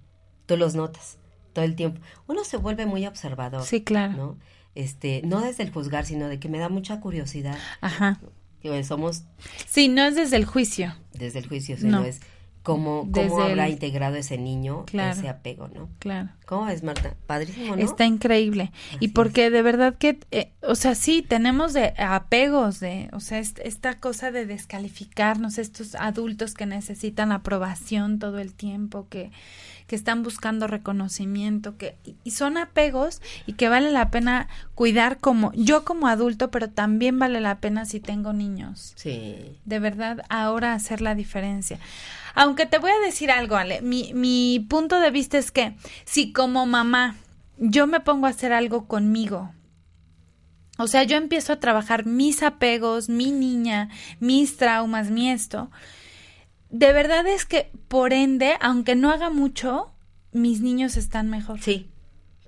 Tú 0.47 0.57
los 0.57 0.75
notas 0.75 1.19
todo 1.53 1.65
el 1.65 1.77
tiempo. 1.77 2.01
Uno 2.27 2.45
se 2.45 2.57
vuelve 2.57 2.87
muy 2.87 3.07
observador. 3.07 3.63
Sí, 3.63 3.83
claro. 3.83 4.15
¿no? 4.17 4.39
Este, 4.75 5.21
no 5.25 5.41
desde 5.41 5.63
el 5.65 5.71
juzgar, 5.71 6.07
sino 6.07 6.29
de 6.29 6.39
que 6.39 6.49
me 6.49 6.59
da 6.59 6.69
mucha 6.69 7.01
curiosidad. 7.01 7.59
Ajá. 7.81 8.19
Que 8.61 8.83
somos 8.85 9.25
Sí, 9.69 9.89
no 9.89 10.05
es 10.05 10.15
desde 10.15 10.37
el 10.37 10.45
juicio. 10.45 10.95
desde 11.13 11.41
el 11.41 11.49
juicio, 11.49 11.77
sino 11.77 12.01
No. 12.01 12.05
es 12.05 12.21
cómo, 12.63 13.05
Desde 13.09 13.29
cómo 13.29 13.43
habrá 13.43 13.67
el- 13.67 13.73
integrado 13.73 14.15
ese 14.15 14.39
niño 14.39 14.85
Claro. 14.87 15.19
ese 15.19 15.29
apego, 15.29 15.67
¿no? 15.67 15.91
Claro. 15.99 16.29
¿Cómo 16.47 16.67
ves, 16.67 16.85
Marta? 16.85 17.17
Padrísimo, 17.27 17.75
¿no? 17.75 17.83
Está 17.83 18.07
increíble. 18.07 18.71
y 19.01 19.09
porque 19.09 19.51
de 19.51 19.63
verdad 19.63 19.97
que, 19.99 20.21
eh, 20.31 20.53
o 20.63 20.77
sea, 20.77 20.95
sí, 20.95 21.23
tenemos 21.23 21.73
de 21.73 21.93
apegos, 21.99 22.79
de, 22.79 23.09
o 23.13 23.19
sea, 23.19 23.41
est- 23.41 23.59
esta 23.65 23.99
cosa 23.99 24.31
de 24.31 24.47
descalificarnos, 24.47 25.59
estos 25.59 25.97
adultos 25.97 26.55
que 26.55 26.67
necesitan 26.67 27.33
aprobación 27.33 28.21
todo 28.21 28.39
el 28.39 28.55
tiempo, 28.55 29.09
que, 29.09 29.33
que 29.87 29.97
están 29.97 30.23
buscando 30.23 30.67
reconocimiento, 30.67 31.77
que, 31.77 31.97
y- 32.25 32.31
son 32.31 32.57
apegos 32.57 33.21
y 33.47 33.55
que 33.55 33.69
vale 33.69 33.91
la 33.91 34.11
pena 34.11 34.49
cuidar 34.75 35.19
como, 35.19 35.53
yo 35.55 35.85
como 35.85 36.09
adulto, 36.09 36.51
pero 36.51 36.71
también 36.71 37.19
vale 37.19 37.41
la 37.41 37.61
pena 37.61 37.85
si 37.85 38.01
tengo 38.01 38.33
niños. 38.33 38.93
Sí. 38.97 39.59
De 39.65 39.79
verdad, 39.79 40.25
ahora 40.29 40.73
hacer 40.75 41.01
la 41.01 41.15
diferencia. 41.15 41.79
Aunque 42.35 42.67
te 42.67 42.79
voy 42.79 42.91
a 42.91 43.05
decir 43.05 43.31
algo, 43.31 43.57
Ale, 43.57 43.83
mi, 43.83 44.13
mi 44.15 44.65
punto 44.69 45.01
de 45.01 45.11
vista 45.11 45.37
es 45.39 45.51
que 45.51 45.75
si 46.05 46.33
como 46.33 46.65
mamá 46.67 47.17
yo 47.59 47.87
me 47.87 48.01
pongo 48.01 48.27
a 48.27 48.31
hacer 48.31 48.53
algo 48.53 48.87
conmigo, 48.87 49.53
o 50.79 50.87
sea, 50.87 51.03
yo 51.05 51.17
empiezo 51.17 51.53
a 51.53 51.61
trabajar 51.61 52.07
mis 52.07 52.43
apegos, 52.43 53.09
mi 53.11 53.31
niña, 53.31 53.91
mis 54.21 54.57
traumas, 54.57 55.11
mi 55.11 55.31
esto, 55.31 55.71
de 56.73 56.93
verdad 56.93 57.27
es 57.27 57.45
que 57.45 57.71
por 57.87 58.13
ende, 58.13 58.57
aunque 58.61 58.97
no 58.97 59.11
haga 59.11 59.31
mucho, 59.31 59.93
mis 60.33 60.61
niños 60.61 60.97
están 60.97 61.31
mejor. 61.31 61.61
Sí, 61.61 61.91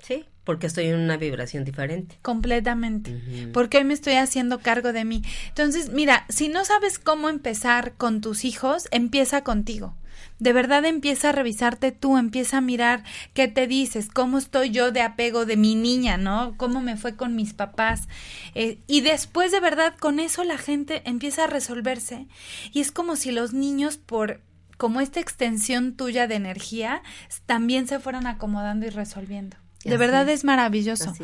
sí, 0.02 0.24
porque 0.44 0.66
estoy 0.66 0.86
en 0.86 0.98
una 0.98 1.16
vibración 1.16 1.64
diferente. 1.64 2.18
Completamente. 2.22 3.50
Porque 3.52 3.78
hoy 3.78 3.84
me 3.84 3.94
estoy 3.94 4.14
haciendo 4.14 4.60
cargo 4.60 4.92
de 4.92 5.04
mí. 5.04 5.22
Entonces, 5.48 5.90
mira, 5.90 6.26
si 6.28 6.48
no 6.48 6.64
sabes 6.64 6.98
cómo 6.98 7.28
empezar 7.28 7.94
con 7.96 8.20
tus 8.20 8.44
hijos, 8.44 8.88
empieza 8.90 9.44
contigo. 9.44 9.94
De 10.38 10.52
verdad 10.52 10.84
empieza 10.84 11.28
a 11.28 11.32
revisarte 11.32 11.92
tú, 11.92 12.16
empieza 12.18 12.58
a 12.58 12.60
mirar 12.60 13.04
qué 13.34 13.48
te 13.48 13.66
dices, 13.66 14.08
cómo 14.12 14.38
estoy 14.38 14.70
yo 14.70 14.90
de 14.92 15.00
apego 15.02 15.46
de 15.46 15.56
mi 15.56 15.74
niña, 15.74 16.16
¿no? 16.16 16.54
Cómo 16.56 16.80
me 16.80 16.96
fue 16.96 17.16
con 17.16 17.36
mis 17.36 17.54
papás. 17.54 18.08
Eh, 18.54 18.78
y 18.86 19.00
después 19.00 19.52
de 19.52 19.60
verdad 19.60 19.94
con 19.98 20.20
eso 20.20 20.44
la 20.44 20.58
gente 20.58 21.02
empieza 21.04 21.44
a 21.44 21.46
resolverse. 21.46 22.26
Y 22.72 22.80
es 22.80 22.90
como 22.90 23.16
si 23.16 23.30
los 23.30 23.52
niños 23.52 23.96
por 23.96 24.40
como 24.76 25.00
esta 25.00 25.20
extensión 25.20 25.94
tuya 25.94 26.26
de 26.26 26.34
energía 26.34 27.02
también 27.46 27.86
se 27.86 28.00
fueran 28.00 28.26
acomodando 28.26 28.86
y 28.86 28.90
resolviendo. 28.90 29.56
De 29.84 29.96
verdad 29.96 30.28
es. 30.28 30.40
es 30.40 30.44
maravilloso. 30.44 31.14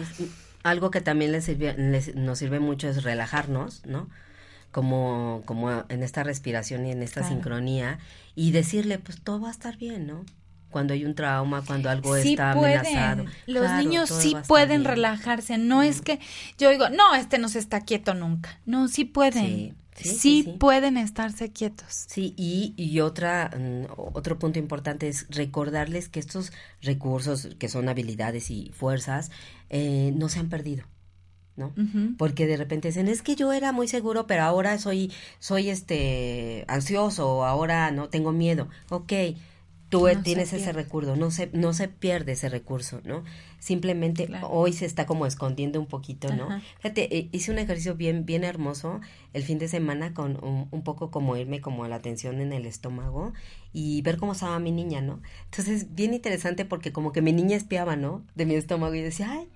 Algo 0.62 0.90
que 0.90 1.00
también 1.00 1.32
les 1.32 1.46
sirve, 1.46 1.74
les- 1.76 2.14
nos 2.14 2.38
sirve 2.38 2.60
mucho 2.60 2.88
es 2.88 3.02
relajarnos, 3.02 3.82
¿no? 3.86 4.08
Como, 4.70 5.42
como 5.46 5.70
en 5.88 6.02
esta 6.02 6.22
respiración 6.22 6.86
y 6.86 6.92
en 6.92 7.02
esta 7.02 7.20
Claro. 7.20 7.34
sincronía 7.34 7.98
y 8.36 8.52
decirle, 8.52 8.98
pues 8.98 9.20
todo 9.20 9.40
va 9.40 9.48
a 9.48 9.52
estar 9.52 9.76
bien, 9.76 10.06
¿no? 10.06 10.24
Cuando 10.70 10.94
hay 10.94 11.04
un 11.04 11.16
trauma, 11.16 11.64
cuando 11.66 11.90
algo 11.90 12.14
sí 12.16 12.30
está 12.30 12.54
pueden. 12.54 12.78
amenazado. 12.78 13.24
Los 13.46 13.64
Claro, 13.64 13.82
niños 13.82 14.08
sí 14.08 14.36
pueden 14.46 14.84
relajarse. 14.84 15.58
No 15.58 15.82
es 15.82 16.00
que 16.00 16.20
yo 16.58 16.70
digo, 16.70 16.88
no, 16.90 17.16
este 17.16 17.38
no 17.38 17.48
se 17.48 17.58
está 17.58 17.80
quieto 17.80 18.14
nunca. 18.14 18.60
No, 18.66 18.86
sí 18.86 19.04
pueden. 19.04 19.44
Sí, 19.46 19.74
Sí, 19.96 20.08
sí, 20.08 20.16
sí, 20.18 20.42
sí. 20.44 20.50
pueden 20.58 20.96
estarse 20.96 21.50
quietos. 21.50 21.86
Sí, 22.06 22.32
y, 22.38 22.72
y 22.76 23.00
otra, 23.00 23.50
mm, 23.54 23.86
otro 24.14 24.38
punto 24.38 24.58
importante 24.60 25.08
es 25.08 25.26
recordarles 25.28 26.08
que 26.08 26.20
estos 26.20 26.52
recursos, 26.80 27.48
que 27.58 27.68
son 27.68 27.88
habilidades 27.88 28.50
y 28.50 28.70
fuerzas, 28.72 29.30
eh, 29.68 30.12
no 30.16 30.28
se 30.30 30.38
han 30.38 30.48
perdido. 30.48 30.84
¿No? 31.56 31.72
Porque 32.16 32.46
de 32.46 32.56
repente 32.56 32.88
dicen, 32.88 33.08
es 33.08 33.22
que 33.22 33.36
yo 33.36 33.52
era 33.52 33.72
muy 33.72 33.86
seguro, 33.88 34.26
pero 34.26 34.42
ahora 34.42 34.78
soy, 34.78 35.12
soy 35.38 35.68
este, 35.70 36.64
ansioso, 36.68 37.28
o 37.38 37.44
ahora 37.44 37.90
no 37.90 38.08
tengo 38.08 38.32
miedo. 38.32 38.68
Ok, 38.88 39.12
tú 39.90 40.06
No 40.06 40.22
tienes 40.22 40.52
ese 40.52 40.72
recurso, 40.72 41.16
no 41.16 41.30
se, 41.32 41.50
no 41.52 41.72
se 41.72 41.88
pierde 41.88 42.32
ese 42.32 42.48
recurso, 42.48 43.00
¿no? 43.04 43.24
Simplemente 43.58 44.26
Claro. 44.26 44.48
hoy 44.48 44.72
se 44.72 44.86
está 44.86 45.04
como 45.04 45.26
escondiendo 45.26 45.80
un 45.80 45.86
poquito, 45.86 46.32
¿no? 46.34 46.44
Ajá. 46.44 46.62
Fíjate, 46.78 47.18
eh, 47.18 47.28
hice 47.32 47.50
un 47.50 47.58
ejercicio 47.58 47.96
bien, 47.96 48.24
bien 48.24 48.44
hermoso 48.44 49.00
el 49.34 49.42
fin 49.42 49.58
de 49.58 49.66
semana 49.66 50.14
con 50.14 50.42
un, 50.44 50.68
un 50.70 50.82
poco 50.82 51.10
como 51.10 51.36
irme 51.36 51.60
como 51.60 51.82
a 51.84 51.88
la 51.88 51.98
tensión 52.00 52.40
en 52.40 52.52
el 52.52 52.66
estómago 52.66 53.32
y 53.72 54.00
ver 54.02 54.16
cómo 54.16 54.32
estaba 54.32 54.58
mi 54.60 54.70
niña, 54.70 55.00
¿no? 55.00 55.20
Entonces, 55.46 55.92
bien 55.94 56.14
interesante 56.14 56.64
porque 56.64 56.92
como 56.92 57.10
que 57.12 57.20
mi 57.20 57.32
niña 57.32 57.56
espiaba, 57.56 57.96
¿no? 57.96 58.24
De 58.36 58.46
mi 58.46 58.54
estómago 58.54 58.94
y 58.94 59.00
decía, 59.02 59.28
ay, 59.32 59.48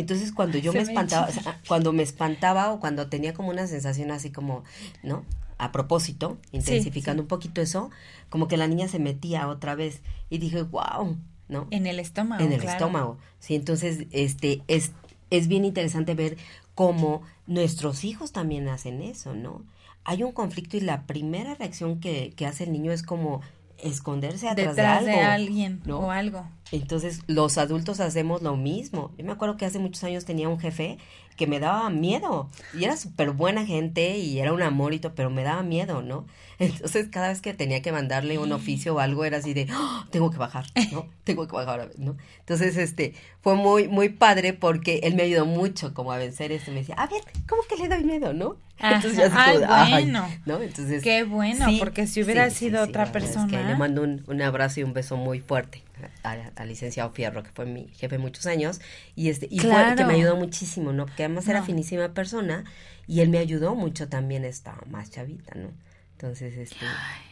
entonces 0.00 0.32
cuando 0.32 0.58
yo 0.58 0.72
Se 0.72 0.78
me 0.78 0.84
espantaba, 0.84 1.26
o 1.28 1.32
sea, 1.32 1.60
cuando 1.66 1.92
me 1.92 2.02
espantaba 2.02 2.72
o 2.72 2.80
cuando 2.80 3.08
tenía 3.08 3.34
como 3.34 3.50
una 3.50 3.66
sensación 3.66 4.10
así 4.10 4.30
como, 4.30 4.64
¿no? 5.02 5.24
A 5.58 5.72
propósito, 5.72 6.38
intensificando 6.52 7.22
sí. 7.22 7.24
un 7.24 7.28
poquito 7.28 7.60
eso, 7.60 7.90
como 8.30 8.46
que 8.48 8.56
la 8.56 8.68
niña 8.68 8.88
se 8.88 8.98
metía 8.98 9.48
otra 9.48 9.74
vez 9.74 10.02
y 10.30 10.38
dije, 10.38 10.62
wow, 10.62 11.16
¿no? 11.48 11.66
En 11.70 11.86
el 11.86 11.98
estómago. 11.98 12.44
en 12.44 12.52
el 12.52 12.60
claro. 12.60 12.76
estómago. 12.76 13.18
Sí, 13.40 13.54
entonces 13.54 14.06
este 14.12 14.62
es 14.68 14.92
es 15.30 15.48
bien 15.48 15.64
interesante 15.64 16.14
ver 16.14 16.36
cómo 16.74 17.22
nuestros 17.46 18.04
hijos 18.04 18.32
también 18.32 18.68
hacen 18.68 19.02
eso, 19.02 19.34
¿no? 19.34 19.64
Hay 20.04 20.22
un 20.22 20.32
conflicto 20.32 20.76
y 20.76 20.80
la 20.80 21.06
primera 21.06 21.54
reacción 21.54 22.00
que, 22.00 22.32
que 22.34 22.46
hace 22.46 22.64
el 22.64 22.72
niño 22.72 22.92
es 22.92 23.02
como 23.02 23.42
esconderse 23.78 24.48
atrás 24.48 24.76
Detrás 24.76 25.04
de 25.04 25.12
de, 25.12 25.20
alguien 25.20 25.80
¿no? 25.84 26.00
o 26.00 26.10
algo. 26.10 26.44
Entonces, 26.72 27.20
los 27.26 27.58
adultos 27.58 28.00
hacemos 28.00 28.42
lo 28.42 28.56
mismo. 28.56 29.12
Yo 29.16 29.24
me 29.24 29.32
acuerdo 29.32 29.56
que 29.56 29.64
hace 29.64 29.78
muchos 29.78 30.04
años 30.04 30.24
tenía 30.24 30.48
un 30.48 30.58
jefe 30.58 30.98
que 31.38 31.46
me 31.46 31.60
daba 31.60 31.88
miedo. 31.88 32.50
Y 32.74 32.84
era 32.84 32.98
súper 32.98 33.30
buena 33.30 33.64
gente 33.64 34.18
y 34.18 34.38
era 34.40 34.52
un 34.52 34.60
amor 34.60 34.92
y 34.92 34.98
todo, 34.98 35.14
pero 35.14 35.30
me 35.30 35.42
daba 35.42 35.62
miedo, 35.62 36.02
¿no? 36.02 36.26
Entonces, 36.58 37.08
cada 37.10 37.28
vez 37.28 37.40
que 37.40 37.54
tenía 37.54 37.80
que 37.80 37.92
mandarle 37.92 38.38
un 38.38 38.52
oficio 38.52 38.96
o 38.96 38.98
algo, 38.98 39.24
era 39.24 39.38
así 39.38 39.54
de, 39.54 39.66
"Ah, 39.70 40.06
tengo 40.10 40.30
que 40.30 40.36
bajar, 40.36 40.66
¿no? 40.92 41.06
Tengo 41.24 41.46
que 41.46 41.54
bajar, 41.54 41.90
¿no? 41.98 42.16
Entonces, 42.40 42.76
este, 42.76 43.14
fue 43.40 43.54
muy, 43.54 43.86
muy 43.88 44.08
padre 44.10 44.52
porque 44.52 45.00
él 45.04 45.14
me 45.14 45.22
ayudó 45.22 45.46
mucho 45.46 45.94
como 45.94 46.10
a 46.12 46.18
vencer 46.18 46.52
esto. 46.52 46.70
Me 46.72 46.80
decía, 46.80 46.96
a 46.96 47.06
ver, 47.06 47.22
¿cómo 47.48 47.62
que 47.68 47.76
le 47.76 47.88
doy 47.88 48.04
miedo, 48.04 48.32
no? 48.34 48.56
Ajá. 48.78 48.96
Entonces, 48.96 49.30
Ay, 49.32 49.54
como 49.54 49.58
de, 49.60 49.66
"Ay", 49.74 49.90
bueno. 50.04 50.28
¿no? 50.46 50.60
Entonces, 50.60 51.02
Qué 51.02 51.22
bueno, 51.24 51.66
porque 51.78 52.06
si 52.06 52.22
hubiera 52.22 52.50
sido 52.50 52.82
otra 52.82 53.04
es 53.04 53.08
que 53.08 53.12
persona. 53.12 53.62
le 53.62 53.74
mando 53.76 54.02
un, 54.02 54.24
un 54.26 54.42
abrazo 54.42 54.80
y 54.80 54.82
un 54.82 54.92
beso 54.92 55.16
muy 55.16 55.40
fuerte 55.40 55.82
a- 56.22 56.50
al 56.56 56.68
licenciado 56.68 57.10
Fierro, 57.10 57.42
que 57.42 57.50
fue 57.50 57.66
mi 57.66 57.88
jefe 57.88 58.18
muchos 58.18 58.46
años, 58.46 58.80
y 59.16 59.28
este, 59.28 59.46
y 59.50 59.58
fue 59.60 59.70
que 59.96 60.04
me 60.04 60.14
ayudó 60.14 60.36
muchísimo, 60.36 60.92
¿no? 60.92 61.06
Porque 61.06 61.24
además 61.24 61.46
era 61.48 61.62
finísima 61.62 62.14
persona, 62.14 62.64
y 63.06 63.20
él 63.20 63.28
me 63.30 63.38
ayudó 63.38 63.74
mucho 63.74 64.08
también, 64.08 64.44
estaba 64.44 64.82
más 64.90 65.10
chavita, 65.10 65.54
¿no? 65.54 65.70
Entonces, 66.12 66.56
este, 66.56 66.84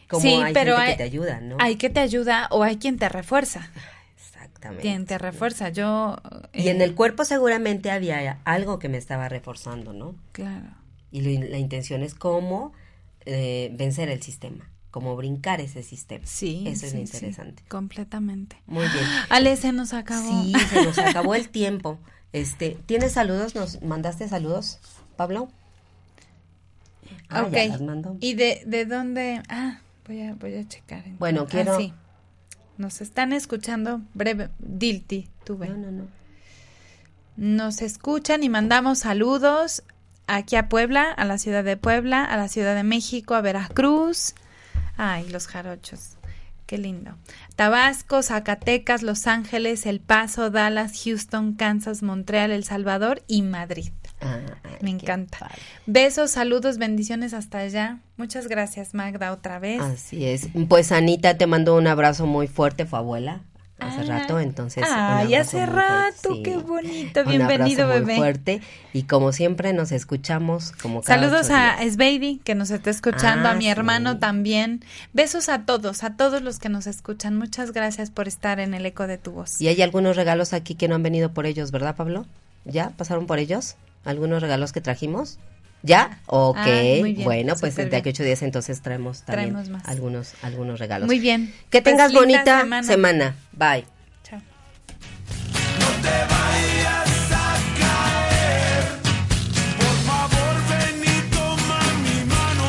como 0.09 0.21
sí, 0.21 0.29
hay 0.41 0.53
pero 0.53 0.75
gente 0.77 0.81
hay, 0.87 0.91
que 0.93 0.97
te 0.97 1.03
ayuda, 1.03 1.41
¿no? 1.41 1.57
hay 1.59 1.75
que 1.75 1.89
te 1.89 1.99
ayuda 1.99 2.47
o 2.51 2.63
hay 2.63 2.77
quien 2.77 2.97
te 2.97 3.09
refuerza. 3.09 3.69
Exactamente. 4.17 4.81
Quien 4.81 5.05
te 5.05 5.17
refuerza. 5.17 5.69
Yo. 5.69 6.17
Y 6.53 6.67
eh, 6.67 6.71
en 6.71 6.81
el 6.81 6.95
cuerpo 6.95 7.25
seguramente 7.25 7.91
había 7.91 8.39
algo 8.45 8.79
que 8.79 8.89
me 8.89 8.97
estaba 8.97 9.29
reforzando, 9.29 9.93
¿no? 9.93 10.15
Claro. 10.31 10.67
Y 11.11 11.21
lo- 11.21 11.47
la 11.49 11.57
intención 11.57 12.01
es 12.01 12.13
cómo 12.15 12.73
eh, 13.25 13.71
vencer 13.73 14.07
el 14.09 14.21
sistema, 14.23 14.69
cómo 14.99 15.15
brincar 15.15 15.61
ese 15.61 15.83
sistema. 15.83 16.25
Sí. 16.25 16.63
Eso 16.67 16.85
es 16.87 16.91
sí, 16.93 16.97
interesante. 16.99 17.63
completamente. 17.67 18.55
Muy 18.65 18.85
bien. 18.87 19.05
Ale, 19.29 19.55
se 19.57 19.71
nos 19.71 19.93
acabó. 19.93 20.43
Sí, 20.43 20.53
se 20.69 20.83
nos 20.85 20.97
acabó 20.97 21.35
el 21.35 21.49
tiempo. 21.49 21.99
Este, 22.33 22.77
¿tienes 22.87 23.11
saludos? 23.13 23.53
¿Nos 23.55 23.81
mandaste 23.83 24.27
saludos, 24.27 24.79
Pablo? 25.15 25.49
Ah, 27.29 27.43
ok. 27.43 27.51
ya 27.53 27.67
las 27.67 27.81
mandó. 27.81 28.17
¿Y 28.19 28.33
de, 28.33 28.63
de 28.65 28.85
dónde? 28.85 29.41
Ah, 29.49 29.79
voy 30.07 30.21
a, 30.21 30.33
voy 30.35 30.55
a 30.55 30.67
checar. 30.67 31.05
en- 31.05 31.17
Bueno, 31.19 31.43
Ah, 31.43 31.49
quiero- 31.49 31.77
sí. 31.77 31.93
Nos 32.77 33.01
están 33.01 33.33
escuchando 33.33 34.01
breve. 34.13 34.49
Dilti, 34.59 35.29
tuve. 35.43 35.67
No, 35.69 35.77
no, 35.77 35.91
no. 35.91 36.07
Nos 37.37 37.81
escuchan 37.81 38.43
y 38.43 38.49
mandamos 38.49 38.99
saludos 38.99 39.83
aquí 40.27 40.55
a 40.55 40.69
Puebla, 40.69 41.11
a 41.11 41.23
la 41.25 41.37
ciudad 41.37 41.63
de 41.63 41.77
Puebla, 41.77 42.23
a 42.25 42.35
la 42.37 42.47
ciudad 42.49 42.75
de 42.75 42.83
México, 42.83 43.35
a 43.35 43.41
Veracruz. 43.41 44.33
Ay, 44.97 45.29
los 45.29 45.47
jarochos. 45.47 46.17
Qué 46.65 46.77
lindo. 46.77 47.15
Tabasco, 47.55 48.21
Zacatecas, 48.21 49.01
Los 49.01 49.25
Ángeles, 49.25 49.85
El 49.85 50.01
Paso, 50.01 50.49
Dallas, 50.49 51.01
Houston, 51.05 51.53
Kansas, 51.53 52.03
Montreal, 52.03 52.51
El 52.51 52.65
Salvador 52.65 53.23
y 53.25 53.41
Madrid. 53.41 53.91
Ah, 54.19 54.39
Me 54.81 54.89
encanta. 54.89 55.37
padre. 55.39 55.55
Besos, 55.85 56.31
saludos, 56.31 56.77
bendiciones 56.77 57.33
hasta 57.33 57.59
allá. 57.59 57.99
Muchas 58.17 58.47
gracias, 58.49 58.93
Magda, 58.93 59.31
otra 59.31 59.59
vez. 59.59 59.79
Así 59.79 60.25
es. 60.25 60.49
Pues 60.67 60.91
Anita 60.91 61.37
te 61.37 61.47
mandó 61.47 61.75
un 61.77 61.87
abrazo 61.87 62.25
muy 62.25 62.47
fuerte, 62.47 62.85
fue 62.85 62.99
abuela, 62.99 63.43
hace 63.79 64.01
Ah. 64.01 64.19
rato, 64.19 64.39
entonces. 64.39 64.83
un 64.87 64.93
Ay, 64.93 65.35
hace 65.35 65.57
muy 65.57 65.65
rato, 65.67 66.33
sí. 66.33 66.43
qué 66.43 66.57
bonito. 66.57 67.21
Un 67.21 67.27
Bienvenido, 67.27 67.87
muy 67.87 67.99
bebé. 67.99 68.15
fuerte 68.17 68.61
y 68.93 69.03
como 69.03 69.31
siempre 69.31 69.73
nos 69.73 69.91
escuchamos 69.91 70.71
como 70.81 71.01
cada 71.01 71.19
Saludos 71.21 71.49
a. 71.51 71.77
Sbaby, 71.89 72.41
que 72.43 72.55
nos 72.55 72.71
está 72.71 72.89
escuchando, 72.89 73.49
Ah, 73.49 73.51
a 73.51 73.55
mi 73.55 73.67
hermano 73.69 74.17
también. 74.19 74.83
Besos 75.13 75.49
a 75.49 75.65
todos, 75.65 76.03
a 76.03 76.15
todos 76.15 76.41
los 76.41 76.59
que 76.59 76.69
nos 76.69 76.87
escuchan. 76.87 77.37
Muchas 77.37 77.71
gracias 77.71 78.09
por 78.09 78.27
estar 78.27 78.59
en 78.59 78.73
el 78.73 78.85
eco 78.85 79.07
de 79.07 79.17
tu 79.17 79.31
voz. 79.31 79.61
Y 79.61 79.67
hay 79.67 79.81
algunos 79.81 80.15
regalos 80.15 80.53
aquí 80.53 80.75
que 80.75 80.87
no 80.87 80.95
han 80.95 81.03
venido 81.03 81.31
por 81.33 81.45
ellos, 81.45 81.71
¿verdad, 81.71 81.95
Pablo? 81.95 82.25
¿Ya 82.65 82.89
pasaron 82.97 83.27
por 83.27 83.39
ellos? 83.39 83.75
¿Algunos 84.05 84.41
regalos 84.41 84.71
que 84.73 84.81
trajimos? 84.81 85.37
¿Ya? 85.83 86.19
Ok, 86.25 86.57
Ah, 86.59 86.65
bien, 86.65 87.23
bueno, 87.23 87.55
pues 87.59 87.75
de 87.75 87.95
aquí 87.95 88.09
a 88.09 88.11
ocho 88.11 88.23
días 88.23 88.41
entonces 88.41 88.81
traemos 88.81 89.21
también 89.21 89.51
Traemos 89.51 89.69
más. 89.69 89.87
algunos 89.87 90.33
algunos 90.41 90.79
regalos. 90.79 91.07
Muy 91.07 91.19
bien. 91.19 91.53
Que 91.69 91.81
Pues, 91.81 91.83
tengas 91.83 92.11
bonita 92.13 92.61
semana. 92.61 92.83
semana. 92.87 93.35
Bye. 93.53 93.85
Chao. 94.23 94.41
Por 99.77 99.97
favor, 100.07 100.55
ven 100.69 101.01
y 101.03 101.17
toma 101.35 101.79
mi 102.03 102.17
mano. 102.25 102.67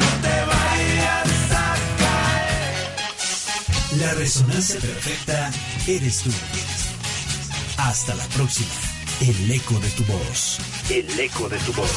No 0.00 0.10
te 0.22 0.36
vayas 0.52 1.32
a 1.52 1.74
caer. 2.02 4.00
La 4.00 4.14
resonancia 4.14 4.80
perfecta 4.80 5.50
eres 5.86 6.18
tú. 6.22 6.30
Hasta 7.78 8.14
la 8.14 8.24
próxima. 8.24 8.70
El 9.20 9.50
eco 9.50 9.80
de 9.80 9.88
tu 9.90 10.04
voz. 10.04 10.58
El 10.90 11.18
eco 11.18 11.48
de 11.48 11.58
tu 11.60 11.72
voz. 11.72 11.90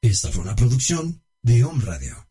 Esta 0.00 0.30
fue 0.30 0.42
una 0.42 0.54
producción 0.54 1.20
de 1.42 1.64
Home 1.64 1.84
Radio. 1.84 2.23